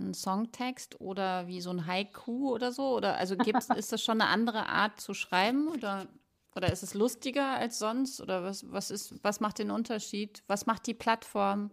ein 0.00 0.14
Songtext 0.14 1.00
oder 1.00 1.46
wie 1.46 1.60
so 1.60 1.70
ein 1.70 1.86
Haiku 1.86 2.54
oder 2.54 2.72
so? 2.72 2.96
Oder 2.96 3.18
also 3.18 3.36
gibt's, 3.36 3.68
ist 3.76 3.92
das 3.92 4.02
schon 4.02 4.20
eine 4.20 4.30
andere 4.30 4.66
Art 4.66 5.00
zu 5.00 5.14
schreiben 5.14 5.68
oder, 5.68 6.08
oder 6.56 6.72
ist 6.72 6.82
es 6.82 6.94
lustiger 6.94 7.50
als 7.56 7.78
sonst? 7.78 8.20
Oder 8.20 8.42
was, 8.42 8.70
was 8.72 8.90
ist, 8.90 9.22
was 9.22 9.40
macht 9.40 9.58
den 9.58 9.70
Unterschied? 9.70 10.42
Was 10.46 10.66
macht 10.66 10.86
die 10.86 10.94
Plattform? 10.94 11.70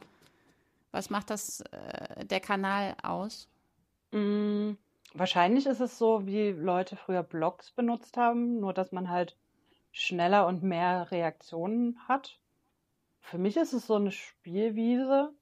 Was 0.91 1.09
macht 1.09 1.29
das 1.29 1.61
äh, 1.71 2.25
der 2.25 2.39
Kanal 2.39 2.95
aus? 3.01 3.49
Mm, 4.11 4.73
wahrscheinlich 5.13 5.65
ist 5.65 5.79
es 5.79 5.97
so, 5.97 6.25
wie 6.25 6.51
Leute 6.51 6.97
früher 6.97 7.23
Blogs 7.23 7.71
benutzt 7.71 8.17
haben, 8.17 8.59
nur 8.59 8.73
dass 8.73 8.91
man 8.91 9.09
halt 9.09 9.37
schneller 9.91 10.45
und 10.47 10.63
mehr 10.63 11.09
Reaktionen 11.11 11.97
hat. 12.07 12.39
Für 13.21 13.37
mich 13.37 13.55
ist 13.55 13.73
es 13.73 13.87
so 13.87 13.95
eine 13.95 14.11
Spielwiese. 14.11 15.33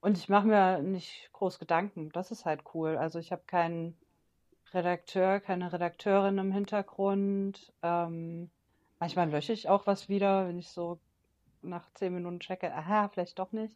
Und 0.00 0.18
ich 0.18 0.28
mache 0.28 0.46
mir 0.46 0.82
nicht 0.82 1.30
groß 1.32 1.58
Gedanken. 1.58 2.10
Das 2.12 2.30
ist 2.30 2.44
halt 2.44 2.62
cool. 2.74 2.96
Also 2.96 3.18
ich 3.18 3.32
habe 3.32 3.42
keinen 3.46 3.96
Redakteur, 4.74 5.40
keine 5.40 5.72
Redakteurin 5.72 6.38
im 6.38 6.52
Hintergrund. 6.52 7.72
Ähm, 7.82 8.50
manchmal 8.98 9.30
lösche 9.30 9.52
ich 9.52 9.68
auch 9.68 9.86
was 9.86 10.08
wieder, 10.08 10.48
wenn 10.48 10.58
ich 10.58 10.68
so 10.70 11.00
nach 11.62 11.90
zehn 11.94 12.14
Minuten 12.14 12.40
checke, 12.40 12.72
aha, 12.74 13.08
vielleicht 13.08 13.38
doch 13.38 13.52
nicht. 13.52 13.74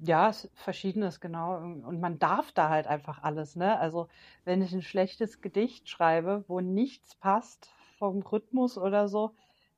Ja, 0.00 0.28
es 0.30 0.50
verschiedenes, 0.54 1.20
genau. 1.20 1.56
Und 1.58 2.00
man 2.00 2.18
darf 2.18 2.52
da 2.52 2.68
halt 2.70 2.86
einfach 2.86 3.22
alles, 3.22 3.56
ne? 3.56 3.78
Also, 3.80 4.08
wenn 4.44 4.62
ich 4.62 4.72
ein 4.72 4.82
schlechtes 4.82 5.40
Gedicht 5.40 5.88
schreibe, 5.88 6.44
wo 6.48 6.60
nichts 6.60 7.16
passt 7.16 7.72
vom 7.98 8.22
Rhythmus 8.22 8.78
oder 8.78 9.08
so, 9.08 9.34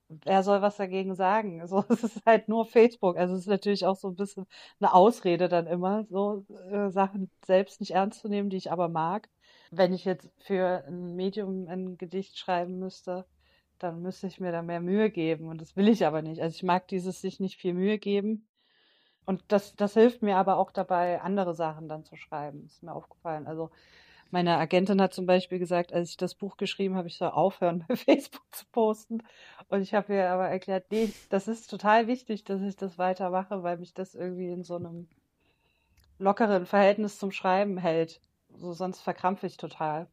wer 0.09 0.43
soll 0.43 0.63
was 0.63 0.77
dagegen 0.77 1.15
sagen? 1.15 1.63
So, 1.69 1.85
es 1.89 2.05
ist 2.05 2.25
halt 2.27 2.49
nur 2.49 2.67
Facebook. 2.67 3.17
Also 3.17 3.35
es 3.35 3.41
ist 3.43 3.47
natürlich 3.49 3.87
auch 3.87 3.97
so 3.97 4.09
ein 4.09 4.17
bisschen 4.17 4.47
eine 4.81 4.93
Ausrede 4.95 5.49
dann 5.49 5.67
immer, 5.67 6.05
so 6.11 6.45
äh, 6.71 6.91
Sachen 6.91 7.31
selbst 7.47 7.81
nicht 7.81 7.93
ernst 7.93 8.21
zu 8.21 8.29
nehmen, 8.29 8.51
die 8.51 8.57
ich 8.59 8.73
aber 8.73 8.89
mag. 8.89 9.29
Wenn 9.71 9.93
ich 9.93 10.05
jetzt 10.05 10.31
für 10.39 10.85
ein 10.87 11.15
Medium 11.15 11.69
ein 11.69 11.97
Gedicht 11.97 12.39
schreiben 12.39 12.79
müsste, 12.79 13.25
dann 13.79 14.03
müsste 14.03 14.27
ich 14.27 14.41
mir 14.41 14.53
da 14.53 14.63
mehr 14.63 14.81
Mühe 14.81 15.11
geben. 15.11 15.49
Und 15.49 15.61
das 15.61 15.77
will 15.77 15.89
ich 15.89 16.05
aber 16.07 16.23
nicht. 16.23 16.43
Also 16.43 16.55
ich 16.55 16.63
mag 16.63 16.89
dieses 16.89 17.21
sich 17.21 17.41
nicht 17.41 17.57
viel 17.61 17.75
Mühe 17.75 17.99
geben. 17.99 18.47
Und 19.27 19.45
das, 19.49 19.77
das 19.77 19.95
hilft 19.95 20.23
mir 20.23 20.37
aber 20.37 20.57
auch 20.57 20.71
dabei, 20.71 21.21
andere 21.21 21.55
Sachen 21.55 21.89
dann 21.89 22.05
zu 22.05 22.17
schreiben. 22.17 22.65
Ist 22.67 22.83
mir 22.83 22.95
aufgefallen. 22.95 23.47
Also 23.47 23.71
meine 24.31 24.59
Agentin 24.59 25.01
hat 25.01 25.13
zum 25.13 25.27
Beispiel 25.27 25.59
gesagt, 25.59 25.93
als 25.93 26.11
ich 26.11 26.17
das 26.17 26.35
Buch 26.35 26.57
geschrieben 26.57 26.95
habe, 26.95 27.09
ich 27.09 27.17
soll 27.17 27.31
aufhören, 27.31 27.85
bei 27.89 27.97
Facebook 27.97 28.45
zu 28.53 28.65
posten. 28.71 29.23
Und 29.69 29.83
ich 29.83 29.95
habe 29.95 30.15
ihr 30.15 30.31
aber 30.31 30.49
erklärt, 30.49 30.87
nee, 30.91 31.13
das 31.31 31.49
ist 31.49 31.69
total 31.69 32.07
wichtig, 32.07 32.45
dass 32.45 32.63
ich 32.63 32.77
das 32.77 32.99
weitermache, 32.99 33.63
weil 33.63 33.79
mich 33.79 33.95
das 33.95 34.15
irgendwie 34.15 34.51
in 34.51 34.63
so 34.63 34.77
einem 34.77 35.09
lockeren 36.19 36.67
Verhältnis 36.67 37.19
zum 37.19 37.33
Schreiben 37.33 37.79
hält. 37.79 38.21
So, 38.57 38.73
sonst 38.73 39.01
verkrampfe 39.01 39.47
ich 39.47 39.57
total. 39.57 40.07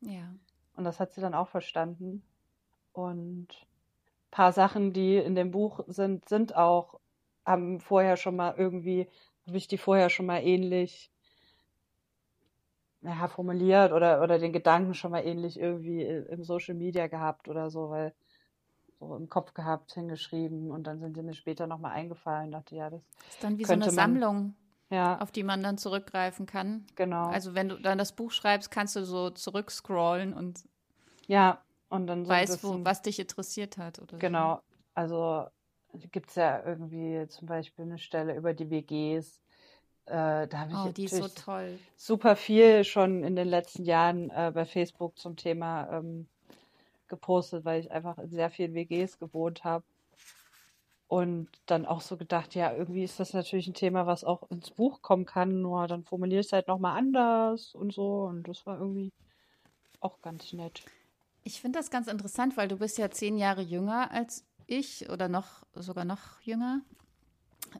Ja. 0.00 0.34
Und 0.76 0.84
das 0.84 1.00
hat 1.00 1.12
sie 1.12 1.20
dann 1.20 1.34
auch 1.34 1.48
verstanden. 1.48 2.22
Und 2.92 3.48
ein 3.48 4.30
paar 4.30 4.52
Sachen, 4.52 4.92
die 4.92 5.16
in 5.16 5.34
dem 5.34 5.50
Buch 5.50 5.80
sind, 5.86 6.28
sind 6.28 6.56
auch, 6.56 7.00
haben 7.44 7.80
vorher 7.80 8.16
schon 8.16 8.36
mal 8.36 8.54
irgendwie, 8.56 9.08
habe 9.46 9.56
ich 9.56 9.68
die 9.68 9.78
vorher 9.78 10.10
schon 10.10 10.26
mal 10.26 10.42
ähnlich 10.42 11.10
ja, 13.02 13.28
formuliert 13.28 13.92
oder, 13.92 14.22
oder 14.22 14.38
den 14.38 14.52
Gedanken 14.52 14.94
schon 14.94 15.10
mal 15.10 15.24
ähnlich 15.24 15.58
irgendwie 15.58 16.02
im 16.02 16.44
Social 16.44 16.74
Media 16.74 17.06
gehabt 17.06 17.48
oder 17.48 17.70
so, 17.70 17.90
weil 17.90 18.14
so 18.98 19.16
im 19.16 19.28
Kopf 19.30 19.54
gehabt, 19.54 19.92
hingeschrieben 19.92 20.70
und 20.70 20.86
dann 20.86 21.00
sind 21.00 21.14
sie 21.14 21.22
mir 21.22 21.32
später 21.32 21.66
nochmal 21.66 21.92
eingefallen. 21.92 22.50
Dachte, 22.50 22.76
ja, 22.76 22.90
das, 22.90 23.00
das 23.16 23.34
ist 23.34 23.44
dann 23.44 23.58
wie 23.58 23.64
so 23.64 23.72
eine 23.72 23.90
Sammlung, 23.90 24.54
ja. 24.90 25.18
auf 25.20 25.30
die 25.32 25.42
man 25.42 25.62
dann 25.62 25.78
zurückgreifen 25.78 26.46
kann. 26.46 26.86
Genau. 26.96 27.26
Also 27.26 27.54
wenn 27.54 27.68
du 27.68 27.76
dann 27.80 27.98
das 27.98 28.12
Buch 28.12 28.32
schreibst, 28.32 28.70
kannst 28.70 28.96
du 28.96 29.04
so 29.04 29.30
zurückscrollen 29.30 30.34
und 30.34 30.64
ja, 31.26 31.62
und 31.88 32.06
dann 32.06 32.24
so 32.24 32.30
weißt, 32.30 32.64
wo, 32.64 32.84
was 32.84 33.02
dich 33.02 33.18
interessiert 33.18 33.78
hat. 33.78 33.98
Oder 34.00 34.18
genau. 34.18 34.56
So. 34.56 34.62
Also 34.94 35.46
gibt 36.10 36.30
es 36.30 36.34
ja 36.36 36.62
irgendwie 36.64 37.26
zum 37.28 37.46
Beispiel 37.46 37.84
eine 37.84 37.98
Stelle 37.98 38.36
über 38.36 38.52
die 38.52 38.70
WGs, 38.70 39.40
äh, 40.10 40.48
da 40.48 40.58
habe 40.58 40.72
ich 40.72 40.76
oh, 40.76 40.88
die 40.90 41.04
ist 41.04 41.16
so 41.16 41.28
toll. 41.28 41.78
super 41.96 42.34
viel 42.34 42.82
schon 42.82 43.22
in 43.22 43.36
den 43.36 43.46
letzten 43.46 43.84
Jahren 43.84 44.30
äh, 44.30 44.50
bei 44.52 44.64
Facebook 44.64 45.16
zum 45.16 45.36
Thema 45.36 45.88
ähm, 45.92 46.26
gepostet, 47.06 47.64
weil 47.64 47.80
ich 47.80 47.92
einfach 47.92 48.18
in 48.18 48.28
sehr 48.28 48.50
vielen 48.50 48.74
WGs 48.74 49.20
gewohnt 49.20 49.62
habe. 49.62 49.84
Und 51.10 51.48
dann 51.66 51.86
auch 51.86 52.02
so 52.02 52.16
gedacht, 52.16 52.54
ja, 52.54 52.72
irgendwie 52.72 53.02
ist 53.02 53.18
das 53.18 53.32
natürlich 53.32 53.66
ein 53.66 53.74
Thema, 53.74 54.06
was 54.06 54.22
auch 54.22 54.48
ins 54.48 54.70
Buch 54.70 55.02
kommen 55.02 55.26
kann, 55.26 55.60
nur 55.60 55.88
dann 55.88 56.04
formuliere 56.04 56.38
ich 56.38 56.46
es 56.46 56.52
halt 56.52 56.68
nochmal 56.68 56.96
anders 56.96 57.74
und 57.74 57.92
so. 57.92 58.26
Und 58.26 58.46
das 58.46 58.64
war 58.64 58.78
irgendwie 58.78 59.12
auch 59.98 60.22
ganz 60.22 60.52
nett. 60.52 60.84
Ich 61.42 61.60
finde 61.60 61.80
das 61.80 61.90
ganz 61.90 62.06
interessant, 62.06 62.56
weil 62.56 62.68
du 62.68 62.76
bist 62.76 62.96
ja 62.96 63.10
zehn 63.10 63.38
Jahre 63.38 63.60
jünger 63.60 64.12
als 64.12 64.46
ich 64.68 65.10
oder 65.10 65.28
noch 65.28 65.64
sogar 65.74 66.04
noch 66.04 66.40
jünger. 66.42 66.82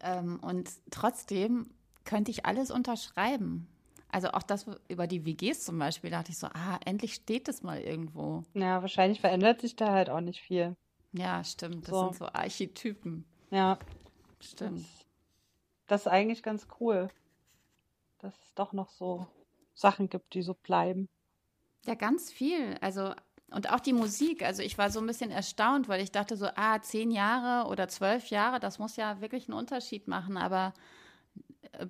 Ähm, 0.03 0.41
und 0.41 0.69
trotzdem 0.91 1.71
könnte 2.05 2.33
ich 2.33 2.47
alles 2.47 2.73
unterschreiben. 2.73 3.69
Also 4.09 4.33
auch 4.33 4.43
das 4.43 4.67
über 4.89 5.07
die 5.07 5.25
WGs 5.25 5.65
zum 5.65 5.79
Beispiel, 5.79 6.11
da 6.11 6.17
dachte 6.19 6.33
ich 6.33 6.39
so, 6.39 6.49
ah, 6.49 6.81
endlich 6.85 7.15
steht 7.15 7.49
es 7.49 7.63
mal 7.63 7.81
irgendwo. 7.81 8.43
Ja, 8.55 8.83
wahrscheinlich 8.83 9.21
verändert 9.21 9.61
sich 9.61 9.77
da 9.77 9.93
halt 9.93 10.11
auch 10.11 10.21
nicht 10.21 10.41
viel. 10.41 10.75
Ja, 11.13 11.43
stimmt. 11.45 11.89
Das 11.89 11.91
so. 11.91 12.05
sind 12.05 12.17
so 12.17 12.27
Archetypen. 12.27 13.25
Ja. 13.51 13.79
Stimmt. 14.41 14.81
Das, 14.81 15.07
das 15.87 16.01
ist 16.03 16.07
eigentlich 16.07 16.43
ganz 16.43 16.67
cool, 16.81 17.09
dass 18.19 18.35
es 18.43 18.55
doch 18.55 18.73
noch 18.73 18.91
so 18.91 19.27
Sachen 19.75 20.09
gibt, 20.09 20.35
die 20.35 20.43
so 20.43 20.55
bleiben. 20.55 21.09
Ja, 21.87 21.95
ganz 21.95 22.31
viel. 22.31 22.77
Also, 22.81 23.15
und 23.51 23.71
auch 23.71 23.81
die 23.81 23.93
Musik. 23.93 24.43
Also 24.45 24.63
ich 24.63 24.79
war 24.79 24.91
so 24.91 25.01
ein 25.01 25.07
bisschen 25.07 25.31
erstaunt, 25.31 25.89
weil 25.89 26.01
ich 26.01 26.13
dachte 26.13 26.37
so, 26.37 26.47
ah, 26.55 26.81
zehn 26.81 27.11
Jahre 27.11 27.69
oder 27.69 27.89
zwölf 27.89 28.29
Jahre, 28.29 28.61
das 28.61 28.79
muss 28.79 28.97
ja 28.97 29.21
wirklich 29.21 29.49
einen 29.49 29.59
Unterschied 29.59 30.07
machen. 30.07 30.37
Aber 30.37 30.73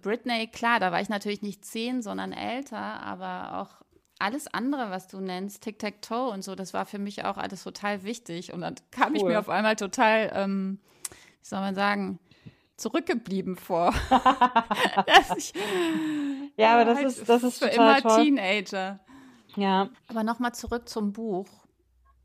Britney, 0.00 0.46
klar, 0.46 0.80
da 0.80 0.92
war 0.92 1.00
ich 1.00 1.08
natürlich 1.08 1.42
nicht 1.42 1.64
zehn, 1.64 2.02
sondern 2.02 2.32
älter, 2.32 2.78
aber 2.78 3.60
auch 3.60 3.79
alles 4.20 4.46
andere, 4.46 4.90
was 4.90 5.08
du 5.08 5.20
nennst, 5.20 5.62
Tic-Tac-Toe 5.62 6.30
und 6.30 6.42
so, 6.42 6.54
das 6.54 6.74
war 6.74 6.86
für 6.86 6.98
mich 6.98 7.24
auch 7.24 7.36
alles 7.36 7.62
total 7.62 8.02
wichtig. 8.04 8.52
Und 8.52 8.60
dann 8.60 8.74
kam 8.90 9.12
cool. 9.12 9.16
ich 9.16 9.24
mir 9.24 9.38
auf 9.38 9.48
einmal 9.48 9.76
total, 9.76 10.30
ähm, 10.34 10.78
wie 11.10 11.48
soll 11.48 11.60
man 11.60 11.74
sagen, 11.74 12.18
zurückgeblieben 12.76 13.56
vor. 13.56 13.94
ich, 15.36 15.52
ja, 16.56 16.74
aber 16.74 16.84
das 16.84 16.96
halt 16.96 17.06
ist 17.06 17.28
das 17.28 17.42
ist 17.42 17.58
für 17.58 17.68
immer 17.68 18.00
toll. 18.00 18.24
Teenager. 18.24 19.00
Ja. 19.56 19.88
Aber 20.08 20.22
nochmal 20.22 20.54
zurück 20.54 20.88
zum 20.88 21.12
Buch 21.12 21.48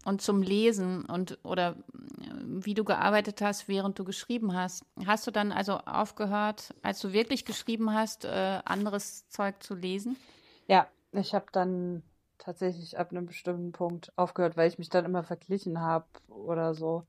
und 0.05 0.21
zum 0.21 0.41
Lesen 0.41 1.05
und 1.05 1.39
oder 1.43 1.71
äh, 1.71 2.31
wie 2.43 2.73
du 2.73 2.83
gearbeitet 2.83 3.41
hast, 3.41 3.67
während 3.67 3.99
du 3.99 4.03
geschrieben 4.03 4.55
hast. 4.55 4.85
Hast 5.05 5.27
du 5.27 5.31
dann 5.31 5.51
also 5.51 5.77
aufgehört, 5.77 6.73
als 6.81 6.99
du 6.99 7.11
wirklich 7.11 7.45
geschrieben 7.45 7.93
hast, 7.93 8.25
äh, 8.25 8.59
anderes 8.65 9.27
Zeug 9.29 9.61
zu 9.61 9.75
lesen? 9.75 10.15
Ja, 10.67 10.87
ich 11.17 11.33
habe 11.33 11.47
dann 11.51 12.03
tatsächlich 12.37 12.97
ab 12.97 13.11
einem 13.11 13.25
bestimmten 13.25 13.71
Punkt 13.71 14.11
aufgehört, 14.17 14.57
weil 14.57 14.67
ich 14.67 14.77
mich 14.77 14.89
dann 14.89 15.05
immer 15.05 15.23
verglichen 15.23 15.81
habe 15.81 16.05
oder 16.27 16.73
so. 16.73 17.05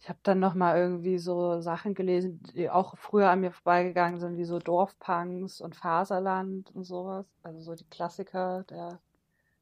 Ich 0.00 0.08
habe 0.08 0.18
dann 0.22 0.38
noch 0.38 0.54
mal 0.54 0.76
irgendwie 0.76 1.18
so 1.18 1.60
Sachen 1.60 1.94
gelesen, 1.94 2.40
die 2.54 2.70
auch 2.70 2.96
früher 2.96 3.30
an 3.30 3.40
mir 3.40 3.50
vorbeigegangen 3.50 4.20
sind, 4.20 4.36
wie 4.36 4.44
so 4.44 4.58
Dorfpunks 4.58 5.60
und 5.60 5.74
Faserland 5.74 6.70
und 6.74 6.84
sowas. 6.84 7.26
Also 7.42 7.60
so 7.60 7.74
die 7.74 7.88
Klassiker 7.88 8.64
der 8.70 9.00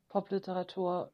Popliteratur. 0.08 1.10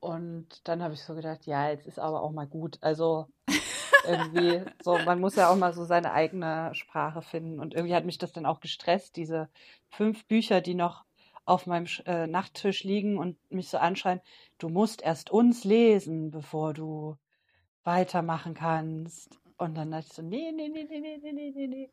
Und 0.00 0.46
dann 0.68 0.82
habe 0.82 0.94
ich 0.94 1.02
so 1.02 1.14
gedacht, 1.14 1.46
ja, 1.46 1.70
jetzt 1.70 1.86
ist 1.86 1.98
aber 1.98 2.22
auch 2.22 2.32
mal 2.32 2.46
gut. 2.46 2.78
Also 2.82 3.26
irgendwie, 4.06 4.62
so, 4.82 4.98
man 4.98 5.20
muss 5.20 5.36
ja 5.36 5.48
auch 5.48 5.56
mal 5.56 5.72
so 5.72 5.84
seine 5.84 6.12
eigene 6.12 6.74
Sprache 6.74 7.22
finden. 7.22 7.58
Und 7.58 7.74
irgendwie 7.74 7.94
hat 7.94 8.04
mich 8.04 8.18
das 8.18 8.32
dann 8.32 8.46
auch 8.46 8.60
gestresst, 8.60 9.16
diese 9.16 9.48
fünf 9.90 10.26
Bücher, 10.26 10.60
die 10.60 10.74
noch 10.74 11.04
auf 11.44 11.66
meinem 11.66 11.86
äh, 12.06 12.26
Nachttisch 12.26 12.84
liegen 12.84 13.18
und 13.18 13.36
mich 13.50 13.68
so 13.68 13.78
anschreien, 13.78 14.20
du 14.58 14.68
musst 14.68 15.02
erst 15.02 15.30
uns 15.30 15.64
lesen, 15.64 16.30
bevor 16.30 16.72
du 16.72 17.16
weitermachen 17.84 18.54
kannst. 18.54 19.38
Und 19.56 19.76
dann 19.76 19.90
dachte 19.90 20.06
ich 20.08 20.12
so, 20.14 20.22
nee, 20.22 20.52
nee, 20.52 20.68
nee, 20.68 20.84
nee, 20.88 21.00
nee, 21.00 21.32
nee, 21.32 21.52
nee, 21.54 21.66
nee. 21.66 21.90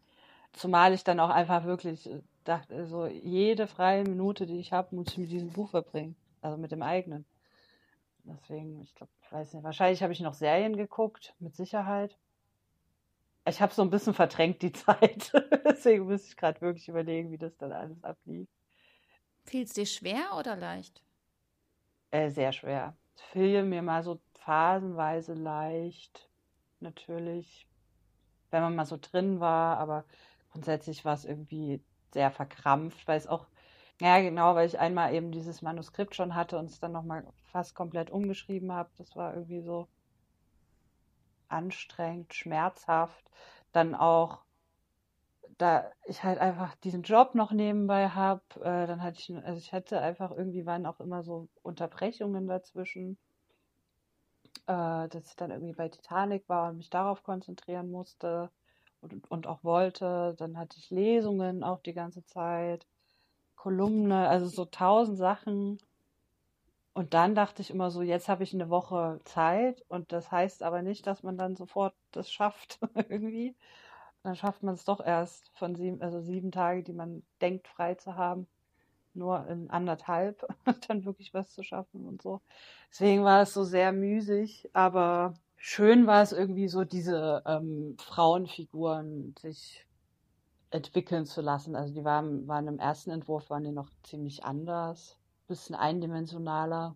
Zumal 0.53 0.93
ich 0.93 1.03
dann 1.03 1.19
auch 1.19 1.29
einfach 1.29 1.65
wirklich 1.65 2.09
dachte, 2.43 2.87
so 2.87 3.05
jede 3.05 3.67
freie 3.67 4.03
Minute, 4.03 4.45
die 4.45 4.59
ich 4.59 4.71
habe, 4.73 4.95
muss 4.95 5.09
ich 5.09 5.17
mit 5.17 5.31
diesem 5.31 5.51
Buch 5.51 5.69
verbringen. 5.69 6.15
also 6.41 6.57
mit 6.57 6.71
dem 6.71 6.81
eigenen. 6.81 7.25
Deswegen, 8.23 8.81
ich 8.81 8.93
glaube, 8.95 9.11
ich 9.21 9.31
weiß 9.31 9.53
nicht, 9.53 9.63
wahrscheinlich 9.63 10.03
habe 10.03 10.13
ich 10.13 10.19
noch 10.19 10.33
Serien 10.33 10.75
geguckt, 10.75 11.33
mit 11.39 11.55
Sicherheit. 11.55 12.17
Ich 13.47 13.61
habe 13.61 13.73
so 13.73 13.81
ein 13.81 13.89
bisschen 13.89 14.13
verdrängt 14.13 14.61
die 14.61 14.71
Zeit. 14.73 15.31
Deswegen 15.65 16.05
muss 16.05 16.27
ich 16.27 16.35
gerade 16.35 16.61
wirklich 16.61 16.87
überlegen, 16.87 17.31
wie 17.31 17.37
das 17.37 17.57
dann 17.57 17.71
alles 17.71 18.03
ablief. 18.03 18.47
Fiel 19.49 19.63
es 19.63 19.73
dir 19.73 19.85
schwer 19.85 20.37
oder 20.37 20.55
leicht? 20.55 21.01
Äh, 22.11 22.29
sehr 22.29 22.51
schwer. 22.53 22.95
Es 23.15 23.21
fiel 23.23 23.63
mir 23.63 23.81
mal 23.81 24.03
so 24.03 24.19
phasenweise 24.39 25.33
leicht, 25.33 26.29
natürlich, 26.79 27.67
wenn 28.51 28.61
man 28.63 28.75
mal 28.75 28.85
so 28.85 28.97
drin 29.01 29.39
war, 29.39 29.77
aber 29.79 30.05
grundsätzlich 30.51 31.05
war 31.05 31.13
es 31.15 31.25
irgendwie 31.25 31.83
sehr 32.13 32.31
verkrampft, 32.31 33.07
weil 33.07 33.17
es 33.17 33.27
auch, 33.27 33.47
ja 34.01 34.19
genau, 34.21 34.55
weil 34.55 34.67
ich 34.67 34.79
einmal 34.79 35.13
eben 35.13 35.31
dieses 35.31 35.61
Manuskript 35.61 36.15
schon 36.15 36.35
hatte 36.35 36.57
und 36.59 36.65
es 36.67 36.79
dann 36.79 36.91
nochmal 36.93 37.25
fast 37.51 37.75
komplett 37.75 38.11
umgeschrieben 38.11 38.71
habe. 38.73 38.91
Das 38.97 39.15
war 39.15 39.33
irgendwie 39.35 39.61
so 39.61 39.87
anstrengend, 41.49 42.33
schmerzhaft. 42.33 43.29
Dann 43.71 43.93
auch, 43.95 44.45
da 45.59 45.91
ich 46.05 46.23
halt 46.23 46.39
einfach 46.39 46.75
diesen 46.77 47.03
Job 47.03 47.35
noch 47.35 47.51
nebenbei 47.51 48.09
habe, 48.09 48.41
äh, 48.61 48.87
dann 48.87 49.03
hatte 49.03 49.19
ich, 49.19 49.35
also 49.45 49.59
ich 49.59 49.73
hatte 49.73 49.99
einfach 49.99 50.31
irgendwie 50.31 50.65
waren 50.65 50.85
auch 50.85 50.99
immer 51.01 51.21
so 51.21 51.49
Unterbrechungen 51.61 52.47
dazwischen, 52.47 53.17
äh, 54.67 55.07
dass 55.09 55.27
ich 55.27 55.35
dann 55.35 55.51
irgendwie 55.51 55.73
bei 55.73 55.89
Titanic 55.89 56.47
war 56.47 56.69
und 56.69 56.77
mich 56.77 56.89
darauf 56.89 57.23
konzentrieren 57.23 57.91
musste 57.91 58.49
und, 59.01 59.29
und 59.29 59.47
auch 59.47 59.63
wollte. 59.63 60.35
Dann 60.37 60.57
hatte 60.57 60.77
ich 60.79 60.89
Lesungen 60.91 61.63
auch 61.63 61.81
die 61.81 61.93
ganze 61.93 62.23
Zeit, 62.25 62.87
Kolumne, 63.55 64.29
also 64.29 64.47
so 64.47 64.65
tausend 64.65 65.17
Sachen. 65.17 65.77
Und 66.93 67.13
dann 67.13 67.35
dachte 67.35 67.61
ich 67.61 67.69
immer 67.69 67.91
so, 67.91 68.01
jetzt 68.01 68.29
habe 68.29 68.43
ich 68.43 68.53
eine 68.53 68.69
Woche 68.69 69.19
Zeit 69.25 69.83
und 69.89 70.11
das 70.13 70.31
heißt 70.31 70.63
aber 70.63 70.81
nicht, 70.81 71.05
dass 71.07 71.23
man 71.23 71.37
dann 71.37 71.55
sofort 71.57 71.93
das 72.11 72.31
schafft 72.31 72.79
irgendwie. 73.09 73.55
Dann 74.23 74.35
schafft 74.35 74.63
man 74.63 74.75
es 74.75 74.83
doch 74.85 74.99
erst 74.99 75.49
von 75.53 75.75
sieben, 75.75 76.01
also 76.01 76.21
sieben 76.21 76.51
Tage, 76.51 76.83
die 76.83 76.93
man 76.93 77.23
denkt 77.41 77.67
frei 77.67 77.95
zu 77.95 78.15
haben, 78.15 78.47
nur 79.13 79.47
in 79.47 79.69
anderthalb 79.69 80.45
dann 80.87 81.05
wirklich 81.05 81.33
was 81.33 81.51
zu 81.51 81.63
schaffen 81.63 82.05
und 82.05 82.21
so. 82.21 82.41
Deswegen 82.91 83.23
war 83.23 83.41
es 83.41 83.53
so 83.53 83.63
sehr 83.63 83.91
müßig, 83.91 84.69
aber 84.73 85.33
schön 85.55 86.07
war 86.07 86.21
es 86.21 86.31
irgendwie 86.31 86.67
so, 86.67 86.83
diese 86.83 87.43
ähm, 87.45 87.95
Frauenfiguren 87.99 89.35
sich 89.39 89.85
entwickeln 90.71 91.25
zu 91.25 91.41
lassen. 91.41 91.75
Also 91.75 91.93
die 91.93 92.03
waren, 92.03 92.47
waren 92.47 92.67
im 92.67 92.79
ersten 92.79 93.11
Entwurf 93.11 93.49
waren 93.49 93.63
die 93.63 93.71
noch 93.71 93.89
ziemlich 94.03 94.43
anders, 94.43 95.17
bisschen 95.47 95.75
eindimensionaler, 95.75 96.95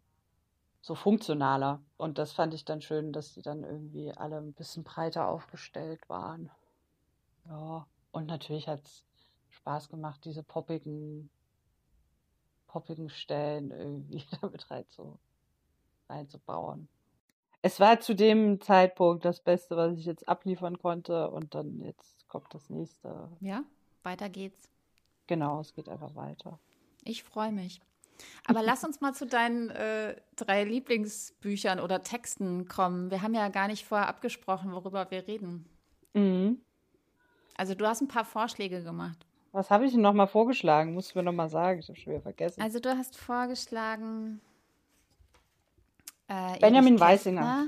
so 0.81 0.95
funktionaler. 0.95 1.81
Und 1.97 2.17
das 2.17 2.33
fand 2.33 2.53
ich 2.53 2.65
dann 2.65 2.81
schön, 2.81 3.13
dass 3.13 3.33
die 3.33 3.41
dann 3.41 3.63
irgendwie 3.63 4.11
alle 4.11 4.37
ein 4.37 4.53
bisschen 4.53 4.83
breiter 4.83 5.27
aufgestellt 5.27 6.07
waren. 6.09 6.51
Ja, 7.45 7.87
und 8.11 8.27
natürlich 8.27 8.67
hat 8.67 8.85
es 8.85 9.03
Spaß 9.49 9.89
gemacht, 9.89 10.23
diese 10.25 10.43
poppigen, 10.43 11.29
poppigen 12.67 13.09
Stellen 13.09 13.71
irgendwie 13.71 14.23
damit 14.41 14.69
rein 14.71 14.85
zu, 14.89 15.19
reinzubauen 16.09 16.87
es 17.63 17.79
war 17.79 17.99
zu 18.01 18.13
dem 18.13 18.59
Zeitpunkt 18.59 19.23
das 19.23 19.39
Beste, 19.39 19.77
was 19.77 19.97
ich 19.97 20.05
jetzt 20.05 20.27
abliefern 20.27 20.77
konnte. 20.77 21.31
Und 21.31 21.55
dann 21.55 21.79
jetzt 21.79 22.27
kommt 22.27 22.53
das 22.53 22.69
nächste. 22.69 23.29
Ja, 23.39 23.63
weiter 24.03 24.29
geht's. 24.29 24.69
Genau, 25.27 25.61
es 25.61 25.73
geht 25.73 25.87
einfach 25.87 26.13
weiter. 26.13 26.59
Ich 27.05 27.23
freue 27.23 27.53
mich. 27.53 27.81
Aber 28.45 28.61
lass 28.61 28.83
uns 28.83 28.99
mal 28.99 29.13
zu 29.13 29.25
deinen 29.25 29.69
äh, 29.69 30.15
drei 30.35 30.65
Lieblingsbüchern 30.65 31.79
oder 31.79 32.03
Texten 32.03 32.67
kommen. 32.67 33.09
Wir 33.09 33.21
haben 33.21 33.33
ja 33.33 33.47
gar 33.47 33.69
nicht 33.69 33.85
vorher 33.85 34.09
abgesprochen, 34.09 34.73
worüber 34.73 35.09
wir 35.09 35.25
reden. 35.25 35.65
Mhm. 36.13 36.61
Also 37.63 37.75
du 37.75 37.87
hast 37.87 38.01
ein 38.01 38.09
paar 38.09 38.25
Vorschläge 38.25 38.83
gemacht. 38.83 39.25
Was 39.53 39.69
habe 39.69 39.85
ich 39.85 39.93
denn 39.93 40.01
nochmal 40.01 40.27
vorgeschlagen? 40.27 40.93
Musst 40.93 41.15
du 41.15 41.19
mir 41.19 41.23
nochmal 41.23 41.47
sagen. 41.47 41.79
Ich 41.79 41.87
habe 41.87 41.97
schon 41.97 42.11
wieder 42.11 42.21
vergessen. 42.21 42.61
Also 42.61 42.81
du 42.81 42.89
hast 42.89 43.15
vorgeschlagen 43.15 44.41
äh, 46.27 46.59
Benjamin 46.59 46.99
Weißinger. 46.99 47.67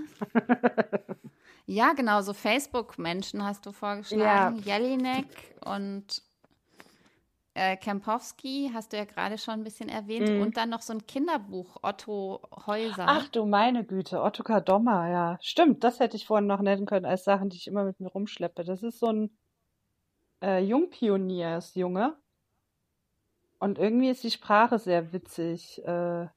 ja, 1.65 1.93
genau, 1.93 2.19
so 2.19 2.33
Facebook-Menschen 2.33 3.41
hast 3.41 3.65
du 3.65 3.71
vorgeschlagen. 3.71 4.61
Ja. 4.65 4.77
Jelinek 4.77 5.27
und 5.63 6.21
äh, 7.53 7.77
Kempowski 7.77 8.71
hast 8.73 8.91
du 8.91 8.97
ja 8.97 9.05
gerade 9.05 9.37
schon 9.37 9.53
ein 9.53 9.63
bisschen 9.63 9.87
erwähnt. 9.87 10.27
Mhm. 10.27 10.41
Und 10.41 10.57
dann 10.57 10.71
noch 10.71 10.81
so 10.81 10.91
ein 10.91 11.07
Kinderbuch, 11.07 11.77
Otto 11.83 12.41
Häuser. 12.67 13.05
Ach 13.07 13.29
du 13.29 13.45
meine 13.45 13.85
Güte, 13.85 14.21
Otto 14.21 14.43
Kadommer, 14.43 15.07
ja. 15.09 15.37
Stimmt, 15.39 15.85
das 15.85 16.01
hätte 16.01 16.17
ich 16.17 16.25
vorhin 16.25 16.47
noch 16.47 16.59
nennen 16.59 16.85
können 16.85 17.05
als 17.05 17.23
Sachen, 17.23 17.47
die 17.47 17.55
ich 17.55 17.67
immer 17.67 17.85
mit 17.85 18.01
mir 18.01 18.09
rumschleppe. 18.09 18.65
Das 18.65 18.83
ist 18.83 18.99
so 18.99 19.05
ein 19.05 19.29
äh, 20.45 20.59
Jungpioniers-Junge. 20.59 22.15
Und 23.59 23.79
irgendwie 23.79 24.09
ist 24.09 24.23
die 24.23 24.31
Sprache 24.31 24.79
sehr 24.79 25.11
witzig. 25.11 25.83
Äh, 25.85 26.27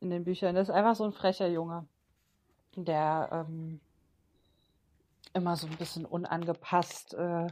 in 0.00 0.10
den 0.10 0.24
Büchern. 0.24 0.54
Das 0.54 0.68
ist 0.68 0.74
einfach 0.74 0.94
so 0.94 1.04
ein 1.04 1.12
frecher 1.12 1.48
Junge, 1.48 1.86
der 2.76 3.28
ähm, 3.32 3.80
immer 5.32 5.56
so 5.56 5.66
ein 5.66 5.76
bisschen 5.76 6.04
unangepasst, 6.04 7.14
äh, 7.14 7.46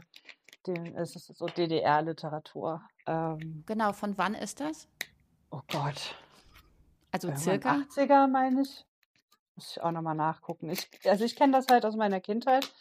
den, 0.65 0.95
es 0.95 1.15
ist 1.15 1.27
so 1.27 1.45
DDR-Literatur. 1.45 2.81
Ähm, 3.05 3.63
genau, 3.65 3.93
von 3.93 4.17
wann 4.17 4.33
ist 4.33 4.59
das? 4.59 4.87
Oh 5.49 5.61
Gott. 5.71 6.15
Also 7.11 7.33
circa? 7.35 7.75
80er, 7.89 8.27
meine 8.27 8.61
ich. 8.61 8.85
Muss 9.55 9.71
ich 9.71 9.81
auch 9.81 9.91
nochmal 9.91 10.15
nachgucken. 10.15 10.69
Ich, 10.69 10.89
also 11.05 11.23
ich 11.23 11.35
kenne 11.35 11.53
das 11.53 11.67
halt 11.67 11.85
aus 11.85 11.95
meiner 11.95 12.19
Kindheit 12.19 12.71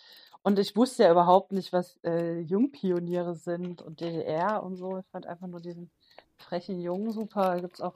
und 0.46 0.58
ich 0.58 0.76
wusste 0.76 1.02
ja 1.02 1.10
überhaupt 1.10 1.52
nicht, 1.52 1.72
was 1.72 1.98
äh, 2.04 2.38
Jungpioniere 2.40 3.34
sind 3.34 3.82
und 3.82 4.00
DDR 4.00 4.62
und 4.62 4.76
so. 4.76 4.98
Ich 4.98 5.06
fand 5.10 5.26
einfach 5.26 5.48
nur 5.48 5.60
diesen 5.60 5.90
frechen 6.36 6.80
Jungen 6.80 7.10
super. 7.10 7.54
Da 7.54 7.60
gibt 7.60 7.74
es 7.74 7.80
auch 7.80 7.94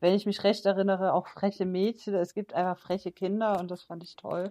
wenn 0.00 0.14
ich 0.14 0.26
mich 0.26 0.44
recht 0.44 0.66
erinnere, 0.66 1.14
auch 1.14 1.28
freche 1.28 1.64
Mädchen. 1.64 2.14
Es 2.14 2.34
gibt 2.34 2.54
einfach 2.54 2.78
freche 2.78 3.12
Kinder 3.12 3.58
und 3.60 3.70
das 3.70 3.82
fand 3.82 4.02
ich 4.02 4.16
toll. 4.16 4.50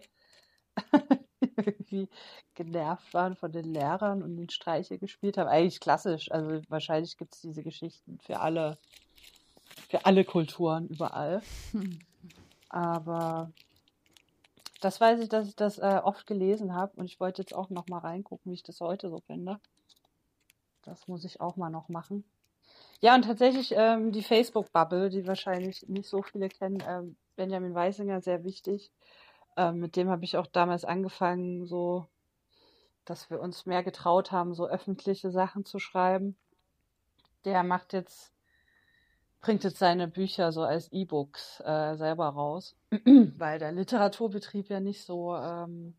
irgendwie 1.57 2.09
genervt 2.53 3.13
waren 3.13 3.35
von 3.35 3.51
den 3.51 3.65
Lehrern 3.65 4.23
und 4.23 4.35
den 4.37 4.49
Streiche 4.49 4.97
gespielt 4.97 5.37
haben. 5.37 5.49
Eigentlich 5.49 5.79
klassisch. 5.79 6.31
Also 6.31 6.61
wahrscheinlich 6.69 7.17
gibt 7.17 7.35
es 7.35 7.41
diese 7.41 7.63
Geschichten 7.63 8.19
für 8.19 8.39
alle, 8.39 8.77
für 9.89 10.05
alle 10.05 10.25
Kulturen 10.25 10.87
überall. 10.87 11.41
Aber 12.69 13.51
das 14.85 15.01
weiß 15.01 15.19
ich, 15.19 15.29
dass 15.29 15.47
ich 15.47 15.55
das 15.55 15.79
äh, 15.79 15.99
oft 16.03 16.27
gelesen 16.27 16.75
habe 16.75 16.95
und 16.97 17.05
ich 17.05 17.19
wollte 17.19 17.41
jetzt 17.41 17.55
auch 17.55 17.71
noch 17.71 17.87
mal 17.87 17.97
reingucken, 17.97 18.51
wie 18.51 18.55
ich 18.55 18.61
das 18.61 18.81
heute 18.81 19.09
so 19.09 19.19
finde. 19.21 19.59
Das 20.83 21.07
muss 21.07 21.25
ich 21.25 21.41
auch 21.41 21.55
mal 21.55 21.71
noch 21.71 21.89
machen. 21.89 22.23
Ja, 23.01 23.15
und 23.15 23.23
tatsächlich 23.23 23.73
ähm, 23.75 24.11
die 24.11 24.21
Facebook-Bubble, 24.21 25.09
die 25.09 25.25
wahrscheinlich 25.25 25.89
nicht 25.89 26.07
so 26.07 26.21
viele 26.21 26.49
kennen, 26.49 26.83
ähm, 26.87 27.15
Benjamin 27.35 27.73
Weisinger, 27.73 28.21
sehr 28.21 28.43
wichtig. 28.43 28.91
Ähm, 29.57 29.79
mit 29.79 29.95
dem 29.95 30.07
habe 30.07 30.23
ich 30.23 30.37
auch 30.37 30.45
damals 30.45 30.85
angefangen, 30.85 31.65
so, 31.65 32.05
dass 33.05 33.31
wir 33.31 33.41
uns 33.41 33.65
mehr 33.65 33.81
getraut 33.81 34.31
haben, 34.31 34.53
so 34.53 34.67
öffentliche 34.67 35.31
Sachen 35.31 35.65
zu 35.65 35.79
schreiben. 35.79 36.37
Der 37.43 37.63
macht 37.63 37.93
jetzt, 37.93 38.34
bringt 39.45 39.63
jetzt 39.63 39.77
seine 39.77 40.07
Bücher 40.07 40.51
so 40.51 40.63
als 40.63 40.91
E-Books 40.91 41.59
äh, 41.59 41.95
selber 41.97 42.29
raus, 42.29 42.75
weil 43.37 43.59
der 43.59 43.71
Literaturbetrieb 43.71 44.69
ja 44.69 44.79
nicht 44.79 45.03
so, 45.03 45.35
ähm, 45.35 45.95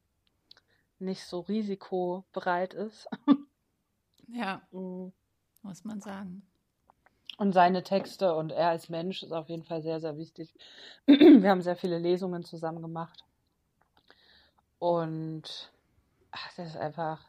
nicht 0.99 1.25
so 1.25 1.41
risikobereit 1.41 2.75
ist. 2.75 3.09
ja, 4.27 4.63
mhm. 4.73 5.13
muss 5.63 5.85
man 5.85 6.01
sagen. 6.01 6.45
Und 7.39 7.53
seine 7.53 7.85
Texte 7.85 8.35
und 8.35 8.51
er 8.51 8.71
als 8.71 8.89
Mensch 8.89 9.23
ist 9.23 9.31
auf 9.31 9.49
jeden 9.49 9.63
Fall 9.63 9.81
sehr, 9.81 10.01
sehr 10.01 10.17
wichtig. 10.17 10.53
Wir 11.07 11.49
haben 11.49 11.63
sehr 11.63 11.77
viele 11.77 12.01
Lesungen 12.01 12.43
zusammen 12.43 12.83
gemacht. 12.83 13.25
Und 14.81 15.71
ach, 16.33 16.53
das 16.57 16.71
ist 16.71 16.77
einfach 16.77 17.25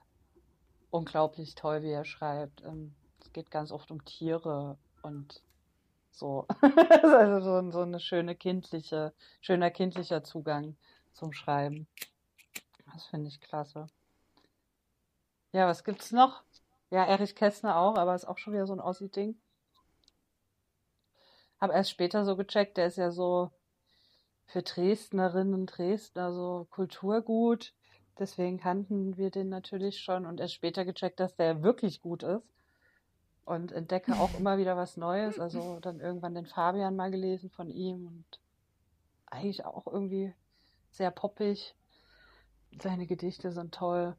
unglaublich 0.89 1.53
toll, 1.53 1.83
wie 1.83 1.91
er 1.91 2.05
schreibt. 2.05 2.63
Ähm, 2.63 2.95
es 3.21 3.31
geht 3.33 3.51
ganz 3.51 3.71
oft 3.71 3.91
um 3.91 4.03
Tiere 4.03 4.79
und 5.03 5.43
so. 6.17 6.47
also 6.61 7.39
so, 7.39 7.71
so 7.71 7.81
eine 7.81 7.99
schöne 7.99 8.35
kindliche, 8.35 9.13
schöner 9.41 9.71
kindlicher 9.71 10.23
Zugang 10.23 10.75
zum 11.13 11.33
Schreiben. 11.33 11.87
Das 12.93 13.05
finde 13.05 13.27
ich 13.29 13.41
klasse. 13.41 13.87
Ja, 15.51 15.67
was 15.67 15.83
gibt's 15.83 16.11
noch? 16.11 16.43
Ja, 16.89 17.05
Erich 17.05 17.35
Kästner 17.35 17.77
auch, 17.77 17.97
aber 17.97 18.15
ist 18.15 18.25
auch 18.25 18.37
schon 18.37 18.53
wieder 18.53 18.67
so 18.67 18.73
ein 18.73 18.79
Ossi-Ding. 18.79 19.39
Habe 21.59 21.73
erst 21.73 21.91
später 21.91 22.23
so 22.23 22.35
gecheckt, 22.35 22.77
der 22.77 22.87
ist 22.87 22.97
ja 22.97 23.11
so 23.11 23.51
für 24.45 24.61
Dresdnerinnen 24.61 25.53
und 25.53 25.65
Dresdner 25.65 26.31
so 26.31 26.67
Kulturgut. 26.69 27.73
Deswegen 28.19 28.57
kannten 28.57 29.17
wir 29.17 29.29
den 29.29 29.49
natürlich 29.49 29.99
schon 29.99 30.25
und 30.25 30.39
erst 30.39 30.53
später 30.53 30.85
gecheckt, 30.85 31.19
dass 31.19 31.35
der 31.35 31.61
wirklich 31.63 32.01
gut 32.01 32.23
ist. 32.23 32.56
Und 33.47 33.71
entdecke 33.71 34.13
auch 34.19 34.37
immer 34.37 34.57
wieder 34.57 34.75
was 34.75 34.97
Neues. 34.97 35.39
Also 35.39 35.79
dann 35.79 36.01
irgendwann 36.01 36.35
den 36.35 36.45
Fabian 36.45 36.97
mal 36.97 37.11
gelesen 37.11 37.49
von 37.49 37.69
ihm 37.69 38.07
und 38.07 38.39
eigentlich 39.25 39.65
auch 39.65 39.87
irgendwie 39.87 40.33
sehr 40.91 41.11
poppig. 41.11 41.73
Seine 42.81 43.07
Gedichte 43.07 43.53
sind 43.53 43.73
toll. 43.73 44.17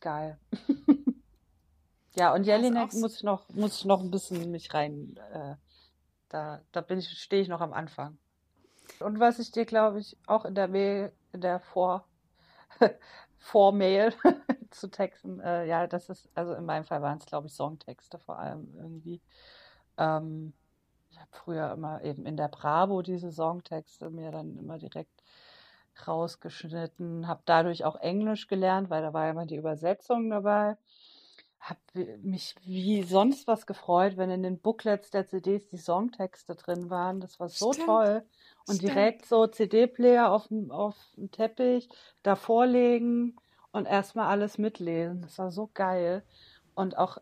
Geil. 0.00 0.38
ja, 2.16 2.34
und 2.34 2.44
Jelinek 2.44 2.92
muss 2.94 3.16
ich 3.16 3.22
noch, 3.22 3.48
muss 3.50 3.78
ich 3.78 3.84
noch 3.84 4.00
ein 4.00 4.10
bisschen 4.10 4.50
mich 4.50 4.74
rein. 4.74 5.16
Äh, 5.32 5.54
da 6.28 6.60
da 6.72 6.80
bin 6.80 6.98
ich, 6.98 7.08
stehe 7.08 7.42
ich 7.42 7.48
noch 7.48 7.60
am 7.60 7.72
Anfang. 7.72 8.18
Und 8.98 9.20
was 9.20 9.38
ich 9.38 9.52
dir, 9.52 9.64
glaube 9.64 10.00
ich, 10.00 10.16
auch 10.26 10.44
in 10.44 10.56
der 10.56 10.66
Mail, 10.66 11.12
in 11.32 11.40
der 11.40 11.60
Vor, 11.60 12.04
Vormail 13.38 14.12
zu 14.80 14.88
Texten, 14.88 15.40
äh, 15.40 15.66
ja, 15.66 15.86
das 15.86 16.08
ist, 16.08 16.28
also 16.34 16.54
in 16.54 16.64
meinem 16.64 16.84
Fall 16.84 17.02
waren 17.02 17.18
es, 17.18 17.26
glaube 17.26 17.48
ich, 17.48 17.54
Songtexte 17.54 18.18
vor 18.18 18.38
allem 18.38 18.72
irgendwie. 18.76 19.20
Ähm, 19.98 20.52
ich 21.10 21.18
habe 21.18 21.30
früher 21.32 21.72
immer 21.72 22.02
eben 22.02 22.26
in 22.26 22.36
der 22.36 22.48
Bravo 22.48 23.02
diese 23.02 23.32
Songtexte 23.32 24.10
mir 24.10 24.30
dann 24.30 24.56
immer 24.58 24.78
direkt 24.78 25.22
rausgeschnitten, 26.06 27.26
habe 27.26 27.42
dadurch 27.46 27.84
auch 27.84 27.96
Englisch 27.96 28.48
gelernt, 28.48 28.90
weil 28.90 29.02
da 29.02 29.12
war 29.12 29.24
ja 29.24 29.30
immer 29.30 29.46
die 29.46 29.56
Übersetzung 29.56 30.28
dabei. 30.28 30.76
Habe 31.58 31.80
mich 32.22 32.54
wie 32.64 33.02
sonst 33.02 33.46
was 33.46 33.66
gefreut, 33.66 34.16
wenn 34.16 34.30
in 34.30 34.42
den 34.42 34.58
Booklets 34.58 35.10
der 35.10 35.26
CDs 35.26 35.66
die 35.68 35.78
Songtexte 35.78 36.54
drin 36.54 36.90
waren. 36.90 37.20
Das 37.20 37.40
war 37.40 37.48
so 37.48 37.72
Stimmt. 37.72 37.86
toll. 37.86 38.22
Und 38.66 38.76
Stimmt. 38.76 38.82
direkt 38.82 39.26
so 39.26 39.46
CD-Player 39.46 40.30
auf 40.30 40.48
dem, 40.48 40.70
auf 40.70 40.96
dem 41.16 41.30
Teppich 41.30 41.88
davor 42.22 42.66
legen 42.66 43.36
und 43.76 43.86
erstmal 43.86 44.28
alles 44.28 44.58
mitlesen. 44.58 45.22
Das 45.22 45.38
war 45.38 45.50
so 45.50 45.70
geil. 45.74 46.22
Und 46.74 46.96
auch, 46.98 47.18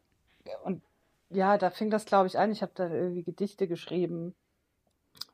und 0.63 0.83
ja, 1.31 1.59
da 1.59 1.71
fing 1.71 1.91
das, 1.91 2.05
glaube 2.07 2.29
ich, 2.29 2.39
an. 2.39 2.53
Ich 2.53 2.63
habe 2.63 2.73
da 2.75 2.89
irgendwie 2.89 3.25
Gedichte 3.25 3.67
geschrieben, 3.67 4.35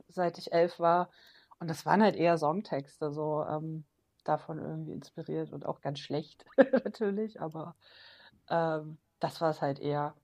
seit 0.08 0.38
ich 0.38 0.52
elf 0.52 0.78
war. 0.80 1.10
Und 1.58 1.68
das 1.68 1.84
waren 1.84 2.02
halt 2.02 2.16
eher 2.16 2.38
Songtexte, 2.38 3.12
so 3.12 3.44
ähm, 3.44 3.84
davon 4.24 4.58
irgendwie 4.58 4.92
inspiriert 4.92 5.52
und 5.52 5.66
auch 5.66 5.80
ganz 5.82 5.98
schlecht 5.98 6.44
natürlich, 6.84 7.40
aber 7.40 7.76
ähm, 8.48 8.98
das 9.18 9.40
war 9.40 9.50
es 9.50 9.60
halt 9.60 9.78
eher. 9.78 10.14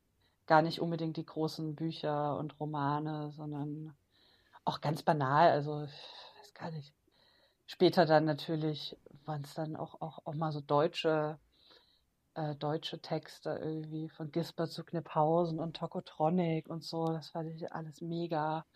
Gar 0.47 0.62
nicht 0.62 0.80
unbedingt 0.80 1.16
die 1.16 1.26
großen 1.26 1.74
Bücher 1.74 2.38
und 2.38 2.59
Romane, 2.61 3.32
sondern 3.32 3.94
auch 4.64 4.80
ganz 4.80 5.03
banal, 5.03 5.51
also 5.51 5.82
ich 5.82 6.40
weiß 6.40 6.55
gar 6.55 6.70
nicht. 6.70 6.94
Später 7.66 8.07
dann 8.07 8.24
natürlich 8.24 8.97
waren 9.27 9.43
es 9.45 9.55
dann 9.55 9.77
auch, 9.77 10.01
auch, 10.01 10.20
auch 10.24 10.35
mal 10.35 10.53
so 10.53 10.61
deutsche, 10.61 11.39
äh, 12.35 12.55
deutsche 12.57 13.01
Texte 13.01 13.59
irgendwie 13.62 14.09
von 14.09 14.31
Gisbert 14.31 14.70
zu 14.70 14.85
Kniphausen 14.85 15.59
und 15.59 15.77
Tokotronic 15.77 16.68
und 16.68 16.85
so. 16.85 17.07
Das 17.07 17.31
fand 17.31 17.51
ich 17.51 17.72
alles 17.72 18.01
mega, 18.01 18.66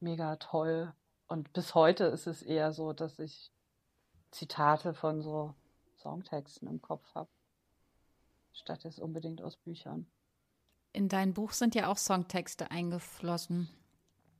mega 0.00 0.36
toll. 0.36 0.92
Und 1.26 1.52
bis 1.52 1.74
heute 1.74 2.04
ist 2.04 2.26
es 2.26 2.42
eher 2.42 2.72
so, 2.72 2.92
dass 2.92 3.18
ich 3.18 3.50
Zitate 4.30 4.94
von 4.94 5.22
so 5.22 5.54
Songtexten 5.96 6.68
im 6.68 6.82
Kopf 6.82 7.14
habe, 7.14 7.30
statt 8.52 8.84
es 8.84 8.98
unbedingt 8.98 9.42
aus 9.42 9.56
Büchern. 9.56 10.06
In 10.92 11.08
dein 11.08 11.34
Buch 11.34 11.52
sind 11.52 11.74
ja 11.74 11.90
auch 11.90 11.96
Songtexte 11.96 12.70
eingeflossen. 12.70 13.68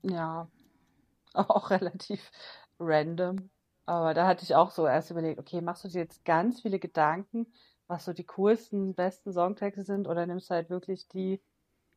Ja, 0.02 0.48
auch 1.34 1.70
relativ 1.70 2.30
random. 2.78 3.50
Aber 3.86 4.14
da 4.14 4.26
hatte 4.26 4.44
ich 4.44 4.54
auch 4.54 4.70
so 4.70 4.86
erst 4.86 5.10
überlegt, 5.10 5.38
okay, 5.38 5.60
machst 5.60 5.84
du 5.84 5.88
dir 5.88 6.00
jetzt 6.00 6.24
ganz 6.24 6.62
viele 6.62 6.78
Gedanken, 6.78 7.52
was 7.86 8.04
so 8.04 8.12
die 8.12 8.24
coolsten, 8.24 8.94
besten 8.94 9.32
Songtexte 9.32 9.84
sind, 9.84 10.08
oder 10.08 10.26
nimmst 10.26 10.50
du 10.50 10.54
halt 10.54 10.70
wirklich 10.70 11.08
die, 11.08 11.40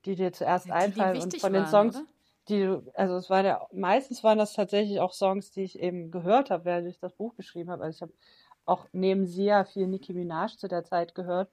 die 0.05 0.15
dir 0.15 0.33
zuerst 0.33 0.65
die, 0.65 0.71
einfallen 0.71 1.15
die 1.15 1.21
und 1.21 1.37
von 1.37 1.53
den 1.53 1.65
Songs, 1.65 1.95
oder? 1.95 2.05
die 2.49 2.61
du, 2.61 2.91
also 2.93 3.15
es 3.15 3.29
war 3.29 3.43
der, 3.43 3.67
meistens 3.71 4.23
waren 4.23 4.37
das 4.37 4.53
tatsächlich 4.53 4.99
auch 4.99 5.13
Songs, 5.13 5.51
die 5.51 5.63
ich 5.63 5.79
eben 5.79 6.11
gehört 6.11 6.49
habe, 6.49 6.65
während 6.65 6.87
ich 6.87 6.99
das 6.99 7.13
Buch 7.13 7.35
geschrieben 7.35 7.69
habe. 7.71 7.83
Also 7.83 7.97
ich 7.97 8.01
habe 8.01 8.13
auch 8.65 8.87
neben 8.91 9.25
Sia 9.25 9.63
viel 9.63 9.87
Nicki 9.87 10.13
Minaj 10.13 10.57
zu 10.57 10.67
der 10.67 10.83
Zeit 10.83 11.15
gehört. 11.15 11.49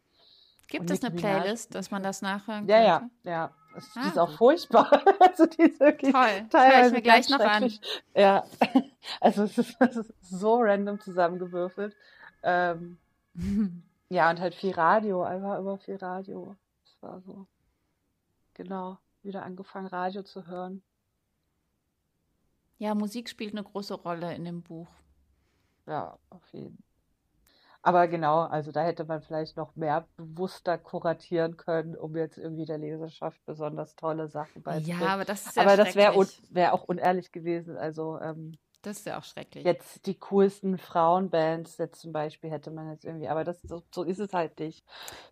Gibt 0.68 0.90
es 0.90 1.02
eine 1.02 1.14
Playlist, 1.14 1.74
dass 1.74 1.90
man 1.90 2.02
das 2.02 2.22
nachhören 2.22 2.66
kann? 2.66 2.68
Ja, 2.68 2.82
ja, 2.82 3.10
ja. 3.24 3.54
Es, 3.76 3.96
ah, 3.96 4.02
die 4.02 4.08
ist 4.08 4.18
auch 4.18 4.30
furchtbar. 4.36 5.02
also 5.20 5.46
die 5.46 5.62
ist 5.62 5.80
wirklich 5.80 6.12
Toll, 6.12 6.46
teilweise 6.50 6.88
ich 6.88 6.92
mir 6.94 7.02
gleich 7.02 7.28
noch 7.28 7.40
an. 7.40 7.72
Ja, 8.14 8.44
also 9.20 9.44
es 9.44 9.58
ist, 9.58 9.76
es 9.80 9.96
ist 9.96 10.12
so 10.22 10.60
random 10.60 11.00
zusammengewürfelt. 11.00 11.96
Ähm, 12.42 12.98
ja, 14.08 14.30
und 14.30 14.40
halt 14.40 14.54
viel 14.54 14.72
Radio, 14.72 15.22
einfach 15.22 15.58
über 15.58 15.78
viel 15.78 15.96
Radio. 15.96 16.56
Das 16.84 17.02
war 17.02 17.20
so. 17.20 17.46
Genau, 18.54 18.98
wieder 19.22 19.42
angefangen, 19.42 19.86
Radio 19.86 20.22
zu 20.22 20.46
hören. 20.46 20.82
Ja, 22.78 22.94
Musik 22.94 23.28
spielt 23.28 23.54
eine 23.54 23.64
große 23.64 23.94
Rolle 23.94 24.34
in 24.34 24.44
dem 24.44 24.62
Buch. 24.62 24.88
Ja, 25.86 26.18
auf 26.30 26.52
jeden 26.52 26.76
Fall. 26.76 26.93
Aber 27.86 28.08
genau, 28.08 28.40
also 28.40 28.72
da 28.72 28.82
hätte 28.82 29.04
man 29.04 29.20
vielleicht 29.20 29.58
noch 29.58 29.76
mehr 29.76 30.08
bewusster 30.16 30.78
kuratieren 30.78 31.58
können, 31.58 31.94
um 31.94 32.16
jetzt 32.16 32.38
irgendwie 32.38 32.64
der 32.64 32.78
Leserschaft 32.78 33.44
besonders 33.44 33.94
tolle 33.94 34.28
Sachen 34.28 34.62
beizubringen. 34.62 35.02
Ja, 35.02 35.08
aber 35.08 35.26
das 35.26 35.44
ist 35.44 35.56
ja 35.56 35.64
Aber 35.64 35.76
das 35.76 35.94
wäre 35.94 36.26
wär 36.48 36.72
auch 36.72 36.84
unehrlich 36.84 37.30
gewesen. 37.30 37.76
Also 37.76 38.18
ähm, 38.22 38.56
das 38.80 38.98
ist 38.98 39.06
ja 39.06 39.18
auch 39.18 39.24
schrecklich. 39.24 39.64
Jetzt 39.64 40.06
die 40.06 40.18
coolsten 40.18 40.78
Frauenbands 40.78 41.76
jetzt 41.76 42.00
zum 42.00 42.12
Beispiel 42.12 42.50
hätte 42.50 42.70
man 42.70 42.90
jetzt 42.90 43.04
irgendwie, 43.04 43.28
aber 43.28 43.44
das 43.44 43.60
so, 43.60 43.82
so 43.94 44.02
ist 44.02 44.18
es 44.18 44.32
halt 44.32 44.58
nicht. 44.60 44.82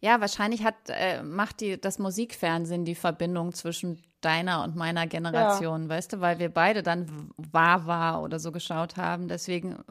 Ja, 0.01 0.21
wahrscheinlich 0.21 0.63
hat 0.63 0.75
äh, 0.89 1.23
macht 1.23 1.63
die 1.63 1.81
das 1.81 1.99
Musikfernsehen 1.99 2.85
die 2.85 2.95
Verbindung 2.95 3.55
zwischen 3.55 4.03
deiner 4.21 4.63
und 4.63 4.77
meiner 4.77 5.07
Generation, 5.07 5.85
ja. 5.85 5.89
weißt 5.89 6.13
du, 6.13 6.21
weil 6.21 6.39
wir 6.39 6.51
beide 6.51 6.83
dann 6.83 7.31
Wawa 7.37 8.21
oder 8.21 8.39
so 8.39 8.53
geschaut 8.53 8.99
haben. 8.99 9.29
Deswegen 9.29 9.83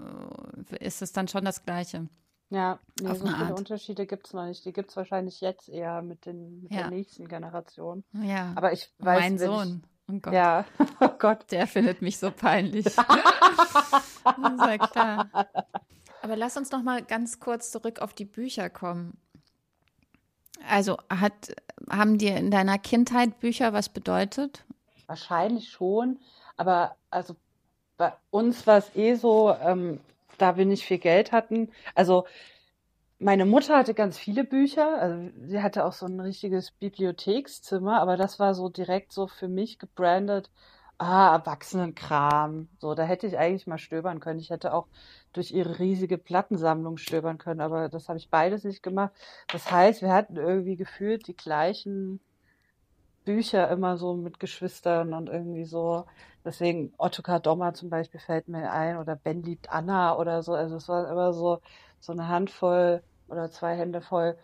äh, 0.71 0.85
ist 0.85 1.01
es 1.01 1.11
dann 1.11 1.27
schon 1.27 1.43
das 1.43 1.65
Gleiche. 1.65 2.07
Ja, 2.51 2.79
nee, 2.99 3.07
so 3.07 3.25
viele 3.25 3.37
Art. 3.37 3.57
Unterschiede 3.57 4.05
gibt 4.05 4.27
es 4.27 4.33
noch 4.33 4.45
nicht. 4.45 4.65
Die 4.65 4.73
gibt 4.73 4.89
es 4.89 4.97
wahrscheinlich 4.97 5.39
jetzt 5.39 5.69
eher 5.69 6.01
mit, 6.01 6.25
den, 6.25 6.63
mit 6.63 6.71
ja. 6.73 6.79
der 6.79 6.89
nächsten 6.89 7.29
Generation. 7.29 8.03
Ja. 8.11 8.51
Aber 8.55 8.73
ich 8.73 8.91
weiß 8.99 9.19
Mein 9.21 9.39
Sohn. 9.39 9.83
Ich, 10.07 10.13
oh 10.13 10.19
Gott. 10.19 10.33
Ja, 10.33 10.65
oh 10.99 11.07
Gott. 11.17 11.49
Der 11.51 11.65
findet 11.65 12.01
mich 12.01 12.19
so 12.19 12.29
peinlich. 12.29 12.83
das 12.83 12.97
ist 14.25 14.65
ja 14.65 14.77
klar. 14.77 15.29
Aber 16.21 16.35
lass 16.35 16.57
uns 16.57 16.71
noch 16.71 16.83
mal 16.83 17.01
ganz 17.01 17.39
kurz 17.39 17.71
zurück 17.71 17.99
auf 17.99 18.13
die 18.13 18.25
Bücher 18.25 18.69
kommen. 18.69 19.17
Also 20.67 20.97
hat, 21.09 21.55
haben 21.89 22.17
dir 22.17 22.35
in 22.35 22.51
deiner 22.51 22.77
Kindheit 22.77 23.39
Bücher 23.39 23.71
was 23.71 23.87
bedeutet? 23.87 24.65
Wahrscheinlich 25.07 25.69
schon, 25.69 26.19
aber 26.57 26.97
also 27.09 27.37
bei 27.95 28.13
uns 28.29 28.67
war 28.67 28.77
es 28.77 28.93
eh 28.95 29.15
so, 29.15 29.55
ähm, 29.63 30.01
da 30.41 30.57
wir 30.57 30.65
nicht 30.65 30.85
viel 30.85 30.99
Geld 30.99 31.31
hatten. 31.31 31.71
Also 31.95 32.25
meine 33.19 33.45
Mutter 33.45 33.77
hatte 33.77 33.93
ganz 33.93 34.17
viele 34.17 34.43
Bücher, 34.43 34.99
also 34.99 35.29
sie 35.45 35.61
hatte 35.61 35.85
auch 35.85 35.93
so 35.93 36.07
ein 36.07 36.19
richtiges 36.19 36.71
Bibliothekszimmer, 36.71 38.01
aber 38.01 38.17
das 38.17 38.39
war 38.39 38.55
so 38.55 38.69
direkt 38.69 39.11
so 39.13 39.27
für 39.27 39.47
mich 39.47 39.77
gebrandet, 39.79 40.49
ah, 40.97 41.35
Erwachsenenkram. 41.35 42.67
So, 42.79 42.95
da 42.95 43.03
hätte 43.03 43.27
ich 43.27 43.37
eigentlich 43.37 43.67
mal 43.67 43.77
stöbern 43.77 44.19
können. 44.19 44.39
Ich 44.39 44.49
hätte 44.49 44.73
auch 44.73 44.87
durch 45.33 45.51
ihre 45.51 45.79
riesige 45.79 46.17
Plattensammlung 46.17 46.97
stöbern 46.97 47.37
können, 47.37 47.61
aber 47.61 47.89
das 47.89 48.09
habe 48.09 48.17
ich 48.19 48.29
beides 48.29 48.63
nicht 48.63 48.83
gemacht. 48.83 49.13
Das 49.51 49.71
heißt, 49.71 50.01
wir 50.01 50.13
hatten 50.13 50.37
irgendwie 50.37 50.75
gefühlt 50.75 51.27
die 51.27 51.35
gleichen 51.35 52.19
Bücher 53.25 53.69
immer 53.69 53.97
so 53.97 54.15
mit 54.15 54.39
Geschwistern 54.39 55.13
und 55.13 55.29
irgendwie 55.29 55.65
so. 55.65 56.05
Deswegen 56.45 56.93
Ottokar 56.97 57.39
Dommer 57.39 57.73
zum 57.73 57.89
Beispiel 57.89 58.19
fällt 58.19 58.47
mir 58.47 58.71
ein 58.71 58.97
oder 58.97 59.15
Ben 59.15 59.43
liebt 59.43 59.69
Anna 59.71 60.17
oder 60.17 60.43
so. 60.43 60.53
Also 60.53 60.77
es 60.77 60.87
war 60.89 61.09
immer 61.09 61.33
so, 61.33 61.61
so 61.99 62.11
eine 62.13 62.27
Handvoll 62.27 63.03
oder 63.27 63.51
zwei 63.51 63.75
Hände 63.75 64.01
voll 64.01 64.37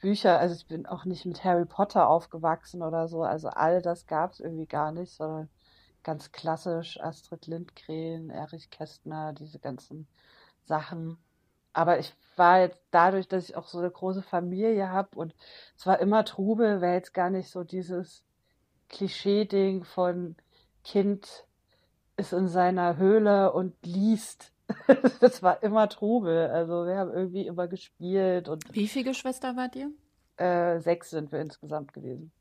Bücher. 0.00 0.38
Also 0.38 0.54
ich 0.54 0.66
bin 0.66 0.86
auch 0.86 1.04
nicht 1.04 1.26
mit 1.26 1.44
Harry 1.44 1.64
Potter 1.64 2.08
aufgewachsen 2.08 2.82
oder 2.82 3.08
so. 3.08 3.22
Also 3.22 3.48
all 3.48 3.82
das 3.82 4.06
gab 4.06 4.32
es 4.32 4.40
irgendwie 4.40 4.66
gar 4.66 4.92
nicht, 4.92 5.12
sondern 5.12 5.48
ganz 6.02 6.32
klassisch 6.32 7.00
Astrid 7.00 7.46
Lindgren, 7.46 8.30
Erich 8.30 8.70
Kästner, 8.70 9.32
diese 9.32 9.58
ganzen 9.58 10.06
Sachen. 10.64 11.18
Aber 11.74 11.98
ich 11.98 12.14
war 12.36 12.60
jetzt 12.60 12.80
dadurch, 12.90 13.28
dass 13.28 13.48
ich 13.48 13.56
auch 13.56 13.66
so 13.66 13.78
eine 13.78 13.90
große 13.90 14.22
Familie 14.22 14.90
habe 14.90 15.16
und 15.16 15.34
es 15.76 15.86
war 15.86 16.00
immer 16.00 16.24
Trubel, 16.24 16.80
wäre 16.80 16.94
jetzt 16.94 17.12
gar 17.12 17.30
nicht 17.30 17.50
so 17.50 17.64
dieses 17.64 18.24
Klischee-Ding 18.88 19.84
von 19.84 20.36
Kind 20.84 21.44
ist 22.16 22.32
in 22.32 22.48
seiner 22.48 22.96
Höhle 22.96 23.52
und 23.52 23.74
liest. 23.84 24.52
das 25.20 25.42
war 25.42 25.62
immer 25.62 25.88
Trubel. 25.88 26.48
Also 26.48 26.86
wir 26.86 26.96
haben 26.96 27.12
irgendwie 27.12 27.46
immer 27.46 27.68
gespielt 27.68 28.48
und. 28.48 28.64
Wie 28.72 28.88
viele 28.88 29.10
Geschwister 29.10 29.56
wart 29.56 29.76
ihr? 29.76 29.90
Äh, 30.36 30.80
sechs 30.80 31.10
sind 31.10 31.32
wir 31.32 31.40
insgesamt 31.40 31.92
gewesen. 31.92 32.32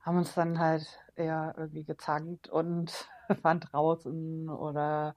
Haben 0.00 0.18
uns 0.18 0.34
dann 0.34 0.58
halt 0.58 0.86
eher 1.16 1.54
irgendwie 1.56 1.84
gezankt 1.84 2.48
und 2.48 3.08
waren 3.42 3.60
draußen 3.60 4.48
oder 4.48 5.16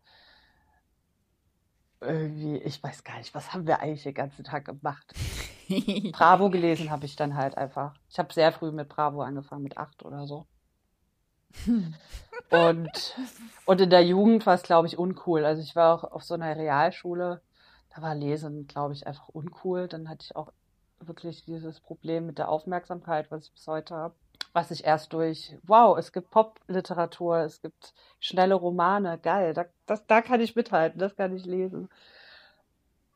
irgendwie, 2.02 2.58
ich 2.58 2.82
weiß 2.82 3.04
gar 3.04 3.18
nicht, 3.18 3.34
was 3.34 3.54
haben 3.54 3.68
wir 3.68 3.80
eigentlich 3.80 4.04
den 4.04 4.14
ganzen 4.14 4.44
Tag 4.44 4.66
gemacht? 4.66 5.14
Bravo 6.12 6.50
gelesen 6.50 6.92
habe 6.92 7.06
ich 7.06 7.16
dann 7.16 7.36
halt 7.36 7.58
einfach. 7.58 7.96
Ich 8.10 8.20
habe 8.20 8.34
sehr 8.34 8.52
früh 8.52 8.72
mit 8.72 8.90
Bravo 8.90 9.22
angefangen, 9.22 9.64
mit 9.64 9.78
acht 9.78 10.06
oder 10.06 10.28
so. 10.28 10.48
und, 12.52 13.16
und 13.66 13.82
in 13.82 13.90
der 13.90 14.06
Jugend 14.06 14.46
war 14.46 14.54
es, 14.54 14.64
glaube 14.64 14.88
ich, 14.88 14.98
uncool. 14.98 15.46
Also 15.46 15.62
ich 15.62 15.76
war 15.76 15.96
auch 15.96 16.04
auf 16.12 16.24
so 16.24 16.34
einer 16.34 16.56
Realschule, 16.56 17.42
da 17.96 18.02
war 18.02 18.16
Lesen, 18.16 18.68
glaube 18.68 18.94
ich, 18.94 19.08
einfach 19.08 19.30
uncool. 19.30 19.88
Dann 19.88 20.10
hatte 20.10 20.24
ich 20.24 20.36
auch 20.36 20.52
wirklich 21.00 21.46
dieses 21.46 21.80
Problem 21.80 22.26
mit 22.26 22.38
der 22.38 22.50
Aufmerksamkeit, 22.50 23.32
was 23.32 23.46
ich 23.46 23.54
bis 23.54 23.68
heute 23.68 23.96
habe. 23.96 24.16
Was 24.54 24.72
ich 24.72 24.86
erst 24.86 25.14
durch, 25.14 25.58
wow, 25.64 25.98
es 25.98 26.12
gibt 26.12 26.32
Popliteratur, 26.32 27.40
es 27.40 27.62
gibt 27.62 27.94
schnelle 28.20 28.56
Romane, 28.56 29.18
geil, 29.20 29.54
da, 29.54 29.66
das, 29.86 30.06
da 30.08 30.22
kann 30.22 30.42
ich 30.42 30.56
mithalten, 30.56 31.00
das 31.00 31.16
kann 31.16 31.36
ich 31.36 31.46
lesen. 31.46 31.90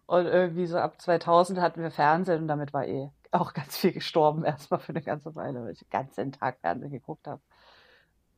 Und 0.06 0.26
irgendwie 0.26 0.66
so 0.68 0.78
ab 0.78 1.02
2000 1.02 1.60
hatten 1.60 1.82
wir 1.82 1.92
Fernsehen 1.92 2.42
und 2.42 2.48
damit 2.48 2.74
war 2.74 2.86
eh 2.86 3.10
auch 3.32 3.54
ganz 3.54 3.78
viel 3.78 3.94
gestorben, 3.94 4.44
erstmal 4.44 4.80
für 4.80 4.90
eine 4.90 5.02
ganze 5.02 5.36
Weile, 5.36 5.64
weil 5.64 5.72
ich 5.72 5.80
den 5.80 5.90
ganzen 5.90 6.32
Tag 6.32 6.60
Fernsehen 6.60 6.92
geguckt 6.92 7.28
habe. 7.28 7.42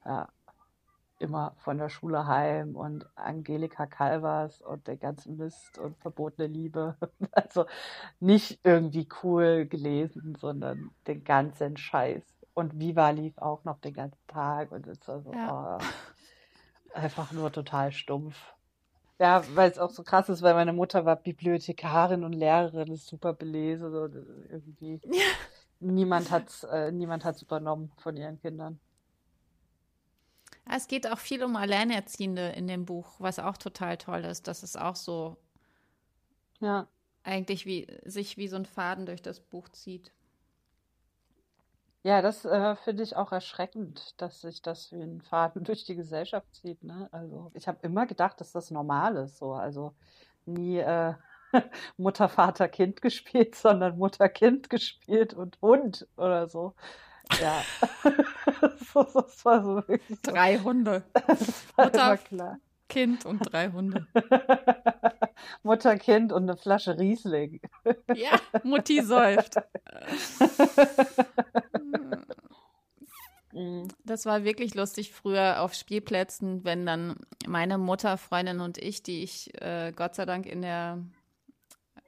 Ja, 0.06 0.30
immer 1.20 1.56
von 1.58 1.78
der 1.78 1.90
Schule 1.90 2.28
heim 2.28 2.76
und 2.76 3.06
Angelika 3.16 3.86
Calvas 3.86 4.62
und 4.62 4.88
der 4.88 4.98
ganze 4.98 5.32
Mist 5.32 5.80
und 5.80 5.98
verbotene 5.98 6.48
Liebe. 6.48 6.96
Also 7.32 7.66
nicht 8.20 8.60
irgendwie 8.64 9.08
cool 9.24 9.66
gelesen, 9.66 10.36
sondern 10.36 10.92
den 11.08 11.24
ganzen 11.24 11.78
Scheiß. 11.78 12.24
Und 12.54 12.80
Viva 12.80 13.10
lief 13.10 13.38
auch 13.38 13.64
noch 13.64 13.80
den 13.80 13.94
ganzen 13.94 14.28
Tag 14.28 14.72
und 14.72 14.86
es 14.86 15.08
war 15.08 15.22
so 15.22 15.34
ja. 15.34 15.78
oh, 15.80 16.96
einfach 16.96 17.32
nur 17.32 17.52
total 17.52 17.92
stumpf. 17.92 18.36
Ja, 19.20 19.44
weil 19.56 19.72
es 19.72 19.80
auch 19.80 19.90
so 19.90 20.04
krass 20.04 20.30
ist, 20.30 20.42
weil 20.42 20.54
meine 20.54 20.74
Mutter 20.74 21.06
war 21.06 21.16
Bibliothekarin 21.16 22.24
und 22.24 22.34
Lehrerin, 22.34 22.92
ist 22.92 23.08
super 23.08 23.34
belesen. 23.34 23.92
So 23.92 24.06
irgendwie. 24.50 25.02
Ja. 25.12 25.92
Niemand 25.92 26.32
hat 26.32 26.66
äh, 26.72 26.94
niemand 26.94 27.26
hat's 27.26 27.42
übernommen 27.42 27.92
von 27.98 28.16
ihren 28.16 28.40
Kindern. 28.40 28.80
Es 30.70 30.88
geht 30.88 31.12
auch 31.12 31.20
viel 31.20 31.44
um 31.44 31.58
Alleinerziehende 31.58 32.50
in 32.52 32.68
dem 32.68 32.86
Buch, 32.86 33.16
was 33.20 33.38
auch 33.38 33.58
total 33.58 33.98
toll 33.98 34.24
ist. 34.24 34.48
Das 34.48 34.64
ist 34.64 34.80
auch 34.80 34.96
so. 34.96 35.36
Ja. 36.62 36.88
Eigentlich 37.24 37.66
wie 37.66 37.88
sich 38.06 38.38
wie 38.38 38.48
so 38.48 38.56
ein 38.56 38.66
Faden 38.66 39.06
durch 39.06 39.22
das 39.22 39.42
Buch 39.42 39.68
zieht. 39.70 40.12
Ja, 42.04 42.22
das 42.22 42.44
äh, 42.44 42.76
finde 42.76 43.02
ich 43.04 43.16
auch 43.16 43.32
erschreckend, 43.32 44.22
dass 44.22 44.42
sich 44.42 44.62
das 44.62 44.92
wie 44.92 45.02
ein 45.02 45.22
Faden 45.22 45.64
durch 45.64 45.86
die 45.86 45.96
Gesellschaft 45.96 46.54
zieht. 46.54 46.84
Ne? 46.84 47.08
Also 47.12 47.52
ich 47.54 47.68
habe 47.68 47.80
immer 47.82 48.06
gedacht, 48.06 48.40
dass 48.42 48.52
das 48.52 48.72
normal 48.72 49.16
ist. 49.18 49.38
So, 49.38 49.54
also 49.54 49.94
nie 50.46 50.78
äh, 50.80 51.14
Mutter, 51.98 52.28
Vater, 52.28 52.68
Kind 52.68 53.02
gespielt, 53.02 53.56
sondern 53.56 53.98
Mutter, 53.98 54.28
Kind 54.30 54.70
gespielt 54.70 55.34
und 55.34 55.60
Hund 55.62 56.08
oder 56.18 56.48
so. 56.50 56.76
Ja. 57.42 57.64
das 58.62 59.46
war 59.46 59.64
so 59.64 59.76
wirklich 59.88 60.20
so. 60.26 60.32
Drei 60.32 60.60
Hunde. 60.60 61.04
Mutter, 61.78 62.18
klar. 62.18 62.58
Kind 62.90 63.26
und 63.26 63.40
drei 63.40 63.72
Hunde. 63.72 64.08
Mutter, 65.64 65.98
Kind 65.98 66.32
und 66.32 66.44
eine 66.44 66.58
Flasche 66.58 66.98
Riesling. 66.98 67.62
Ja, 68.14 68.40
Mutti 68.64 69.02
säuft. 69.02 69.56
Das 74.04 74.26
war 74.26 74.44
wirklich 74.44 74.74
lustig 74.74 75.14
früher 75.14 75.62
auf 75.62 75.76
Spielplätzen, 75.76 76.64
wenn 76.64 76.88
dann 76.88 77.18
meine 77.46 77.78
Mutter, 77.78 78.18
Freundin 78.18 78.60
und 78.60 78.80
ich, 78.80 79.04
die 79.04 79.22
ich 79.22 79.52
äh, 79.62 79.92
Gott 79.96 80.16
sei 80.16 80.26
Dank 80.26 80.48
in 80.48 80.64
der 80.64 81.04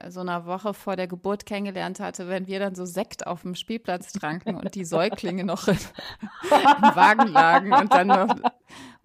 so 0.09 0.19
einer 0.19 0.45
Woche 0.45 0.73
vor 0.73 0.95
der 0.95 1.07
Geburt 1.07 1.45
kennengelernt 1.45 1.99
hatte, 1.99 2.27
wenn 2.27 2.47
wir 2.47 2.59
dann 2.59 2.75
so 2.75 2.85
Sekt 2.85 3.25
auf 3.25 3.43
dem 3.43 3.55
Spielplatz 3.55 4.11
tranken 4.11 4.55
und 4.55 4.75
die 4.75 4.85
Säuglinge 4.85 5.45
noch 5.45 5.67
im 5.67 5.77
Wagen 6.51 7.27
lagen 7.27 7.73
und 7.73 7.93
dann 7.93 8.07
noch 8.07 8.35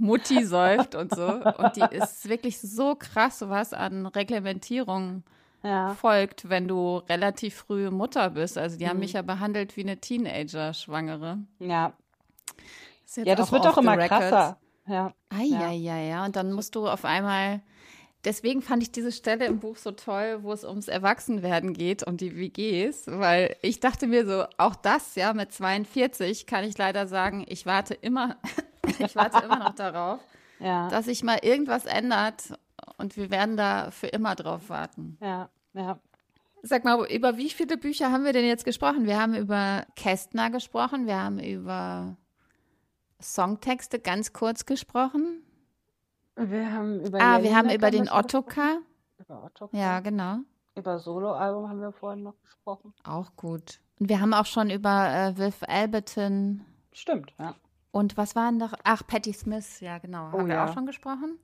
Mutti 0.00 0.44
säuft 0.44 0.94
und 0.94 1.14
so. 1.14 1.26
Und 1.26 1.76
die 1.76 1.96
ist 1.96 2.28
wirklich 2.28 2.60
so 2.60 2.94
krass, 2.94 3.42
was 3.46 3.72
an 3.72 4.06
Reglementierung 4.06 5.22
ja. 5.62 5.94
folgt, 5.94 6.48
wenn 6.48 6.66
du 6.66 6.98
relativ 7.08 7.54
früh 7.54 7.90
Mutter 7.90 8.30
bist. 8.30 8.58
Also 8.58 8.78
die 8.78 8.84
mhm. 8.84 8.88
haben 8.88 8.98
mich 8.98 9.12
ja 9.12 9.22
behandelt 9.22 9.76
wie 9.76 9.82
eine 9.82 9.98
Teenager-Schwangere. 9.98 11.38
Ja. 11.58 11.92
Ja, 13.16 13.34
das 13.34 13.52
wird 13.52 13.64
doch 13.64 13.78
immer 13.78 13.96
krasser. 13.96 14.58
Ja. 14.86 15.12
Ah, 15.28 15.42
ja, 15.42 15.70
ja, 15.70 15.98
ja. 15.98 16.24
Und 16.24 16.36
dann 16.36 16.52
musst 16.52 16.74
du 16.74 16.88
auf 16.88 17.04
einmal 17.04 17.60
deswegen 18.24 18.62
fand 18.62 18.82
ich 18.82 18.92
diese 18.92 19.12
Stelle 19.12 19.46
im 19.46 19.60
Buch 19.60 19.76
so 19.76 19.92
toll, 19.92 20.38
wo 20.42 20.52
es 20.52 20.64
ums 20.64 20.88
Erwachsenwerden 20.88 21.72
geht, 21.72 22.06
um 22.06 22.16
die 22.16 22.36
WGs, 22.36 23.06
weil 23.06 23.56
ich 23.62 23.80
dachte 23.80 24.06
mir 24.06 24.26
so, 24.26 24.44
auch 24.58 24.76
das, 24.76 25.14
ja, 25.14 25.32
mit 25.32 25.52
42 25.52 26.46
kann 26.46 26.64
ich 26.64 26.76
leider 26.76 27.06
sagen, 27.06 27.44
ich 27.48 27.66
warte 27.66 27.94
immer, 27.94 28.36
ich 28.98 29.16
warte 29.16 29.44
immer 29.44 29.58
noch 29.58 29.74
darauf, 29.74 30.20
ja. 30.58 30.88
dass 30.88 31.06
sich 31.06 31.22
mal 31.22 31.38
irgendwas 31.42 31.86
ändert 31.86 32.54
und 32.96 33.16
wir 33.16 33.30
werden 33.30 33.56
da 33.56 33.90
für 33.90 34.08
immer 34.08 34.34
drauf 34.34 34.68
warten. 34.68 35.16
Ja, 35.20 35.48
ja. 35.74 35.98
Sag 36.62 36.84
mal, 36.84 37.06
über 37.10 37.38
wie 37.38 37.48
viele 37.48 37.78
Bücher 37.78 38.12
haben 38.12 38.24
wir 38.24 38.32
denn 38.32 38.44
jetzt 38.44 38.64
gesprochen? 38.64 39.06
Wir 39.06 39.20
haben 39.20 39.34
über 39.34 39.86
Kästner 39.96 40.50
gesprochen, 40.50 41.06
wir 41.06 41.22
haben 41.22 41.38
über 41.38 42.16
Songtexte 43.20 43.98
ganz 43.98 44.32
kurz 44.32 44.66
gesprochen. 44.66 45.42
Wir 46.36 46.72
haben 46.72 47.00
über 47.00 47.18
Ah, 47.20 47.42
wir 47.42 47.56
haben 47.56 47.70
über 47.70 47.90
den 47.90 48.08
Ottokar. 48.10 48.78
Über 49.18 49.44
Ottokar. 49.44 49.78
Ja, 49.78 50.00
genau. 50.00 50.38
Über 50.74 50.98
Soloalbum 50.98 51.68
haben 51.68 51.80
wir 51.80 51.92
vorhin 51.92 52.22
noch 52.22 52.40
gesprochen. 52.42 52.94
Auch 53.04 53.36
gut. 53.36 53.80
Und 53.98 54.08
wir 54.08 54.20
haben 54.20 54.32
auch 54.32 54.46
schon 54.46 54.70
über 54.70 55.12
äh, 55.12 55.38
Viv 55.38 55.62
Alberton. 55.66 56.64
Stimmt, 56.92 57.34
ja. 57.38 57.54
Und 57.92 58.16
was 58.16 58.36
waren 58.36 58.56
noch? 58.56 58.72
Ach, 58.84 59.02
Patti 59.06 59.32
Smith, 59.32 59.80
ja, 59.80 59.98
genau. 59.98 60.28
Oh, 60.32 60.38
haben 60.38 60.48
wir 60.48 60.64
auch 60.64 60.72
schon 60.72 60.86
gesprochen? 60.86 61.38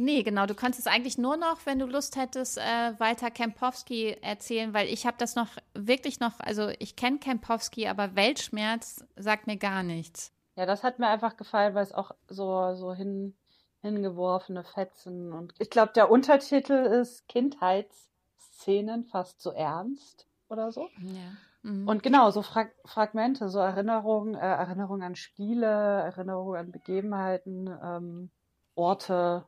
Nee, 0.00 0.22
genau. 0.22 0.46
Du 0.46 0.54
könntest 0.54 0.86
eigentlich 0.86 1.18
nur 1.18 1.36
noch, 1.36 1.66
wenn 1.66 1.80
du 1.80 1.86
Lust 1.86 2.16
hättest, 2.16 2.56
äh, 2.56 2.98
weiter 2.98 3.32
Kempowski 3.32 4.16
erzählen, 4.22 4.72
weil 4.72 4.86
ich 4.86 5.06
habe 5.06 5.16
das 5.18 5.34
noch 5.34 5.48
wirklich 5.74 6.20
noch, 6.20 6.38
also 6.38 6.70
ich 6.78 6.94
kenne 6.94 7.18
Kempowski, 7.18 7.88
aber 7.88 8.14
Weltschmerz 8.14 9.04
sagt 9.16 9.48
mir 9.48 9.56
gar 9.56 9.82
nichts. 9.82 10.32
Ja, 10.54 10.66
das 10.66 10.84
hat 10.84 11.00
mir 11.00 11.08
einfach 11.08 11.36
gefallen, 11.36 11.74
weil 11.74 11.82
es 11.82 11.92
auch 11.92 12.12
so, 12.28 12.74
so 12.76 12.94
hin, 12.94 13.34
hingeworfene 13.80 14.62
Fetzen. 14.62 15.32
Und 15.32 15.52
ich 15.58 15.68
glaube, 15.68 15.92
der 15.94 16.10
Untertitel 16.10 16.74
ist 16.74 17.26
Kindheitsszenen 17.28 19.04
fast 19.04 19.40
so 19.40 19.50
ernst 19.50 20.28
oder 20.48 20.70
so. 20.70 20.88
Ja. 21.00 21.36
Mhm. 21.62 21.88
Und 21.88 22.02
genau, 22.02 22.30
so 22.30 22.42
Frag 22.42 22.72
Fragmente, 22.84 23.48
so 23.48 23.58
Erinnerungen, 23.58 24.34
äh, 24.34 24.38
Erinnerungen 24.38 25.02
an 25.02 25.16
Spiele, 25.16 25.66
Erinnerungen 25.66 26.58
an 26.58 26.72
Begebenheiten, 26.72 27.68
ähm, 27.82 28.30
Orte, 28.74 29.46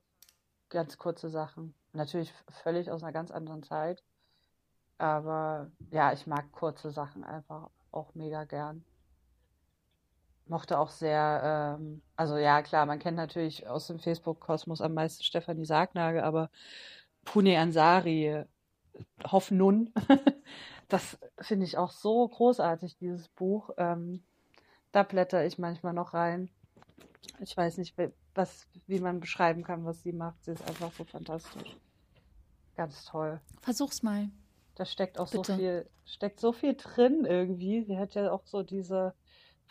ganz 0.69 0.99
kurze 0.99 1.29
Sachen. 1.29 1.75
Natürlich 1.93 2.33
völlig 2.63 2.91
aus 2.91 3.03
einer 3.03 3.13
ganz 3.13 3.31
anderen 3.31 3.63
Zeit. 3.63 4.03
Aber 4.99 5.71
ja, 5.91 6.13
ich 6.13 6.27
mag 6.27 6.53
kurze 6.53 6.91
Sachen 6.91 7.25
einfach 7.25 7.71
auch 7.91 8.15
mega 8.15 8.45
gern 8.45 8.85
mochte 10.51 10.79
auch 10.79 10.91
sehr, 10.91 11.77
ähm, 11.79 12.03
also 12.17 12.37
ja, 12.37 12.61
klar, 12.63 12.85
man 12.85 12.99
kennt 12.99 13.17
natürlich 13.17 13.67
aus 13.69 13.87
dem 13.87 13.99
Facebook-Kosmos 13.99 14.81
am 14.83 14.95
meisten 14.95 15.23
Stefanie 15.23 15.65
Sargnagel, 15.65 16.23
aber 16.23 16.51
Pune 17.25 17.59
Ansari, 17.59 18.45
Hoff 19.31 19.51
Nun, 19.51 19.93
das 20.93 21.19
finde 21.41 21.67
ich 21.67 21.79
auch 21.79 21.91
so 21.91 22.29
großartig, 22.29 22.97
dieses 22.97 23.29
Buch. 23.29 23.71
Ähm, 23.77 24.23
da 24.93 25.03
blätter 25.03 25.45
ich 25.45 25.59
manchmal 25.59 25.93
noch 25.93 26.15
rein. 26.15 26.51
Ich 27.41 27.57
weiß 27.57 27.79
nicht, 27.79 27.97
was, 28.35 28.67
wie 28.87 29.01
man 29.01 29.21
beschreiben 29.21 29.63
kann, 29.63 29.85
was 29.85 30.03
sie 30.03 30.13
macht. 30.13 30.45
Sie 30.45 30.53
ist 30.53 30.67
einfach 30.69 30.93
so 30.93 31.05
fantastisch. 31.05 31.77
Ganz 32.77 33.05
toll. 33.05 33.41
Versuch's 33.61 34.03
mal. 34.03 34.31
Da 34.75 34.85
steckt 34.85 35.19
auch 35.19 35.31
Bitte. 35.31 35.53
so 35.53 35.57
viel, 35.57 35.91
steckt 36.05 36.41
so 36.41 36.53
viel 36.53 36.75
drin 36.75 37.25
irgendwie. 37.25 37.85
Sie 37.85 37.99
hat 37.99 38.15
ja 38.15 38.33
auch 38.33 38.47
so 38.47 38.63
diese, 38.63 39.15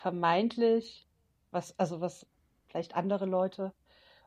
vermeintlich, 0.00 1.06
was, 1.50 1.78
also 1.78 2.00
was 2.00 2.26
vielleicht 2.68 2.96
andere 2.96 3.26
Leute 3.26 3.74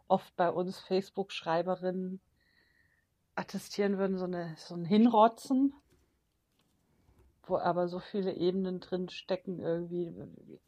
oft 0.07 0.35
bei 0.35 0.49
uns 0.49 0.79
Facebook-Schreiberinnen 0.79 2.21
attestieren 3.35 3.97
würden, 3.97 4.17
so, 4.17 4.25
eine, 4.25 4.55
so 4.57 4.75
ein 4.75 4.85
Hinrotzen, 4.85 5.73
wo 7.43 7.57
aber 7.57 7.87
so 7.87 7.99
viele 7.99 8.33
Ebenen 8.33 8.79
drin 8.79 9.09
stecken, 9.09 9.59
irgendwie, 9.59 10.13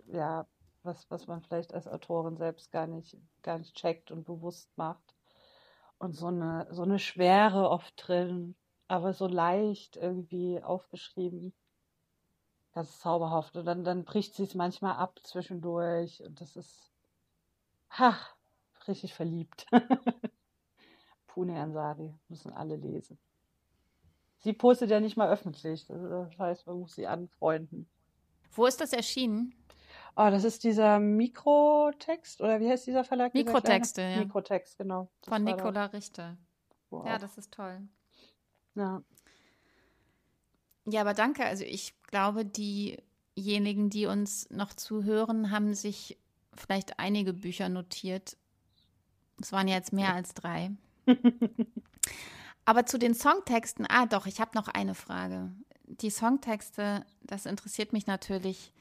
ja, 0.08 0.46
was, 0.84 1.10
was 1.10 1.28
man 1.28 1.42
vielleicht 1.42 1.74
als 1.74 1.88
Autorin 1.88 2.38
selbst 2.38 2.72
gar 2.72 2.88
nicht, 2.88 3.18
gar 3.42 3.58
nicht 3.58 3.76
checkt 3.76 4.12
und 4.12 4.26
bewusst 4.26 4.70
macht. 4.78 5.16
Und 5.98 6.14
so 6.14 6.28
eine, 6.28 6.68
so 6.72 6.84
eine 6.84 7.00
Schwere 7.00 7.70
oft 7.70 7.94
drin, 7.96 8.56
aber 8.88 9.14
so 9.14 9.28
leicht 9.28 9.96
irgendwie 9.96 10.62
aufgeschrieben. 10.62 11.54
Das 12.74 12.90
ist 12.90 13.02
zauberhaft. 13.02 13.56
Und 13.56 13.66
dann, 13.66 13.84
dann 13.84 14.04
bricht 14.04 14.36
sie 14.36 14.44
es 14.44 14.54
manchmal 14.54 14.98
ab 14.98 15.20
zwischendurch. 15.24 16.22
Und 16.24 16.42
das 16.42 16.58
ist, 16.58 16.92
ha, 17.92 18.18
richtig 18.88 19.14
verliebt. 19.14 19.66
Pune 21.28 21.60
Ansari 21.60 22.14
müssen 22.28 22.52
alle 22.52 22.76
lesen. 22.76 23.18
Sie 24.46 24.54
postet 24.54 24.92
ja 24.92 25.00
nicht 25.00 25.18
mal 25.18 25.30
öffentlich. 25.30 25.88
Das 25.88 26.38
heißt, 26.38 26.68
man 26.68 26.80
muss 26.80 26.94
sie 26.94 27.08
anfreunden. 27.08 27.90
Wo 28.52 28.68
ist 28.68 28.80
das 28.80 28.94
erschienen? 28.94 29.56
Oh, 30.16 30.30
das 30.30 30.44
ist 30.44 30.64
dieser 30.64 31.00
Mikrotext, 31.00 32.42
oder 32.42 32.60
wie 32.60 32.70
heißt 32.70 32.86
dieser 32.86 33.04
Verlag? 33.04 33.34
Mikrotexte, 33.34 34.02
ja. 34.02 34.18
Mikrotext, 34.18 34.78
genau. 34.78 35.10
Das 35.22 35.34
Von 35.34 35.44
Nicola 35.44 35.86
Richter. 35.86 36.38
Wow. 36.92 37.08
Ja, 37.08 37.18
das 37.18 37.38
ist 37.40 37.52
toll. 37.52 37.82
Ja. 38.76 39.02
Ja, 40.86 41.02
aber 41.02 41.16
danke. 41.16 41.44
Also 41.44 41.64
ich 41.64 42.00
glaube, 42.04 42.46
diejenigen, 42.46 43.90
die 43.90 44.06
uns 44.06 44.48
noch 44.52 44.74
zuhören, 44.74 45.50
haben 45.50 45.74
sich 45.74 46.20
vielleicht 46.56 47.00
einige 47.00 47.34
Bücher 47.34 47.68
notiert. 47.68 48.38
Es 49.42 49.52
waren 49.52 49.68
jetzt 49.68 49.92
mehr 49.92 50.14
als 50.14 50.36
drei. 50.36 50.72
aber 52.66 52.86
zu 52.86 52.98
den 52.98 53.14
Songtexten, 53.14 53.86
ah 53.88 54.06
doch, 54.06 54.26
ich 54.26 54.42
habe 54.42 54.52
noch 54.56 54.68
eine 54.68 54.96
Frage. 54.96 55.52
Die 55.86 56.10
Songtexte, 56.10 57.06
das 57.22 57.46
interessiert 57.46 57.94
mich 57.94 58.08
natürlich 58.08 58.74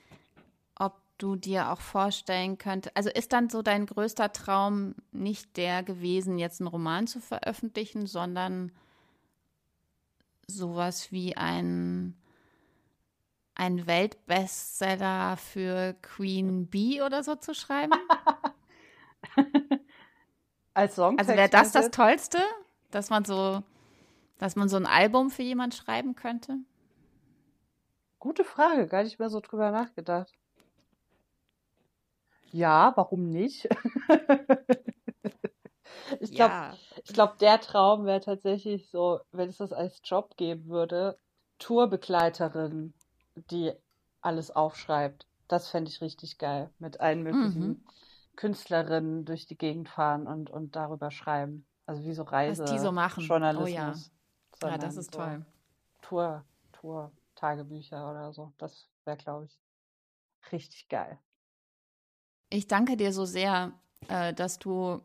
du 1.19 1.37
dir 1.37 1.71
auch 1.71 1.81
vorstellen 1.81 2.59
könntest? 2.59 2.97
Also 2.97 3.11
ist 3.11 3.33
dann 3.33 3.49
so 3.49 3.63
dein 3.63 3.87
größter 3.87 4.33
Traum 4.33 4.95
nicht 5.13 5.57
der 5.57 5.83
gewesen, 5.83 6.39
jetzt 6.39 6.61
einen 6.61 6.69
Roman 6.69 7.07
zu 7.07 7.21
veröffentlichen, 7.21 8.07
sondern 8.07 8.73
sowas 10.47 11.13
wie 11.13 11.37
ein, 11.37 12.15
ein 13.55 13.87
Weltbestseller 13.87 15.37
für 15.37 15.95
Queen 16.03 16.67
Bee 16.67 17.03
oder 17.03 17.23
so 17.23 17.37
zu 17.37 17.55
schreiben? 17.55 17.95
Als 20.75 20.97
Song. 20.97 21.19
Also 21.19 21.35
wäre 21.35 21.49
das 21.49 21.71
das 21.71 21.91
Tollste, 21.91 22.39
dass 22.91 23.09
man 23.09 23.25
so, 23.25 23.63
dass 24.39 24.57
man 24.57 24.69
so 24.69 24.77
ein 24.77 24.87
Album 24.87 25.31
für 25.31 25.43
jemand 25.43 25.75
schreiben 25.75 26.15
könnte? 26.15 26.59
Gute 28.19 28.45
Frage, 28.45 28.87
gar 28.87 29.03
nicht 29.03 29.19
mehr 29.19 29.31
so 29.31 29.41
drüber 29.41 29.71
nachgedacht. 29.71 30.33
Ja, 32.51 32.93
warum 32.97 33.29
nicht? 33.31 33.69
ich 36.21 36.31
glaube, 36.33 36.55
ja. 36.55 36.75
ich 37.05 37.13
glaube, 37.13 37.35
der 37.41 37.61
Traum 37.61 38.07
wäre 38.07 38.21
tatsächlich 38.21 38.89
so, 38.89 39.21
wenn 39.33 39.49
es 39.49 39.57
das 39.59 39.73
als 39.73 40.01
Job 40.05 40.37
geben 40.37 40.69
würde, 40.69 41.19
Tourbegleiterin, 41.59 42.95
die 43.51 43.73
alles 44.21 44.51
aufschreibt. 44.51 45.27
Das 45.49 45.69
fände 45.69 45.91
ich 45.91 46.01
richtig 46.01 46.39
geil. 46.39 46.71
Mit 46.79 47.01
allen 47.01 47.23
möglichen 47.23 47.67
mhm. 47.67 47.85
Künstlerinnen 48.37 49.25
durch 49.25 49.47
die 49.47 49.59
Gegend 49.59 49.89
fahren 49.89 50.27
und, 50.27 50.51
und 50.51 50.77
darüber 50.77 51.11
schreiben. 51.11 51.67
Also 51.87 52.05
wie 52.05 52.15
so 52.15 52.23
Reise. 52.23 52.63
Was 52.63 52.73
die 52.73 52.79
so 52.79 52.93
machen. 52.93 53.25
Journalismus. 53.25 53.69
Oh 53.69 53.75
ja. 53.75 53.95
Ja, 54.63 54.79
das 54.79 54.97
ist 54.97 55.13
so 55.13 55.19
toll. 55.19 55.45
Tour, 56.03 56.45
Tour, 56.73 57.13
Tagebücher 57.35 58.11
oder 58.11 58.33
so. 58.33 58.53
Das 58.59 58.89
wäre, 59.05 59.17
glaube 59.17 59.47
ich, 59.47 59.59
richtig 60.53 60.89
geil. 60.89 61.19
Ich 62.51 62.67
danke 62.67 62.97
dir 62.97 63.13
so 63.13 63.25
sehr, 63.25 63.73
äh, 64.09 64.33
dass 64.33 64.59
du 64.59 65.01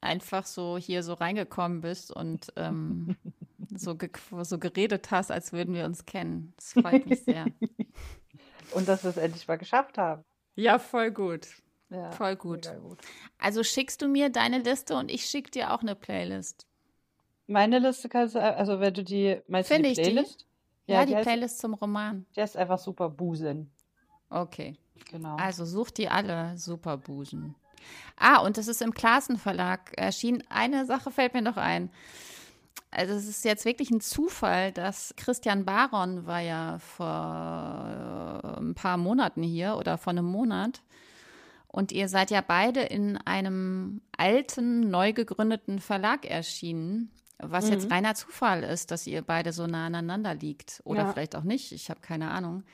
einfach 0.00 0.44
so 0.46 0.78
hier 0.78 1.02
so 1.02 1.14
reingekommen 1.14 1.80
bist 1.80 2.12
und 2.12 2.52
ähm, 2.56 3.16
so, 3.74 3.96
ge 3.96 4.10
so 4.42 4.58
geredet 4.58 5.10
hast, 5.10 5.30
als 5.30 5.52
würden 5.52 5.74
wir 5.74 5.86
uns 5.86 6.06
kennen. 6.06 6.52
Das 6.56 6.74
freut 6.74 7.06
mich 7.06 7.24
sehr. 7.24 7.46
und 8.72 8.86
dass 8.86 9.02
wir 9.02 9.10
es 9.10 9.16
endlich 9.16 9.48
mal 9.48 9.58
geschafft 9.58 9.98
haben. 9.98 10.24
Ja, 10.54 10.78
voll 10.78 11.10
gut. 11.10 11.48
Ja, 11.90 12.10
voll 12.12 12.36
gut. 12.36 12.72
gut. 12.80 12.98
Also 13.38 13.62
schickst 13.62 14.02
du 14.02 14.08
mir 14.08 14.30
deine 14.30 14.58
Liste 14.58 14.96
und 14.96 15.10
ich 15.10 15.26
schicke 15.26 15.50
dir 15.50 15.72
auch 15.72 15.80
eine 15.80 15.94
Playlist. 15.94 16.66
Meine 17.46 17.78
Liste 17.78 18.08
kannst 18.08 18.34
du, 18.34 18.42
also 18.42 18.80
wenn 18.80 18.94
du 18.94 19.04
die, 19.04 19.40
meinst 19.48 19.68
Finde 19.70 19.90
du 19.90 19.94
die 19.94 20.00
Playlist? 20.00 20.46
Die? 20.86 20.92
Ja, 20.92 21.00
ja, 21.00 21.06
die, 21.06 21.10
die 21.10 21.16
heißt, 21.16 21.26
Playlist 21.26 21.58
zum 21.58 21.74
Roman. 21.74 22.26
Der 22.36 22.44
ist 22.44 22.56
einfach 22.56 22.78
super 22.78 23.08
Busen. 23.08 23.70
Okay. 24.30 24.76
Genau. 25.10 25.36
Also 25.36 25.64
sucht 25.64 25.98
die 25.98 26.08
alle, 26.08 26.56
Superbusen. 26.56 27.54
Ah, 28.16 28.38
und 28.38 28.56
das 28.56 28.68
ist 28.68 28.80
im 28.80 28.94
Klassenverlag 28.94 29.92
erschienen. 29.96 30.42
Eine 30.48 30.86
Sache 30.86 31.10
fällt 31.10 31.34
mir 31.34 31.42
noch 31.42 31.56
ein. 31.56 31.90
Also 32.90 33.14
es 33.14 33.26
ist 33.28 33.44
jetzt 33.44 33.64
wirklich 33.64 33.90
ein 33.90 34.00
Zufall, 34.00 34.72
dass 34.72 35.14
Christian 35.16 35.64
Baron 35.64 36.26
war 36.26 36.40
ja 36.40 36.78
vor 36.78 37.06
äh, 38.44 38.60
ein 38.60 38.74
paar 38.74 38.96
Monaten 38.96 39.42
hier 39.42 39.76
oder 39.76 39.98
vor 39.98 40.12
einem 40.12 40.26
Monat. 40.26 40.82
Und 41.66 41.90
ihr 41.90 42.08
seid 42.08 42.30
ja 42.30 42.40
beide 42.40 42.82
in 42.82 43.16
einem 43.16 44.00
alten, 44.16 44.90
neu 44.90 45.12
gegründeten 45.12 45.80
Verlag 45.80 46.24
erschienen, 46.24 47.10
was 47.38 47.66
mhm. 47.66 47.72
jetzt 47.72 47.90
reiner 47.90 48.14
Zufall 48.14 48.62
ist, 48.62 48.90
dass 48.90 49.06
ihr 49.06 49.22
beide 49.22 49.52
so 49.52 49.66
nah 49.66 49.86
aneinander 49.86 50.34
liegt. 50.34 50.80
Oder 50.84 51.02
ja. 51.02 51.12
vielleicht 51.12 51.36
auch 51.36 51.42
nicht, 51.42 51.72
ich 51.72 51.90
habe 51.90 52.00
keine 52.00 52.30
Ahnung. 52.30 52.64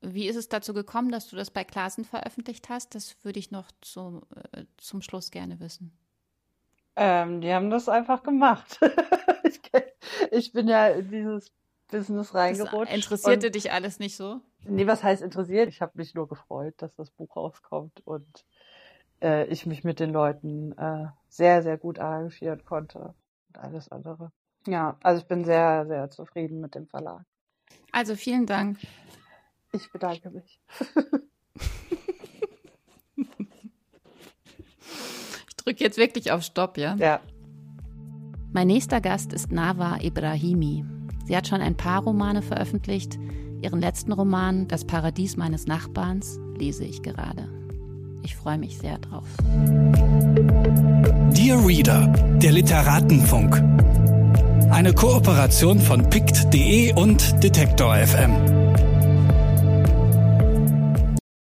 Wie 0.00 0.28
ist 0.28 0.36
es 0.36 0.48
dazu 0.48 0.74
gekommen, 0.74 1.10
dass 1.10 1.28
du 1.28 1.36
das 1.36 1.50
bei 1.50 1.64
Klassen 1.64 2.04
veröffentlicht 2.04 2.68
hast? 2.68 2.94
Das 2.94 3.16
würde 3.24 3.38
ich 3.38 3.50
noch 3.50 3.70
zu, 3.80 4.22
äh, 4.52 4.64
zum 4.76 5.02
Schluss 5.02 5.30
gerne 5.30 5.58
wissen. 5.58 5.96
Ähm, 6.94 7.40
die 7.40 7.52
haben 7.52 7.70
das 7.70 7.88
einfach 7.88 8.22
gemacht. 8.22 8.78
ich, 9.44 9.60
ich, 10.30 10.52
bin 10.52 10.68
ja 10.68 10.88
in 10.88 11.10
dieses 11.10 11.52
Business 11.88 12.34
reingerutscht. 12.34 12.92
Das 12.92 12.96
interessierte 12.96 13.50
dich 13.50 13.72
alles 13.72 13.98
nicht 13.98 14.16
so? 14.16 14.40
Nee, 14.64 14.86
was 14.86 15.02
heißt 15.02 15.22
interessiert? 15.22 15.68
Ich 15.68 15.80
habe 15.80 15.92
mich 15.94 16.14
nur 16.14 16.28
gefreut, 16.28 16.74
dass 16.78 16.94
das 16.94 17.10
Buch 17.10 17.36
rauskommt 17.36 18.00
und 18.06 18.44
äh, 19.22 19.46
ich 19.46 19.66
mich 19.66 19.84
mit 19.84 20.00
den 20.00 20.10
Leuten 20.10 20.72
äh, 20.72 21.06
sehr, 21.28 21.62
sehr 21.62 21.78
gut 21.78 21.98
arrangieren 21.98 22.64
konnte 22.64 23.14
alles 23.56 23.90
andere. 23.90 24.32
Ja, 24.66 24.96
also 25.02 25.22
ich 25.22 25.28
bin 25.28 25.44
sehr, 25.44 25.86
sehr 25.86 26.10
zufrieden 26.10 26.60
mit 26.60 26.74
dem 26.74 26.86
Verlag. 26.86 27.24
Also 27.92 28.16
vielen 28.16 28.46
Dank. 28.46 28.78
Ich 29.72 29.90
bedanke 29.92 30.30
mich. 30.30 30.60
ich 35.48 35.56
drücke 35.56 35.84
jetzt 35.84 35.98
wirklich 35.98 36.32
auf 36.32 36.42
Stopp, 36.42 36.78
ja? 36.78 36.94
Ja. 36.96 37.20
Mein 38.52 38.68
nächster 38.68 39.00
Gast 39.00 39.32
ist 39.32 39.52
Nava 39.52 39.98
Ibrahimi. 40.00 40.84
Sie 41.26 41.36
hat 41.36 41.46
schon 41.46 41.60
ein 41.60 41.76
paar 41.76 42.02
Romane 42.02 42.42
veröffentlicht. 42.42 43.18
Ihren 43.60 43.80
letzten 43.80 44.12
Roman, 44.12 44.68
Das 44.68 44.84
Paradies 44.84 45.36
meines 45.36 45.66
Nachbarns, 45.66 46.38
lese 46.56 46.84
ich 46.84 47.02
gerade. 47.02 47.55
Ich 48.26 48.34
freue 48.34 48.58
mich 48.58 48.76
sehr 48.78 48.98
drauf. 48.98 49.22
Dear 51.30 51.64
Reader, 51.64 52.08
der 52.42 52.50
Literatenfunk. 52.50 53.62
Eine 54.68 54.92
Kooperation 54.92 55.78
von 55.78 56.10
pict.de 56.10 56.92
und 56.94 57.40
Detektor 57.44 57.94
FM. 57.94 58.65